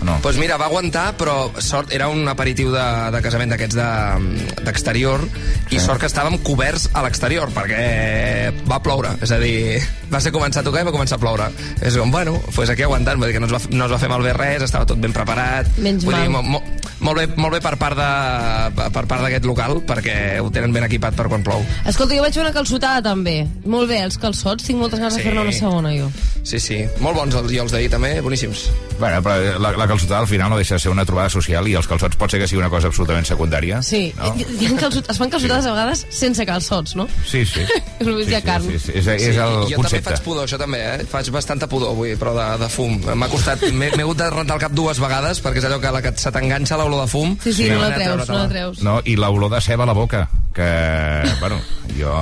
No. 0.00 0.12
Doncs 0.12 0.22
pues 0.22 0.36
mira, 0.38 0.56
va 0.56 0.66
aguantar, 0.66 1.16
però 1.18 1.50
sort, 1.60 1.92
era 1.92 2.08
un 2.08 2.26
aperitiu 2.28 2.70
de, 2.72 2.84
de 3.12 3.20
casament 3.22 3.50
d'aquests 3.52 3.76
de- 3.76 4.64
d'exterior, 4.64 5.20
i 5.70 5.78
Sí. 5.78 5.84
sort 5.84 6.00
que 6.00 6.06
estàvem 6.06 6.38
coberts 6.42 6.88
a 6.94 7.02
l'exterior, 7.02 7.50
perquè 7.54 8.52
va 8.70 8.80
ploure. 8.82 9.10
És 9.22 9.30
a 9.30 9.38
dir, 9.38 9.80
va 10.12 10.20
ser 10.20 10.32
començar 10.32 10.60
a 10.62 10.64
tocar 10.64 10.82
i 10.82 10.88
va 10.88 10.92
començar 10.94 11.16
a 11.18 11.22
ploure. 11.22 11.50
És 11.80 11.96
com, 11.96 12.10
bueno, 12.10 12.40
pues 12.54 12.70
aquí 12.70 12.82
aguantant, 12.82 13.18
vull 13.18 13.28
dir 13.28 13.34
que 13.34 13.40
no 13.40 13.46
es 13.46 13.52
va, 13.52 13.60
no 13.70 13.84
es 13.86 13.92
va 13.92 13.98
fer 13.98 14.08
malbé 14.08 14.32
res, 14.32 14.62
estava 14.62 14.86
tot 14.86 14.98
ben 15.00 15.12
preparat. 15.12 15.66
Menys 15.78 16.04
vull 16.04 16.14
dir, 16.16 16.28
mal. 16.30 16.42
mo, 16.42 16.58
mo, 16.60 16.62
molt 17.00 17.18
bé, 17.18 17.26
molt 17.36 17.54
bé 17.54 17.60
per 17.60 17.76
part 17.80 17.96
de 17.96 18.90
per 18.90 19.06
part 19.06 19.22
d'aquest 19.22 19.44
local, 19.44 19.80
perquè 19.86 20.40
ho 20.40 20.50
tenen 20.50 20.72
ben 20.72 20.84
equipat 20.84 21.14
per 21.16 21.28
quan 21.28 21.42
plou. 21.44 21.62
Escolta, 21.86 22.14
jo 22.16 22.22
vaig 22.22 22.34
fer 22.34 22.42
una 22.42 22.52
calçotada 22.52 23.02
també. 23.02 23.46
Molt 23.64 23.88
bé, 23.88 24.00
els 24.04 24.18
calçots, 24.18 24.64
tinc 24.64 24.78
moltes 24.78 24.98
ganes 25.00 25.14
Sí. 25.14 25.20
de 25.20 25.24
fer-ne 25.24 25.40
una 25.42 25.52
segona, 25.52 25.92
jo. 25.96 26.10
Sí, 26.42 26.58
sí, 26.58 26.84
molt 27.00 27.16
bons 27.16 27.34
els, 27.34 27.52
i 27.52 27.58
els 27.58 27.72
d'ahir 27.72 27.90
també, 27.90 28.20
boníssims. 28.20 28.70
Bueno, 28.98 29.22
però 29.22 29.58
la, 29.58 29.72
la 29.76 29.86
calçotada 29.90 30.20
al 30.22 30.28
final 30.30 30.50
no 30.54 30.56
deixa 30.60 30.76
de 30.78 30.84
ser 30.86 30.92
una 30.94 31.04
trobada 31.08 31.28
social 31.32 31.66
i 31.68 31.74
els 31.78 31.88
calçots 31.90 32.16
pot 32.20 32.30
ser 32.32 32.40
que 32.40 32.48
sigui 32.50 32.62
una 32.62 32.70
cosa 32.72 32.88
absolutament 32.92 33.26
secundària. 33.28 33.82
Sí, 33.86 34.12
No? 34.20 34.32
hi, 34.38 34.46
hi 34.60 34.66
ha 34.70 34.76
calçot, 34.78 35.10
es 35.10 35.18
fan 35.20 35.30
calçotades 35.32 35.66
a 35.66 35.74
vegades 35.74 36.06
sense 36.14 36.46
calçots, 36.46 36.94
no? 36.98 37.08
Sí, 37.26 37.44
sí. 37.48 37.66
Només 38.06 38.28
hi 38.30 38.36
ha 38.38 38.42
carn. 38.46 38.64
Sí, 38.70 38.78
sí, 38.86 38.92
és, 39.00 39.06
és 39.10 39.36
el 39.36 39.54
jo 39.56 39.60
també 39.64 39.76
concepte. 39.82 40.10
faig 40.10 40.22
pudor, 40.24 40.46
això 40.48 40.58
també, 40.60 40.80
eh? 40.94 41.06
Faig 41.10 41.30
bastanta 41.34 41.68
pudor, 41.70 41.94
dir, 42.04 42.16
però 42.20 42.34
de, 42.36 42.46
de 42.64 42.68
fum. 42.72 42.96
M'ha 43.14 43.28
costat... 43.32 43.66
M'he 43.72 43.90
hagut 43.96 44.18
de 44.20 44.30
rentar 44.30 44.56
el 44.58 44.64
cap 44.66 44.72
dues 44.76 45.00
vegades, 45.02 45.40
perquè 45.44 45.60
és 45.62 45.68
allò 45.68 45.80
que 45.82 45.92
la 45.96 46.02
que 46.04 46.14
se 46.16 46.32
t'enganxa 46.34 46.78
l'olor 46.80 47.04
de 47.04 47.10
fum. 47.10 47.34
Sí, 47.42 47.52
sí, 47.52 47.66
i 47.66 47.70
no 47.74 47.80
la 47.82 47.90
manera 47.90 47.98
de 47.98 48.24
treus, 48.24 48.28
no 48.30 48.38
la 48.44 48.48
treus. 48.54 48.82
No, 48.86 48.98
i 49.04 49.16
l'olor 49.20 49.50
de 49.56 49.60
ceba 49.64 49.84
a 49.84 49.90
la 49.90 49.96
boca, 49.96 50.26
que, 50.54 50.68
bueno, 51.40 51.58
jo... 51.98 52.12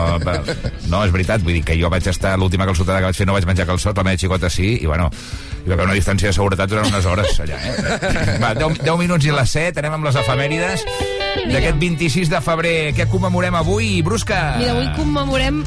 No, 0.88 1.02
és 1.04 1.12
veritat, 1.12 1.42
vull 1.44 1.58
dir 1.58 1.64
que 1.66 1.76
jo 1.80 1.90
vaig 1.92 2.06
estar, 2.10 2.34
l'última 2.40 2.66
calçotada 2.68 3.00
que 3.00 3.10
vaig 3.10 3.18
fer 3.18 3.26
no 3.28 3.36
vaig 3.36 3.46
menjar 3.48 3.66
calçot, 3.68 3.96
la 3.96 4.04
meva 4.06 4.20
xicota 4.20 4.50
sí, 4.52 4.74
i 4.82 4.88
bueno, 4.88 5.08
hi 5.62 5.68
va 5.68 5.76
haver 5.76 5.88
una 5.88 5.96
distància 5.96 6.30
de 6.30 6.36
seguretat 6.36 6.70
durant 6.70 6.88
unes 6.88 7.08
hores 7.08 7.40
allà, 7.44 7.58
eh? 7.58 8.38
Va, 8.42 8.54
10, 8.56 8.80
10 8.84 8.98
minuts 9.00 9.28
i 9.28 9.34
les 9.34 9.54
7, 9.56 9.82
anem 9.82 9.98
amb 9.98 10.08
les 10.08 10.18
efemèrides 10.22 10.84
d'aquest 11.48 11.78
26 11.80 12.32
de 12.32 12.40
febrer. 12.44 12.76
Què 12.96 13.08
commemorem 13.12 13.58
avui, 13.58 13.98
Brusca? 14.06 14.40
Mira, 14.58 14.74
avui 14.76 14.88
commemorem 14.96 15.62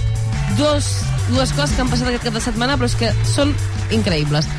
dos, 0.60 0.92
dues 1.30 1.54
coses 1.56 1.76
que 1.76 1.86
han 1.86 1.94
passat 1.94 2.12
aquest 2.12 2.28
cap 2.28 2.38
de 2.38 2.44
setmana, 2.44 2.78
però 2.78 2.90
és 2.92 2.98
que 3.00 3.14
són 3.30 3.56
increïbles. 3.94 4.50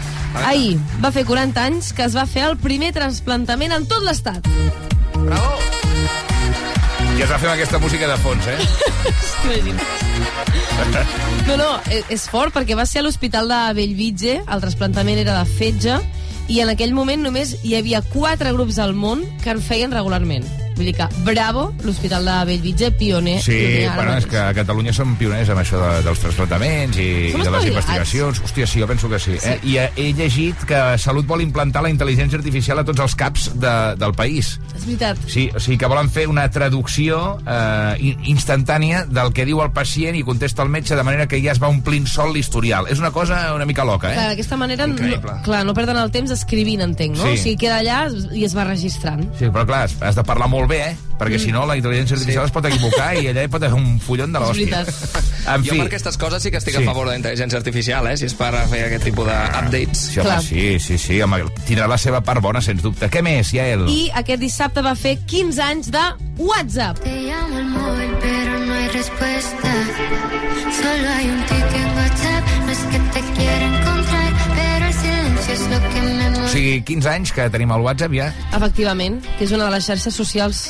Ahir 0.47 0.79
va 1.03 1.13
fer 1.13 1.27
40 1.29 1.67
anys 1.69 1.93
que 1.97 2.07
es 2.07 2.17
va 2.17 2.25
fer 2.27 2.47
el 2.49 2.59
primer 2.61 2.95
trasplantament 2.97 3.77
en 3.77 3.89
tot 3.91 4.05
l'estat. 4.07 4.49
Bravo! 5.19 5.82
Es 7.23 7.31
va 7.31 7.37
fer 7.39 7.47
amb 7.49 7.55
aquesta 7.55 7.79
música 7.79 8.09
de 8.11 8.17
fons, 8.23 8.47
eh? 8.51 8.57
No, 11.47 11.57
no, 11.59 11.69
e- 11.91 12.03
és 12.15 12.25
fort 12.31 12.55
perquè 12.55 12.75
va 12.79 12.87
ser 12.89 13.03
a 13.03 13.05
l'Hospital 13.07 13.51
de 13.51 13.61
Bellvitge, 13.79 14.35
el 14.43 14.63
trasplantament 14.65 15.21
era 15.23 15.37
de 15.39 15.45
fetge, 15.59 15.99
i 16.51 16.59
en 16.65 16.73
aquell 16.73 16.95
moment 16.97 17.23
només 17.23 17.55
hi 17.63 17.77
havia 17.79 18.03
quatre 18.13 18.53
grups 18.57 18.81
al 18.83 18.95
món 18.99 19.23
que 19.45 19.55
en 19.55 19.63
feien 19.63 19.95
regularment. 19.95 20.47
Vull 20.77 20.87
dir 20.89 20.95
que, 20.97 21.07
bravo, 21.27 21.67
l'Hospital 21.85 22.25
de 22.29 22.37
Bellvitge, 22.49 22.91
pioner. 22.99 23.39
Sí, 23.45 23.53
pioner 23.59 23.91
bueno, 23.95 24.17
és 24.19 24.27
que 24.27 24.39
a 24.41 24.53
Catalunya 24.57 24.93
som 24.97 25.15
pioners 25.21 25.51
amb 25.53 25.61
això 25.63 25.81
de, 25.83 25.91
dels 26.07 26.23
transplantaments 26.23 26.97
i, 26.99 27.09
i 27.33 27.43
de 27.43 27.51
les 27.53 27.67
investigacions. 27.71 28.41
Hòstia, 28.47 28.67
sí, 28.67 28.81
jo 28.81 28.89
penso 28.91 29.11
que 29.13 29.19
sí. 29.23 29.37
Eh? 29.43 29.59
I 29.69 29.77
he, 29.83 30.09
llegit 30.17 30.65
que 30.69 30.81
Salut 31.03 31.27
vol 31.29 31.43
implantar 31.45 31.83
la 31.85 31.91
intel·ligència 31.93 32.39
artificial 32.41 32.81
a 32.81 32.85
tots 32.89 33.01
els 33.05 33.15
CAPs 33.19 33.51
de, 33.61 33.75
del 34.01 34.15
país. 34.19 34.55
És 34.75 34.87
veritat. 34.87 35.21
Sí, 35.29 35.49
o 35.55 35.61
sigui 35.61 35.79
que 35.81 35.91
volen 35.93 36.09
fer 36.13 36.27
una 36.31 36.49
traducció 36.53 37.39
eh, 37.47 37.97
in- 38.01 38.25
instantània 38.33 39.05
del 39.09 39.33
que 39.37 39.45
diu 39.49 39.61
el 39.65 39.73
pacient 39.77 40.17
i 40.19 40.23
contesta 40.27 40.63
el 40.65 40.71
metge 40.73 40.97
de 40.97 41.05
manera 41.07 41.27
que 41.29 41.41
ja 41.45 41.53
es 41.53 41.61
va 41.63 41.69
omplint 41.73 42.07
sol 42.11 42.33
l'historial. 42.35 42.89
És 42.93 42.99
una 43.03 43.11
cosa 43.13 43.43
una 43.55 43.67
mica 43.69 43.85
loca, 43.85 44.11
Clar, 44.13 44.27
eh? 44.27 44.29
d'aquesta 44.33 44.57
manera, 44.57 44.87
no, 44.87 44.97
clar, 45.45 45.63
no 45.69 45.75
perden 45.77 45.99
el 46.01 46.11
temps 46.15 46.31
escrivint, 46.35 46.81
entenc, 46.85 47.17
no? 47.19 47.29
Sí. 47.29 47.37
O 47.37 47.43
sigui, 47.45 47.57
queda 47.67 47.79
allà 47.83 48.01
i 48.33 48.45
es 48.47 48.55
va 48.57 48.65
registrant. 48.69 49.25
Sí, 49.39 49.49
però 49.53 49.67
clar, 49.69 49.85
has 50.01 50.17
de 50.19 50.25
parlar 50.27 50.49
molt 50.53 50.62
bé, 50.69 50.91
eh? 50.91 50.97
Perquè 51.19 51.37
Mm. 51.39 51.45
si 51.45 51.53
no 51.53 51.67
la 51.67 51.77
intel·ligència 51.77 52.13
artificial 52.17 52.45
Sí. 52.45 52.49
es 52.49 52.53
pot 52.53 52.65
equivocar 52.67 53.15
i 53.17 53.27
allà 53.29 53.45
hi 53.45 53.49
pot 53.49 53.63
haver 53.63 53.75
un 53.79 54.01
follon 54.01 54.33
de 54.33 54.39
l'hòstia. 54.41 54.81
En 55.55 55.63
jo 55.65 55.71
fi. 55.73 55.79
per 55.79 55.87
aquestes 55.87 56.17
coses 56.19 56.43
sí 56.43 56.51
que 56.51 56.57
estic 56.59 56.75
Sí. 56.77 56.83
a 56.83 56.87
favor 56.87 57.07
de 57.09 57.13
la 57.13 57.19
intel·ligència 57.19 57.57
artificial, 57.57 58.07
eh? 58.09 58.17
Si 58.17 58.25
és 58.27 58.35
per 58.35 58.53
fer 58.69 58.85
aquest 58.87 59.05
tipus 59.05 59.27
d'updates. 59.27 59.99
Sí, 59.99 60.21
home, 60.21 60.41
sí, 60.43 60.79
sí, 60.81 60.99
sí, 60.99 61.21
home, 61.23 61.43
tindrà 61.67 61.87
la 61.89 61.99
seva 61.99 62.21
part 62.23 62.41
bona, 62.43 62.61
sens 62.61 62.83
dubte. 62.83 63.09
Què 63.11 63.23
més, 63.23 63.53
Yael? 63.53 63.89
I 63.89 64.11
aquest 64.15 64.41
dissabte 64.41 64.83
va 64.83 64.95
fer 64.97 65.19
15 65.27 65.61
anys 65.63 65.91
de 65.91 66.03
WhatsApp. 66.39 66.99
Te 67.01 67.11
llamo 67.23 67.57
al 67.57 67.65
móvil, 67.67 68.11
pero 68.21 68.59
no 68.67 68.73
hay 68.75 68.89
respuesta. 68.89 69.73
Solo 70.83 71.09
hay 71.17 71.27
un 71.29 71.41
tic 71.47 71.77
en 71.77 71.97
WhatsApp. 71.97 72.45
No 72.67 72.73
es 72.73 72.79
que 72.79 72.99
te 72.99 73.21
quiera 73.37 73.65
encontrar, 73.79 74.33
pero 74.57 74.87
el 74.87 74.93
silencio 74.95 75.55
es 75.55 75.61
lo 75.71 75.89
que 75.95 76.01
me. 76.03 76.22
Sigui, 76.53 76.83
15 76.89 77.09
anys 77.17 77.33
que 77.37 77.49
tenim 77.51 77.73
el 77.75 77.81
WhatsApp 77.85 78.15
ja. 78.17 78.31
Efectivament, 78.57 79.21
que 79.39 79.45
és 79.49 79.53
una 79.57 79.67
de 79.69 79.75
les 79.77 79.87
xarxes 79.89 80.15
socials 80.15 80.63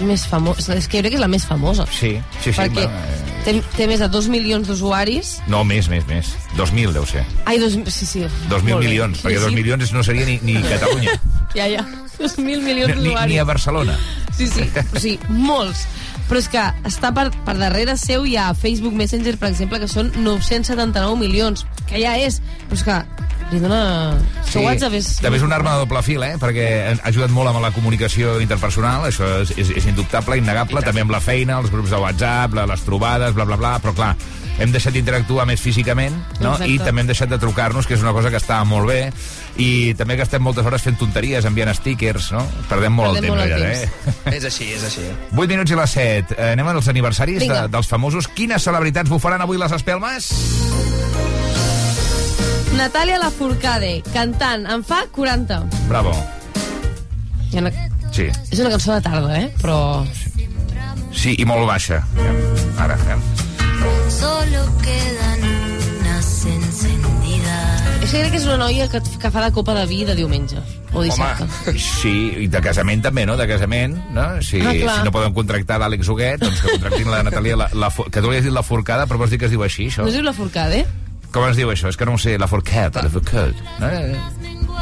més 0.00 0.22
famoses. 0.26 0.68
És 0.72 0.86
que 0.88 0.98
jo 0.98 1.02
crec 1.04 1.12
que 1.12 1.18
és 1.18 1.24
la 1.24 1.28
més 1.28 1.44
famosa. 1.44 1.84
Sí, 1.92 2.14
sí, 2.40 2.52
sí. 2.52 2.56
Perquè 2.56 2.86
eh, 2.86 3.18
Té, 3.44 3.54
té 3.72 3.86
més 3.88 4.00
de 4.02 4.06
2 4.12 4.26
milions 4.28 4.68
d'usuaris. 4.68 5.38
No, 5.48 5.62
més, 5.64 5.86
més, 5.88 6.04
més. 6.08 6.34
2.000 6.58 6.92
deu 6.92 7.06
ser. 7.08 7.22
Ai, 7.48 7.56
dos, 7.58 7.72
sí, 7.88 8.04
sí. 8.04 8.20
2.000 8.50 8.50
Molt 8.50 8.64
bé. 8.66 8.80
milions, 8.84 9.22
perquè 9.22 9.38
Sí, 9.38 9.44
2 9.46 9.48
sí. 9.48 9.56
milions 9.56 9.92
no 9.96 10.02
seria 10.04 10.26
ni, 10.28 10.34
ni 10.44 10.58
Catalunya. 10.74 11.14
Ja, 11.54 11.66
ja. 11.72 11.86
2.000 12.18 12.60
milions 12.60 12.94
ni, 12.98 13.06
d'usuaris. 13.08 13.32
ni 13.32 13.38
a 13.40 13.44
Barcelona. 13.48 13.96
Sí, 14.36 14.46
sí, 14.46 14.66
o 14.94 15.00
sigui, 15.00 15.18
molts. 15.32 15.86
Però 16.28 16.38
és 16.38 16.48
que 16.52 16.62
està 16.86 17.10
per, 17.16 17.30
per 17.48 17.56
darrere 17.58 17.96
seu 17.98 18.26
hi 18.28 18.36
ha 18.38 18.50
Facebook 18.54 18.92
Messenger, 18.94 19.38
per 19.40 19.48
exemple, 19.50 19.80
que 19.80 19.88
són 19.88 20.12
979 20.20 21.16
milions, 21.18 21.64
que 21.88 21.98
ja 22.04 22.12
és. 22.20 22.42
Però 22.68 22.76
és 22.76 22.84
que 22.86 23.00
li 23.50 23.60
dona... 23.62 23.80
Sí. 24.50 24.62
WhatsApp 24.64 24.96
és... 24.98 25.12
També 25.22 25.38
és 25.38 25.44
una 25.46 25.56
arma 25.60 25.76
de 25.76 25.84
doble 25.84 26.02
fil, 26.06 26.22
eh? 26.26 26.34
perquè 26.40 26.66
ha 26.90 26.96
ajudat 27.10 27.32
molt 27.34 27.52
amb 27.52 27.62
la 27.62 27.70
comunicació 27.74 28.38
interpersonal, 28.42 29.06
això 29.10 29.28
és, 29.44 29.54
és, 29.58 29.72
és 29.78 29.88
indubtable, 29.90 30.38
innegable, 30.40 30.82
també 30.86 31.04
amb 31.04 31.14
la 31.14 31.22
feina, 31.22 31.60
els 31.62 31.70
grups 31.72 31.92
de 31.94 32.00
WhatsApp, 32.02 32.56
les 32.70 32.84
trobades, 32.86 33.34
bla, 33.36 33.46
bla, 33.48 33.58
bla, 33.60 33.76
però 33.82 33.94
clar, 33.96 34.14
hem 34.60 34.72
deixat 34.74 34.92
d'interactuar 34.92 35.46
més 35.48 35.62
físicament 35.62 36.12
no? 36.40 36.52
Exacte. 36.52 36.68
i 36.68 36.78
també 36.82 37.04
hem 37.04 37.08
deixat 37.08 37.30
de 37.32 37.38
trucar-nos, 37.40 37.86
que 37.88 37.96
és 37.96 38.02
una 38.04 38.12
cosa 38.16 38.32
que 38.32 38.40
està 38.40 38.58
molt 38.68 38.90
bé, 38.90 39.00
i 39.62 39.94
també 39.98 40.18
gastem 40.20 40.42
moltes 40.44 40.66
hores 40.66 40.84
fent 40.84 40.98
tonteries, 41.00 41.46
enviant 41.48 41.72
stickers, 41.78 42.30
no? 42.36 42.44
Perdem 42.68 42.94
molt 42.98 43.16
Perdem 43.16 43.24
el 43.24 43.24
temps, 43.24 43.36
molt 43.36 43.46
el 43.46 43.54
allà, 43.54 43.70
temps. 43.70 44.26
eh? 44.26 44.36
És 44.36 44.48
així, 44.50 44.70
és 44.76 44.84
així. 44.90 45.06
8 45.32 45.48
minuts 45.54 45.72
i 45.72 45.80
les 45.80 45.96
7. 45.96 46.36
Eh, 46.36 46.52
anem 46.58 46.72
als 46.74 46.92
aniversaris 46.92 47.46
de, 47.46 47.62
dels 47.72 47.90
famosos. 47.90 48.28
Quines 48.36 48.68
celebritats 48.68 49.12
bufaran 49.12 49.46
avui 49.46 49.60
les 49.60 49.78
espelmes? 49.80 50.30
Natàlia 52.80 53.18
Lafourcade, 53.20 54.00
cantant, 54.14 54.62
en 54.72 54.80
fa 54.86 55.02
40. 55.12 55.58
Bravo. 55.90 56.14
Una... 57.52 57.68
Sí, 58.10 58.24
És 58.50 58.58
una 58.62 58.70
cançó 58.72 58.94
de 58.94 59.02
tarda, 59.04 59.34
eh? 59.36 59.50
Però... 59.60 59.76
sí, 61.12 61.34
i 61.38 61.44
molt 61.44 61.66
baixa. 61.68 61.98
Ara, 62.80 62.96
eh? 63.12 63.18
Solo 64.10 64.62
quedan 64.80 65.44
unas 66.00 66.30
encendidas. 66.48 67.84
És 68.00 68.08
que 68.14 68.22
crec 68.22 68.32
que 68.32 68.40
és 68.40 68.46
una 68.48 68.56
noia 68.64 68.88
que, 68.88 69.02
que 69.20 69.30
fa 69.34 69.44
de 69.44 69.52
copa 69.54 69.74
de 69.76 69.84
vi 69.90 70.00
de 70.08 70.16
diumenge. 70.16 70.62
O 70.96 71.04
dissabte. 71.04 71.44
Home, 71.68 71.76
sí, 71.84 72.14
i 72.46 72.48
de 72.50 72.64
casament 72.64 73.04
també, 73.04 73.26
no? 73.28 73.36
De 73.36 73.44
casament, 73.50 73.98
no? 74.16 74.26
Si, 74.40 74.56
Ah, 74.64 74.72
clar. 74.72 74.96
si 74.96 75.04
no 75.06 75.12
poden 75.14 75.36
contractar 75.36 75.76
l'Àlex 75.84 76.08
Huguet, 76.08 76.40
doncs 76.42 76.64
que 76.64 76.72
contractin 76.78 77.12
la 77.12 77.20
Natàlia, 77.28 77.60
la, 77.60 77.68
la, 77.76 77.92
que 78.08 78.24
tu 78.24 78.32
li 78.32 78.40
has 78.40 78.48
dit 78.48 78.56
la 78.56 78.64
forcada, 78.64 79.04
però 79.06 79.20
vols 79.20 79.30
dir 79.36 79.38
que 79.38 79.50
es 79.52 79.54
diu 79.54 79.62
així, 79.68 79.90
això? 79.92 80.02
No 80.08 80.08
es 80.08 80.16
diu 80.16 80.24
Lafourcade? 80.24 80.86
Com 81.30 81.44
es 81.46 81.56
diu 81.58 81.70
això? 81.70 81.90
És 81.92 81.96
que 81.98 82.06
no 82.08 82.16
ho 82.16 82.18
sé, 82.18 82.36
la 82.38 82.48
forcada, 82.50 83.04
la 83.06 83.10
forcada. 83.12 83.52
No, 83.78 83.90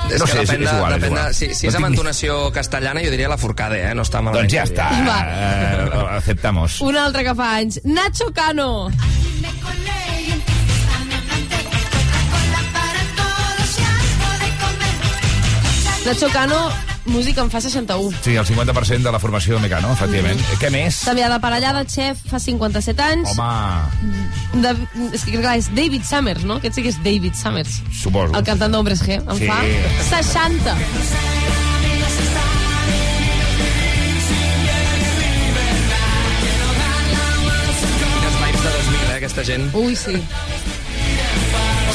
És 0.09 0.21
no 0.23 0.27
sé, 0.31 0.39
és, 0.41 0.49
depèn 0.49 0.63
és 0.63 0.71
igual, 0.73 0.95
és 0.95 1.03
de, 1.03 1.09
igual. 1.11 1.35
si, 1.37 1.49
si 1.59 1.67
és 1.69 1.75
amb 1.77 1.89
entonació 1.91 2.37
castellana, 2.55 3.03
jo 3.05 3.11
diria 3.13 3.29
la 3.29 3.37
forcade, 3.37 3.83
eh? 3.91 3.93
No 3.99 4.07
està 4.07 4.23
malament. 4.25 4.49
Doncs 4.49 4.55
ja 4.55 4.65
està, 4.65 4.89
eh, 4.97 6.17
aceptamos. 6.17 6.81
Un 6.87 6.97
altre 6.97 7.27
que 7.27 7.35
fa 7.37 7.51
anys. 7.59 7.81
Nacho 7.85 8.31
Cano. 8.33 8.71
Nacho 16.07 16.29
Cano, 16.33 16.71
músic 17.09 17.39
en 17.39 17.51
fa 17.51 17.61
61. 17.61 18.17
Sí, 18.23 18.35
el 18.37 18.47
50% 18.47 19.03
de 19.03 19.13
la 19.13 19.19
formació 19.19 19.59
Mecano, 19.63 19.93
efectivament. 19.93 20.39
Mm. 20.41 20.59
Què 20.63 20.71
més? 20.75 21.01
També 21.09 21.25
de 21.29 21.41
parellada, 21.41 21.85
Chef, 21.89 22.21
fa 22.31 22.39
57 22.41 23.03
anys. 23.03 23.35
Home, 23.37 24.63
De, 24.63 24.75
és 25.13 25.25
que 25.25 25.37
clar, 25.41 25.57
és 25.61 25.69
David 25.75 26.05
Summers, 26.09 26.45
no? 26.45 26.57
Aquest 26.63 26.75
sí 26.79 26.83
que 26.83 26.89
és 26.95 27.01
David 27.05 27.35
Summers. 27.35 27.81
suposo. 28.03 28.35
El 28.35 28.45
cantant 28.45 28.73
d'Hombres 28.73 29.03
G. 29.03 29.21
En 29.21 29.37
Sí. 29.39 29.47
fa 29.47 29.63
60. 30.11 30.77
Quines 36.99 38.35
vibes 38.43 38.63
de 38.63 38.71
2000, 38.71 39.11
eh, 39.11 39.17
aquesta 39.17 39.45
gent. 39.45 39.75
Ui, 39.75 39.95
sí. 39.97 40.17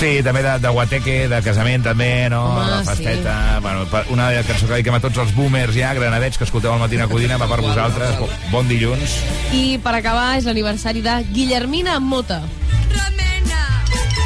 Sí, 0.04 0.18
també 0.20 0.42
de, 0.44 0.58
de 0.60 0.68
guateque, 0.76 1.14
de 1.32 1.38
casament, 1.46 1.84
també, 1.86 2.10
no? 2.30 2.42
Home, 2.50 2.64
la 2.68 2.82
festeta... 2.84 3.36
Sí. 3.56 3.62
Bueno, 3.64 3.86
una 4.12 4.26
cançó 4.44 4.68
que 4.68 4.74
dediquem 4.74 4.98
a 4.98 5.00
tots 5.00 5.22
els 5.24 5.32
boomers 5.38 5.72
ja, 5.78 5.94
granadets, 5.96 6.36
que 6.38 6.44
escolteu 6.44 6.74
al 6.74 6.82
Matina 6.82 7.08
Codina, 7.08 7.38
va 7.40 7.48
per 7.48 7.62
vosaltres. 7.64 8.18
Bo- 8.20 8.28
Bon 8.52 8.68
dilluns. 8.68 9.16
I 9.56 9.78
per 9.84 9.94
acabar 10.02 10.34
és 10.42 10.44
l'aniversari 10.50 11.00
de 11.06 11.16
Guillermina 11.32 11.96
Mota. 12.04 12.42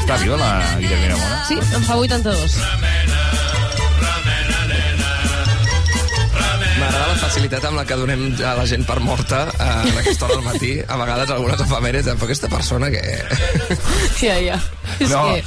Està 0.02 0.18
viva 0.24 0.38
la 0.42 0.50
Guillermina 0.82 1.18
Mora? 1.20 1.40
Sí, 1.52 1.60
en 1.62 1.84
fa 1.86 2.00
82. 2.02 2.58
M'agrada 2.58 3.07
facilitat 7.22 7.66
amb 7.68 7.80
la 7.80 7.86
que 7.88 7.98
donem 8.00 8.26
a 8.46 8.54
la 8.58 8.66
gent 8.70 8.86
per 8.88 9.00
morta 9.04 9.46
eh, 9.52 9.70
en 9.92 10.00
aquesta 10.02 10.28
hora 10.28 10.40
del 10.40 10.48
matí. 10.48 10.74
A 10.88 10.98
vegades 11.00 11.34
algunes 11.36 11.64
efemèries, 11.68 12.10
però 12.14 12.30
aquesta 12.30 12.52
persona 12.52 12.92
que... 12.94 13.04
Ja, 14.22 14.38
ja. 14.42 14.58
És 14.98 15.12
no, 15.12 15.24
que... 15.30 15.44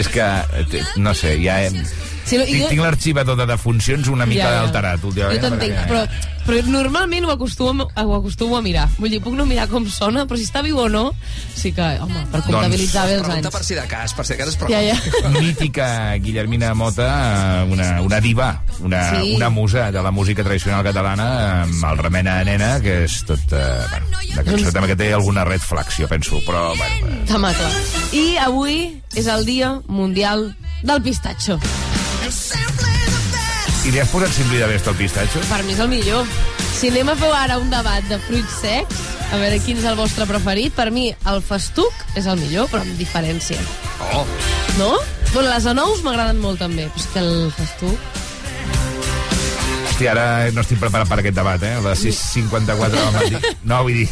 és 0.00 0.10
que, 0.12 0.26
eh, 0.62 0.84
no 0.96 1.14
sé, 1.18 1.36
ja 1.42 1.60
hem... 1.66 1.80
Sí, 2.24 2.38
no, 2.38 2.44
tinc, 2.44 2.62
jo- 2.62 2.68
tinc 2.70 2.80
l'arxivador 2.80 3.36
de 3.36 3.46
defuncions 3.46 4.08
una 4.08 4.24
mica 4.26 4.44
Ja, 4.46 4.52
ja. 4.52 4.60
alterat 4.62 5.02
últimament. 5.04 5.40
Jo 5.42 5.48
t'entenc, 5.50 5.74
perquè- 5.74 5.88
però, 5.88 6.06
però 6.46 6.62
normalment 6.72 7.24
ho 7.26 7.30
acostumo, 7.32 7.88
ho 7.94 8.14
acostumo 8.16 8.56
a 8.56 8.62
mirar. 8.62 8.88
Vull 8.98 9.10
dir, 9.10 9.20
puc 9.20 9.34
no 9.36 9.44
mirar 9.46 9.68
com 9.68 9.84
sona, 9.88 10.24
però 10.26 10.36
si 10.40 10.44
està 10.48 10.62
viu 10.62 10.78
o 10.78 10.88
no, 10.88 11.12
sí 11.54 11.72
que, 11.72 11.82
home, 12.00 12.24
per 12.32 12.40
comptabilitzar 12.42 13.06
bé 13.06 13.14
els 13.18 13.22
Pregunta 13.26 13.48
anys. 13.48 13.56
per 13.56 13.64
si 13.64 13.74
de 13.74 13.86
cas, 13.86 14.14
per 14.14 14.24
si 14.26 14.32
de 14.32 14.38
cas 14.38 14.48
es 14.48 14.58
Ja, 14.68 14.80
ja. 14.80 14.96
Mítica 15.40 16.14
Guillermina 16.16 16.72
Mota, 16.74 17.62
eh, 17.62 17.72
una, 17.72 18.00
una 18.00 18.20
diva, 18.20 18.62
una, 18.80 19.20
Sí. 19.20 19.34
una 19.36 19.50
musa 19.50 19.90
de 19.92 20.02
la 20.02 20.10
música 20.10 20.42
tradicional 20.42 20.82
catalana, 20.82 21.62
amb 21.62 21.84
el 21.84 21.98
Remena 21.98 22.42
Nena, 22.44 22.80
que 22.80 23.04
és 23.04 23.22
tot... 23.24 23.38
Eh, 23.52 23.86
bueno, 23.90 24.06
una 24.32 24.44
cançó 24.44 24.72
també 24.72 24.88
que 24.88 24.96
té 24.96 25.12
alguna 25.12 25.44
red 25.44 25.60
flags, 25.60 25.96
jo 26.00 26.08
penso, 26.08 26.40
però... 26.46 26.74
Bueno, 26.76 27.08
eh, 27.20 27.24
Tamacle. 27.28 27.68
I 28.12 28.36
avui 28.38 29.02
és 29.14 29.26
el 29.26 29.44
Dia 29.44 29.80
Mundial 29.88 30.54
del 30.82 31.02
Pistatxo. 31.02 31.58
I 33.84 33.90
li 33.92 34.00
has 34.00 34.08
posat 34.08 34.32
simpli 34.32 34.56
de 34.56 34.66
best 34.70 34.86
al 34.88 34.94
pistatxo? 34.96 35.42
Per 35.44 35.58
mi 35.66 35.74
és 35.74 35.80
el 35.84 35.90
millor. 35.92 36.28
Si 36.72 36.88
anem 36.88 37.10
a 37.12 37.16
fer 37.20 37.28
ara 37.36 37.58
un 37.60 37.68
debat 37.68 38.06
de 38.08 38.16
fruits 38.24 38.54
secs, 38.62 39.02
a 39.28 39.40
veure 39.40 39.58
quin 39.60 39.76
és 39.76 39.84
el 39.90 39.98
vostre 39.98 40.24
preferit, 40.30 40.72
per 40.72 40.88
mi 40.94 41.10
el 41.12 41.42
festuc 41.44 42.16
és 42.16 42.24
el 42.24 42.40
millor, 42.40 42.70
però 42.72 42.80
amb 42.80 42.96
diferència. 42.96 43.60
Oh. 44.08 44.24
No? 44.78 44.90
Bueno, 45.34 45.50
les 45.50 45.68
anous 45.68 46.00
m'agraden 46.06 46.40
molt 46.40 46.64
també, 46.64 46.88
però 46.88 47.04
és 47.04 47.08
que 47.12 47.24
el 47.26 47.52
festuc... 47.58 48.10
Hòstia, 49.90 50.14
ara 50.16 50.26
no 50.56 50.64
estic 50.64 50.80
preparat 50.80 51.10
per 51.10 51.20
aquest 51.20 51.36
debat, 51.36 51.62
eh? 51.62 51.76
A 51.76 51.84
les 51.90 52.08
6.54 52.08 52.92
del 52.96 53.16
matí. 53.20 53.56
No, 53.68 53.84
vull 53.84 54.00
dir... 54.00 54.10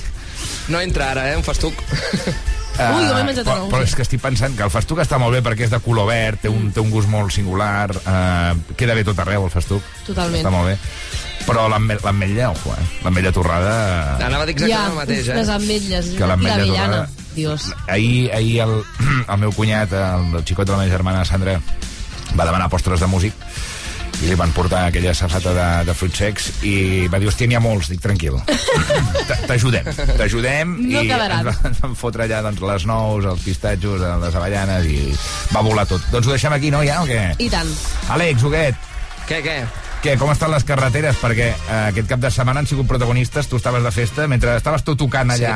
No 0.68 0.84
entra 0.84 1.14
ara, 1.14 1.30
eh, 1.32 1.38
un 1.40 1.48
festuc. 1.48 1.80
Ui, 2.96 3.06
com 3.08 3.18
he 3.18 3.24
menjat 3.28 3.48
però, 3.48 3.66
però 3.70 3.82
eh? 3.82 3.88
és 3.88 3.96
que 3.96 4.04
estic 4.06 4.22
pensant 4.22 4.56
que 4.58 4.64
el 4.66 4.72
festuc 4.72 5.02
està 5.04 5.18
molt 5.22 5.36
bé 5.36 5.42
perquè 5.44 5.66
és 5.66 5.72
de 5.72 5.80
color 5.84 6.08
verd, 6.10 6.42
té 6.44 6.52
un, 6.52 6.70
té 6.74 6.82
un 6.82 6.90
gust 6.92 7.10
molt 7.12 7.34
singular, 7.34 7.90
eh, 7.94 8.74
queda 8.78 8.96
bé 8.98 9.04
tot 9.08 9.18
arreu, 9.22 9.46
el 9.48 9.54
festuc. 9.54 9.86
Totalment. 10.06 10.42
Està 10.42 10.54
molt 10.54 10.70
bé. 10.72 10.76
Però 11.42 11.66
l'ametlla, 11.70 12.52
ojo, 12.52 12.74
eh? 12.76 12.86
L'ametlla 13.02 13.32
torrada... 13.34 13.72
Anava 14.22 14.44
a 14.44 14.46
dir 14.46 14.54
exactament 14.54 14.92
el 14.92 14.98
mateix, 15.00 15.28
eh? 15.28 15.38
les 15.40 15.52
ametlles, 15.56 16.12
Que 16.14 16.22
i 16.22 16.30
l'ametlla 16.30 16.66
torrada. 16.68 17.02
Dios. 17.32 17.70
Ahir, 17.88 18.30
ahir 18.36 18.60
el, 18.66 18.76
el 19.32 19.38
meu 19.42 19.54
cunyat, 19.56 19.94
el, 19.96 20.28
el 20.38 20.46
xicot 20.46 20.68
de 20.68 20.76
la 20.76 20.82
meva 20.84 20.92
germana 20.92 21.24
Sandra, 21.26 21.58
va 22.38 22.46
demanar 22.46 22.70
postres 22.72 23.02
de 23.02 23.10
músic 23.10 23.34
i 24.22 24.28
li 24.30 24.36
van 24.38 24.52
portar 24.54 24.84
aquella 24.86 25.12
safata 25.18 25.50
de, 25.56 25.66
de 25.88 25.94
fruits 25.98 26.20
secs 26.22 26.48
i 26.68 26.74
va 27.10 27.18
dir, 27.18 27.26
hòstia, 27.30 27.48
n'hi 27.50 27.56
ha 27.58 27.62
molts. 27.64 27.88
Dic, 27.90 28.00
tranquil. 28.04 28.36
T'ajudem, 29.48 29.88
t'ajudem. 30.16 30.76
No 30.92 31.02
I 31.02 31.08
quedaran. 31.10 31.42
ens, 31.42 31.48
va- 31.58 31.68
ens 31.72 31.80
van 31.82 31.96
fotre 31.98 32.26
allà 32.28 32.42
doncs, 32.46 32.62
les 32.70 32.86
nous, 32.86 33.26
els 33.32 33.42
pistatxos, 33.46 34.04
les 34.22 34.38
avellanes 34.38 34.86
i 34.86 35.00
va 35.52 35.64
volar 35.66 35.86
tot. 35.90 36.04
Doncs 36.14 36.28
ho 36.30 36.36
deixem 36.36 36.54
aquí, 36.54 36.70
no, 36.74 36.82
ja, 36.86 37.00
o 37.02 37.08
què? 37.10 37.32
I 37.42 37.50
tant. 37.52 37.70
Àlex, 38.14 38.46
Huguet. 38.46 38.78
Què, 39.28 39.42
què? 39.44 39.56
Què, 40.02 40.16
com 40.18 40.32
estan 40.32 40.50
les 40.50 40.64
carreteres? 40.66 41.14
Perquè 41.22 41.44
eh, 41.52 41.74
aquest 41.92 42.08
cap 42.10 42.18
de 42.18 42.30
setmana 42.34 42.58
han 42.62 42.66
sigut 42.66 42.88
protagonistes, 42.90 43.46
tu 43.46 43.60
estaves 43.60 43.84
de 43.86 43.92
festa, 43.94 44.24
mentre 44.26 44.56
estaves 44.58 44.82
tu 44.82 44.96
tocant 44.98 45.30
allà 45.30 45.52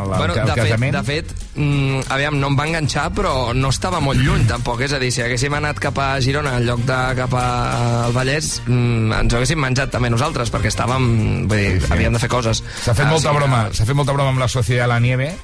al, 0.00 0.14
bueno, 0.14 0.32
al 0.32 0.48
de 0.48 0.54
fet, 0.54 0.62
casament. 0.62 0.96
de 0.96 1.02
fet 1.04 1.34
mm, 1.60 2.06
aviam, 2.16 2.38
no 2.40 2.48
em 2.48 2.56
va 2.56 2.64
enganxar, 2.70 3.10
però 3.12 3.34
no 3.52 3.68
estava 3.68 4.00
molt 4.00 4.22
lluny, 4.24 4.46
tampoc. 4.48 4.80
És 4.88 4.94
a 4.96 5.02
dir, 5.02 5.12
si 5.12 5.20
haguéssim 5.20 5.52
anat 5.58 5.82
cap 5.84 6.00
a 6.00 6.08
Girona 6.24 6.54
en 6.56 6.64
lloc 6.64 6.80
de 6.88 6.98
cap 7.20 7.36
al 7.42 8.16
Vallès, 8.16 8.54
mm, 8.64 9.12
ens 9.20 9.36
ho 9.36 9.42
haguéssim 9.42 9.60
menjat 9.60 9.92
també 9.92 10.08
nosaltres, 10.08 10.48
perquè 10.54 10.72
estàvem... 10.72 11.06
Vull 11.50 11.60
dir, 11.60 11.92
havíem 11.92 12.16
de 12.16 12.24
fer 12.24 12.32
coses. 12.32 12.64
S'ha 12.86 12.96
fet 12.96 13.04
Ah, 13.04 13.12
molta 13.12 13.28
sí, 13.28 13.36
broma, 13.36 13.62
s'ha 13.76 13.84
fet 13.84 14.00
molta 14.00 14.16
broma 14.16 14.32
amb 14.32 14.40
la 14.40 14.48
Societat 14.48 14.86
de 14.88 14.92
la 14.94 15.00
Nieve, 15.04 15.34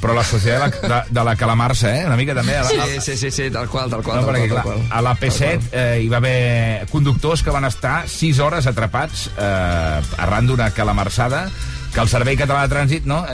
però 0.00 0.14
la 0.16 0.24
Societat 0.24 0.80
de 0.80 0.88
la, 0.88 1.00
de, 1.06 1.14
de 1.18 1.24
la 1.24 1.34
Calamarsa, 1.36 1.94
eh? 1.96 2.06
Una 2.08 2.16
mica 2.20 2.34
també. 2.36 2.56
A 2.58 2.64
la, 2.64 2.70
Sí, 2.70 3.00
sí, 3.00 3.16
sí, 3.16 3.30
sí, 3.30 3.50
tal 3.50 3.68
qual, 3.68 3.90
tal 3.92 4.02
qual. 4.02 4.20
No, 4.20 4.26
tal 4.26 4.34
perquè, 4.34 4.48
qual, 4.48 4.62
clar, 4.62 4.64
tal 4.64 4.86
qual. 4.86 4.98
a 4.98 5.02
la 5.04 5.14
P7 5.20 5.68
eh, 5.72 5.98
hi 6.04 6.08
va 6.12 6.20
haver 6.22 6.86
conductors 6.90 7.42
que 7.46 7.54
van 7.54 7.68
estar 7.68 7.96
6 8.08 8.40
hores 8.44 8.66
atrapats 8.70 9.28
eh, 9.36 10.24
arran 10.24 10.48
d'una 10.50 10.70
calamarsada 10.76 11.46
que 11.94 12.00
el 12.02 12.10
Servei 12.10 12.38
Català 12.38 12.66
de 12.66 12.74
Trànsit 12.74 13.06
no, 13.08 13.24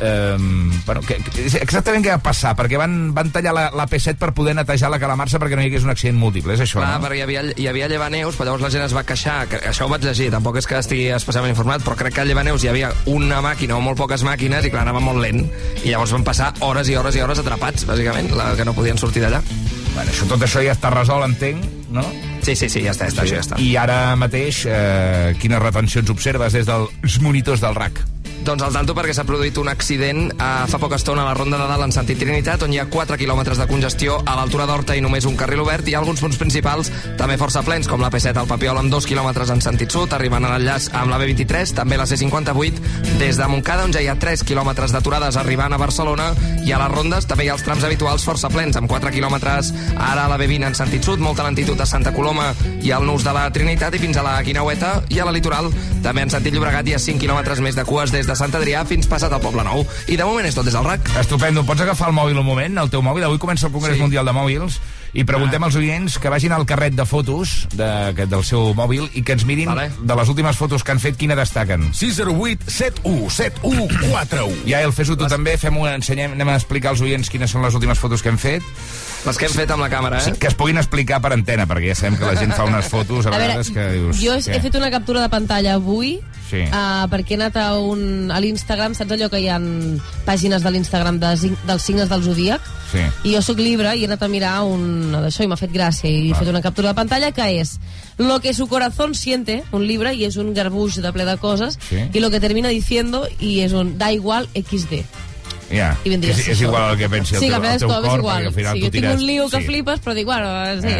eh, 0.00 0.36
bueno, 0.86 1.00
que, 1.02 1.18
que, 1.20 1.46
exactament 1.60 2.04
què 2.04 2.14
va 2.14 2.22
passar? 2.24 2.54
Perquè 2.58 2.78
van, 2.80 2.96
van 3.16 3.30
tallar 3.34 3.52
la, 3.56 3.66
la 3.76 3.86
P7 3.90 4.16
per 4.20 4.32
poder 4.36 4.54
netejar 4.56 4.90
la 4.92 5.00
calamarsa 5.02 5.40
perquè 5.42 5.58
no 5.58 5.64
hi 5.64 5.70
hagués 5.70 5.86
un 5.86 5.92
accident 5.92 6.18
múltiple, 6.20 6.56
és 6.56 6.64
això, 6.64 6.80
Clar, 6.80 6.96
no? 6.96 7.06
perquè 7.06 7.20
hi 7.20 7.24
havia, 7.26 7.44
hi 7.56 7.68
havia 7.70 7.90
llevaneus, 7.92 8.38
però 8.38 8.50
llavors 8.50 8.66
la 8.66 8.72
gent 8.74 8.86
es 8.86 8.96
va 8.96 9.04
queixar, 9.08 9.38
que, 9.50 9.60
això 9.72 9.86
ho 9.86 9.92
vaig 9.92 10.06
llegir, 10.06 10.30
tampoc 10.34 10.60
és 10.60 10.68
que 10.68 10.78
estigui 10.80 11.08
especialment 11.16 11.54
informat, 11.54 11.84
però 11.86 11.98
crec 11.98 12.16
que 12.16 12.24
a 12.24 12.28
llevaneus 12.28 12.64
hi 12.64 12.72
havia 12.72 12.92
una 13.12 13.42
màquina 13.44 13.76
o 13.78 13.82
molt 13.84 14.00
poques 14.00 14.24
màquines 14.26 14.66
i 14.66 14.72
clar, 14.72 14.86
anava 14.86 15.02
molt 15.04 15.22
lent, 15.24 15.44
i 15.82 15.90
llavors 15.90 16.14
van 16.16 16.26
passar 16.26 16.52
hores 16.66 16.92
i 16.92 16.96
hores 16.96 17.16
i 17.16 17.24
hores 17.24 17.42
atrapats, 17.44 17.88
bàsicament, 17.88 18.32
la, 18.36 18.52
que 18.56 18.68
no 18.68 18.76
podien 18.76 19.00
sortir 19.00 19.24
d'allà. 19.24 19.42
Bueno, 19.96 20.10
això, 20.10 20.28
tot 20.28 20.42
això 20.44 20.64
ja 20.64 20.76
està 20.76 20.92
resolt, 20.92 21.24
entenc, 21.24 21.64
no? 21.92 22.04
Sí, 22.46 22.54
sí, 22.54 22.68
sí, 22.70 22.80
ja 22.84 22.92
està, 22.94 23.08
ja 23.08 23.10
està, 23.10 23.24
això 23.24 23.34
ja 23.34 23.42
està. 23.42 23.56
I 23.58 23.72
ara 23.74 23.96
mateix, 24.14 24.60
eh, 24.70 25.32
quines 25.42 25.58
retencions 25.58 26.12
observes 26.14 26.54
des 26.54 26.68
dels 26.68 27.16
monitors 27.24 27.58
del 27.64 27.74
RAC? 27.74 27.98
Doncs 28.46 28.62
al 28.62 28.70
tanto 28.70 28.94
perquè 28.94 29.10
s'ha 29.10 29.24
produït 29.26 29.56
un 29.58 29.66
accident 29.66 30.20
eh, 30.30 30.48
fa 30.70 30.78
poca 30.78 30.94
estona 31.00 31.24
a 31.24 31.26
la 31.26 31.34
Ronda 31.34 31.58
de 31.58 31.64
Dalt 31.66 31.82
en 31.82 31.92
sentit 31.96 32.20
Trinitat, 32.20 32.62
on 32.62 32.70
hi 32.70 32.78
ha 32.78 32.84
4 32.86 33.16
quilòmetres 33.18 33.58
de 33.58 33.64
congestió 33.66 34.20
a 34.22 34.36
l'altura 34.38 34.68
d'Horta 34.70 34.94
i 34.94 35.00
només 35.02 35.24
un 35.26 35.34
carril 35.34 35.64
obert. 35.64 35.88
Hi 35.90 35.96
ha 35.96 35.98
alguns 35.98 36.22
punts 36.22 36.38
principals 36.38 36.92
també 37.18 37.34
força 37.40 37.64
plens, 37.66 37.88
com 37.90 37.98
la 37.98 38.10
P7 38.14 38.38
al 38.38 38.46
Papiol 38.46 38.78
amb 38.78 38.92
2 38.92 39.08
quilòmetres 39.10 39.50
en 39.50 39.62
sentit 39.64 39.90
sud, 39.90 40.14
arribant 40.14 40.46
a 40.46 40.52
l'enllaç 40.52 40.86
amb 40.94 41.10
la 41.10 41.18
B23, 41.18 41.72
també 41.74 41.98
la 41.98 42.06
C58, 42.06 43.18
des 43.18 43.40
de 43.40 43.48
Montcada, 43.50 43.88
on 43.88 43.96
ja 43.96 44.04
hi 44.04 44.06
ha 44.12 44.14
3 44.14 44.46
quilòmetres 44.46 44.94
d'aturades 44.94 45.40
arribant 45.42 45.74
a 45.74 45.82
Barcelona, 45.82 46.28
i 46.62 46.70
a 46.70 46.78
les 46.84 46.94
rondes 46.94 47.26
també 47.26 47.48
hi 47.48 47.50
ha 47.50 47.58
els 47.58 47.66
trams 47.66 47.82
habituals 47.82 48.28
força 48.30 48.52
plens, 48.54 48.78
amb 48.78 48.86
4 48.86 49.10
quilòmetres 49.10 49.72
ara 49.96 50.28
a 50.28 50.30
la 50.30 50.38
B20 50.38 50.70
en 50.70 50.78
sentit 50.78 51.02
sud, 51.02 51.18
molta 51.18 51.42
lentitud 51.48 51.82
a 51.82 51.88
Santa 51.90 52.14
Coloma 52.14 52.52
i 52.78 52.94
al 52.94 53.10
Nus 53.10 53.26
de 53.26 53.34
la 53.34 53.48
Trinitat, 53.50 53.98
i 53.98 54.04
fins 54.06 54.22
a 54.22 54.26
la 54.28 54.38
Guinaueta, 54.46 55.00
i 55.10 55.18
a 55.18 55.26
la 55.26 55.34
Litoral, 55.34 55.72
també 56.06 56.22
en 56.22 56.30
sentit 56.30 56.54
Llobregat, 56.54 56.86
hi 56.86 56.94
ha 56.94 57.02
5 57.10 57.26
quilòmetres 57.26 57.64
més 57.66 57.74
de 57.74 57.82
cues 57.90 58.14
des 58.14 58.30
de 58.30 58.35
Sant 58.36 58.52
Adrià 58.54 58.84
fins 58.86 59.08
passat 59.10 59.32
al 59.32 59.40
Poble 59.40 59.64
Nou. 59.64 59.86
I 60.08 60.16
de 60.16 60.24
moment 60.28 60.46
és 60.46 60.54
tot 60.54 60.64
des 60.64 60.74
del 60.76 60.84
RAC. 60.84 61.08
Estupendo. 61.20 61.64
Pots 61.66 61.80
agafar 61.80 62.08
el 62.12 62.14
mòbil 62.14 62.38
un 62.38 62.46
moment, 62.46 62.78
el 62.78 62.90
teu 62.92 63.02
mòbil? 63.02 63.24
Avui 63.24 63.38
comença 63.42 63.66
el 63.66 63.72
Congrés 63.72 63.96
Sí. 63.96 64.02
Mundial 64.02 64.24
de 64.26 64.32
Mòbils 64.36 64.80
i 65.16 65.24
preguntem 65.24 65.62
als 65.64 65.74
oients 65.78 66.18
que 66.20 66.28
vagin 66.28 66.52
al 66.52 66.66
carret 66.68 66.92
de 66.92 67.06
fotos 67.08 67.66
de, 67.72 68.12
que- 68.14 68.26
del 68.26 68.44
seu 68.44 68.74
mòbil 68.76 69.08
i 69.14 69.22
que 69.22 69.32
ens 69.32 69.46
mirin 69.48 69.70
Vale. 69.70 69.90
de 69.98 70.16
les 70.16 70.28
últimes 70.28 70.56
fotos 70.56 70.84
que 70.84 70.92
han 70.92 71.00
fet 71.00 71.16
quina 71.16 71.34
destaquen. 71.34 71.88
608 71.94 72.68
71 72.70 73.30
71 73.30 73.88
41. 74.10 74.52
Ja, 74.66 74.82
el 74.82 74.92
fes-ho 74.92 75.16
tu 75.16 75.26
també, 75.26 75.56
fem-ho, 75.56 75.86
ensenyem, 75.88 76.32
anem 76.36 76.48
a 76.52 76.56
explicar 76.56 76.90
als 76.92 77.00
oients 77.00 77.30
quines 77.30 77.50
són 77.50 77.62
les 77.62 77.74
últimes 77.74 77.98
fotos 77.98 78.20
que 78.22 78.28
hem 78.28 78.36
fet. 78.38 78.62
Les 79.26 79.38
que 79.38 79.46
hem 79.48 79.52
fet 79.56 79.70
amb 79.74 79.82
la 79.82 79.88
càmera, 79.90 80.20
Sí, 80.22 80.30
eh? 80.30 80.36
que 80.38 80.46
es 80.46 80.54
puguin 80.54 80.78
explicar 80.78 81.20
per 81.20 81.32
antena, 81.34 81.66
perquè 81.66 81.88
ja 81.90 81.96
sabem 81.98 82.16
que 82.20 82.24
la 82.28 82.36
gent 82.38 82.52
fa 82.54 82.64
unes 82.64 82.86
fotos 82.86 83.26
a, 83.26 83.30
A 83.30 83.32
veure, 83.34 83.48
vegades 83.56 83.70
que 83.74 83.86
dius... 83.96 84.20
jo 84.22 84.34
he, 84.36 84.38
què? 84.44 84.54
he 84.56 84.60
fet 84.62 84.76
una 84.78 84.90
captura 84.94 85.20
de 85.24 85.28
pantalla 85.32 85.74
avui 85.74 86.20
Sí. 86.46 86.60
uh, 86.62 87.08
perquè 87.10 87.34
he 87.34 87.38
anat 87.40 87.56
a, 87.58 87.72
un, 87.82 88.30
a 88.30 88.38
l'Instagram, 88.38 88.94
saps 88.94 89.10
allò 89.16 89.26
que 89.32 89.40
hi 89.42 89.48
ha 89.50 89.56
pàgines 90.24 90.62
de 90.62 90.70
l'Instagram 90.70 91.18
de, 91.18 91.32
dels 91.66 91.82
signes 91.82 92.08
del 92.08 92.22
zodíac? 92.22 92.62
Sí. 92.92 93.02
I 93.26 93.32
jo 93.34 93.40
sóc 93.42 93.58
llibre 93.58 93.96
i 93.98 94.04
he 94.04 94.06
anat 94.06 94.22
a 94.22 94.28
mirar 94.30 94.60
un 94.62 95.10
d'això 95.10 95.42
i 95.42 95.48
m'ha 95.50 95.58
fet 95.58 95.72
gràcia 95.74 96.06
i 96.06 96.30
he 96.30 96.38
fet 96.38 96.46
una 96.52 96.62
captura 96.62 96.92
de 96.92 96.98
pantalla 97.02 97.32
que 97.34 97.48
és 97.60 97.80
Lo 98.18 98.38
que 98.40 98.54
su 98.54 98.66
corazón 98.66 99.14
siente, 99.14 99.62
un 99.72 99.82
llibre, 99.84 100.14
i 100.14 100.24
és 100.24 100.38
un 100.40 100.54
garbuix 100.54 100.94
de 101.02 101.10
ple 101.12 101.26
de 101.28 101.34
coses, 101.36 101.76
Sí. 101.90 101.98
i 102.14 102.20
lo 102.20 102.30
que 102.30 102.40
termina 102.40 102.70
diciendo, 102.72 103.26
i 103.40 103.60
és 103.60 103.74
un 103.76 103.98
da 103.98 104.08
igual 104.10 104.48
XD. 104.54 105.02
Ja, 105.70 105.90
I 106.04 106.12
vendria 106.12 106.34
és, 106.36 106.46
és 106.54 106.60
igual 106.62 106.92
el 106.92 106.98
que 107.00 107.08
pensi 107.10 107.34
el 107.34 107.40
sí, 107.42 107.48
teu, 107.50 107.60
que 107.60 107.72
el 107.74 107.80
teu 107.82 107.90
cor, 107.90 108.20
igual. 108.20 108.44
perquè 108.44 108.52
al 108.52 108.54
final 108.54 108.76
sí, 108.76 108.80
tu 108.80 108.86
jo 108.86 108.90
tinc 108.90 109.02
tires... 109.02 109.18
un 109.18 109.26
lío 109.26 109.48
que 109.50 109.60
sí. 109.60 109.66
flipes, 109.66 110.00
però 110.04 110.14
dic, 110.14 110.26
bueno, 110.26 110.80
sí, 110.82 110.94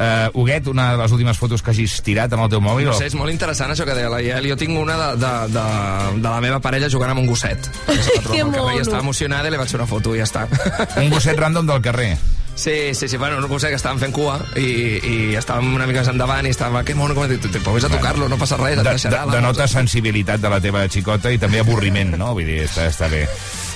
Eh. 0.00 0.30
Uh, 0.32 0.40
Huguet, 0.40 0.66
una 0.70 0.92
de 0.92 0.98
les 1.02 1.12
últimes 1.12 1.36
fotos 1.36 1.62
que 1.62 1.72
hagis 1.72 1.98
tirat 2.06 2.32
amb 2.32 2.44
el 2.46 2.50
teu 2.52 2.60
mòbil? 2.62 2.86
No 2.88 2.94
sé, 2.96 3.08
és 3.10 3.16
molt 3.18 3.32
interessant 3.32 3.72
això 3.74 3.84
que 3.84 3.96
deia 3.98 4.08
la 4.08 4.20
Iel. 4.22 4.46
Jo 4.52 4.56
tinc 4.56 4.78
una 4.78 4.96
de, 4.96 5.08
de, 5.20 5.32
de, 5.52 5.64
de 6.22 6.28
la 6.28 6.40
meva 6.40 6.60
parella 6.62 6.88
jugant 6.88 7.10
amb 7.12 7.24
un 7.24 7.26
gosset. 7.28 7.68
Que 8.30 8.44
mono. 8.46 8.70
I 8.70 8.80
estava 8.84 9.02
emocionada 9.02 9.50
i 9.50 9.52
li 9.52 9.60
vaig 9.60 9.72
fer 9.72 9.80
una 9.80 9.88
foto 9.90 10.14
i 10.14 10.22
ja 10.22 10.28
està. 10.28 10.46
Un 11.02 11.10
gosset 11.10 11.36
random 11.36 11.66
del 11.68 11.82
carrer. 11.84 12.14
Sí, 12.54 12.94
sí, 12.94 13.08
sí, 13.08 13.16
bueno, 13.16 13.38
un 13.38 13.48
gosset 13.48 13.70
que 13.72 13.78
estàvem 13.78 14.00
fent 14.02 14.12
cua 14.12 14.34
i, 14.58 14.64
i 15.00 15.14
estàvem 15.38 15.70
una 15.74 15.86
mica 15.88 16.02
més 16.02 16.10
endavant 16.12 16.44
i 16.44 16.52
estava, 16.52 16.82
que 16.84 16.96
mono, 16.98 17.14
com 17.16 17.24
te, 17.30 17.38
te 17.40 17.62
pogués 17.64 17.86
a 17.86 17.92
tocar-lo, 17.92 18.28
no 18.28 18.36
passa 18.40 18.58
res, 18.60 18.76
et 18.76 18.82
de, 18.82 18.90
deixarà. 18.90 19.22
de, 19.22 19.30
la 19.30 19.38
denota 19.38 19.68
sensibilitat 19.70 20.42
de 20.42 20.50
la 20.52 20.60
teva 20.60 20.84
xicota 20.92 21.32
i 21.32 21.40
també 21.40 21.62
avorriment, 21.62 22.18
no? 22.20 22.34
Vull 22.36 22.50
dir, 22.50 22.62
està, 22.66 22.90
està 22.90 23.08
bé. 23.08 23.22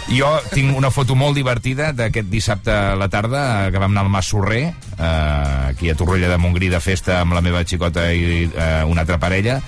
Jo 0.09 0.29
tinc 0.53 0.77
una 0.77 0.91
foto 0.93 1.17
molt 1.17 1.35
divertida 1.35 1.89
d'aquest 1.97 2.29
dissabte 2.31 2.71
a 2.71 2.95
la 2.99 3.09
tarda, 3.11 3.71
que 3.73 3.81
vam 3.81 3.95
anar 3.95 4.05
al 4.05 4.13
Mas 4.13 4.29
Sorrer, 4.31 4.67
eh, 4.69 5.71
aquí 5.71 5.89
a 5.91 5.97
Torroella 5.97 6.29
de 6.29 6.37
Montgrí, 6.39 6.69
de 6.69 6.81
festa 6.81 7.21
amb 7.23 7.33
la 7.35 7.41
meva 7.43 7.65
xicota 7.65 8.11
i 8.13 8.45
eh, 8.47 8.85
una 8.87 9.03
altra 9.03 9.19
parella, 9.19 9.61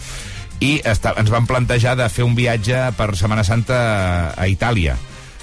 i 0.61 0.76
està, 0.84 1.14
ens 1.20 1.32
vam 1.32 1.49
plantejar 1.49 1.97
de 1.99 2.09
fer 2.12 2.24
un 2.24 2.37
viatge 2.37 2.78
per 2.97 3.14
Setmana 3.16 3.45
Santa 3.45 3.78
a 4.37 4.47
Itàlia. 4.49 4.97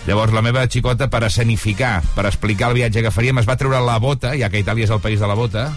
Llavors 0.06 0.34
la 0.36 0.44
meva 0.46 0.66
xicota, 0.68 1.10
per 1.10 1.24
escenificar, 1.26 2.02
per 2.16 2.28
explicar 2.30 2.70
el 2.70 2.78
viatge 2.82 3.02
que 3.04 3.12
faríem, 3.12 3.42
es 3.42 3.50
va 3.50 3.58
treure 3.58 3.82
la 3.82 3.98
bota, 4.04 4.38
ja 4.38 4.50
que 4.52 4.62
Itàlia 4.62 4.86
és 4.86 4.94
el 4.94 5.02
país 5.04 5.20
de 5.20 5.28
la 5.28 5.36
bota, 5.40 5.72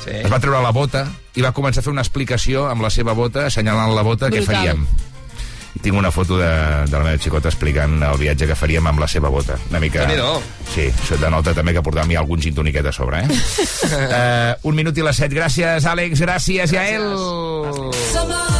Sí. 0.00 0.14
es 0.16 0.30
va 0.32 0.38
treure 0.40 0.62
la 0.64 0.70
bota 0.72 1.02
i 1.36 1.42
va 1.44 1.50
començar 1.52 1.82
a 1.82 1.84
fer 1.84 1.92
una 1.92 2.00
explicació 2.00 2.62
amb 2.70 2.80
la 2.80 2.88
seva 2.88 3.12
bota, 3.12 3.44
assenyalant 3.50 3.92
la 3.92 4.00
bota, 4.00 4.30
què 4.32 4.40
Brutal. 4.40 4.54
faríem. 4.56 4.86
I 5.76 5.82
tinc 5.84 5.96
una 5.96 6.10
foto 6.10 6.38
de, 6.40 6.50
de 6.90 6.96
la 6.96 7.04
meva 7.06 7.18
xicota 7.22 7.50
explicant 7.52 8.00
el 8.02 8.18
viatge 8.20 8.48
que 8.50 8.58
faríem 8.58 8.86
amb 8.90 9.02
la 9.02 9.08
seva 9.10 9.30
bota. 9.32 9.58
Una 9.70 9.80
mica... 9.82 10.04
Déu-n'hi-do. 10.04 10.40
Sí, 10.70 10.88
això 10.90 11.18
denota 11.22 11.54
també 11.56 11.74
que 11.76 11.84
portàvem 11.86 12.16
ja 12.16 12.22
algun 12.24 12.42
gin 12.42 12.56
toniquet 12.56 12.90
a 12.90 12.94
sobre, 12.94 13.22
eh? 13.22 13.40
uh, 13.90 14.54
un 14.70 14.78
minut 14.78 14.98
i 14.98 15.06
les 15.06 15.22
set. 15.22 15.32
Gràcies, 15.34 15.86
Àlex. 15.86 16.24
Gràcies, 16.26 16.74
Jael. 16.74 18.59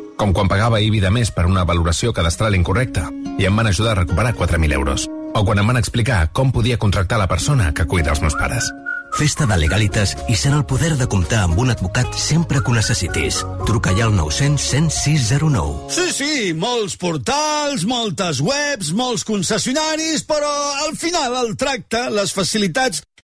Com 0.21 0.35
quan 0.37 0.45
pagava 0.45 0.77
IBI 0.85 0.99
de 1.01 1.09
més 1.09 1.31
per 1.33 1.47
una 1.49 1.63
valoració 1.65 2.11
cadastral 2.13 2.53
incorrecta 2.53 3.07
i 3.41 3.47
em 3.49 3.55
van 3.57 3.71
ajudar 3.71 3.95
a 3.95 4.01
recuperar 4.03 4.35
4.000 4.37 4.77
euros. 4.77 5.07
O 5.33 5.41
quan 5.47 5.57
em 5.57 5.71
van 5.71 5.79
explicar 5.79 6.27
com 6.29 6.51
podia 6.53 6.77
contractar 6.77 7.17
la 7.17 7.25
persona 7.31 7.71
que 7.73 7.87
cuida 7.89 8.13
els 8.13 8.21
meus 8.21 8.37
pares. 8.37 8.69
Festa 9.17 9.47
de 9.49 9.57
Legalitas 9.57 10.13
i 10.29 10.37
serà 10.37 10.59
el 10.59 10.67
poder 10.69 10.93
de 10.99 11.07
comptar 11.09 11.41
amb 11.47 11.57
un 11.59 11.73
advocat 11.73 12.13
sempre 12.15 12.61
que 12.61 12.69
ho 12.69 12.75
necessitis. 12.77 13.41
Truca 13.65 13.95
ja 13.97 14.05
al 14.05 14.13
900 14.15 14.61
106 14.61 15.31
09. 15.41 15.89
Sí, 15.89 16.05
sí, 16.13 16.53
molts 16.53 16.95
portals, 17.01 17.87
moltes 17.89 18.43
webs, 18.45 18.93
molts 18.93 19.25
concessionaris, 19.27 20.23
però 20.29 20.51
al 20.85 20.93
final 21.01 21.35
el 21.41 21.55
tracte, 21.57 22.05
les 22.13 22.37
facilitats 22.37 23.01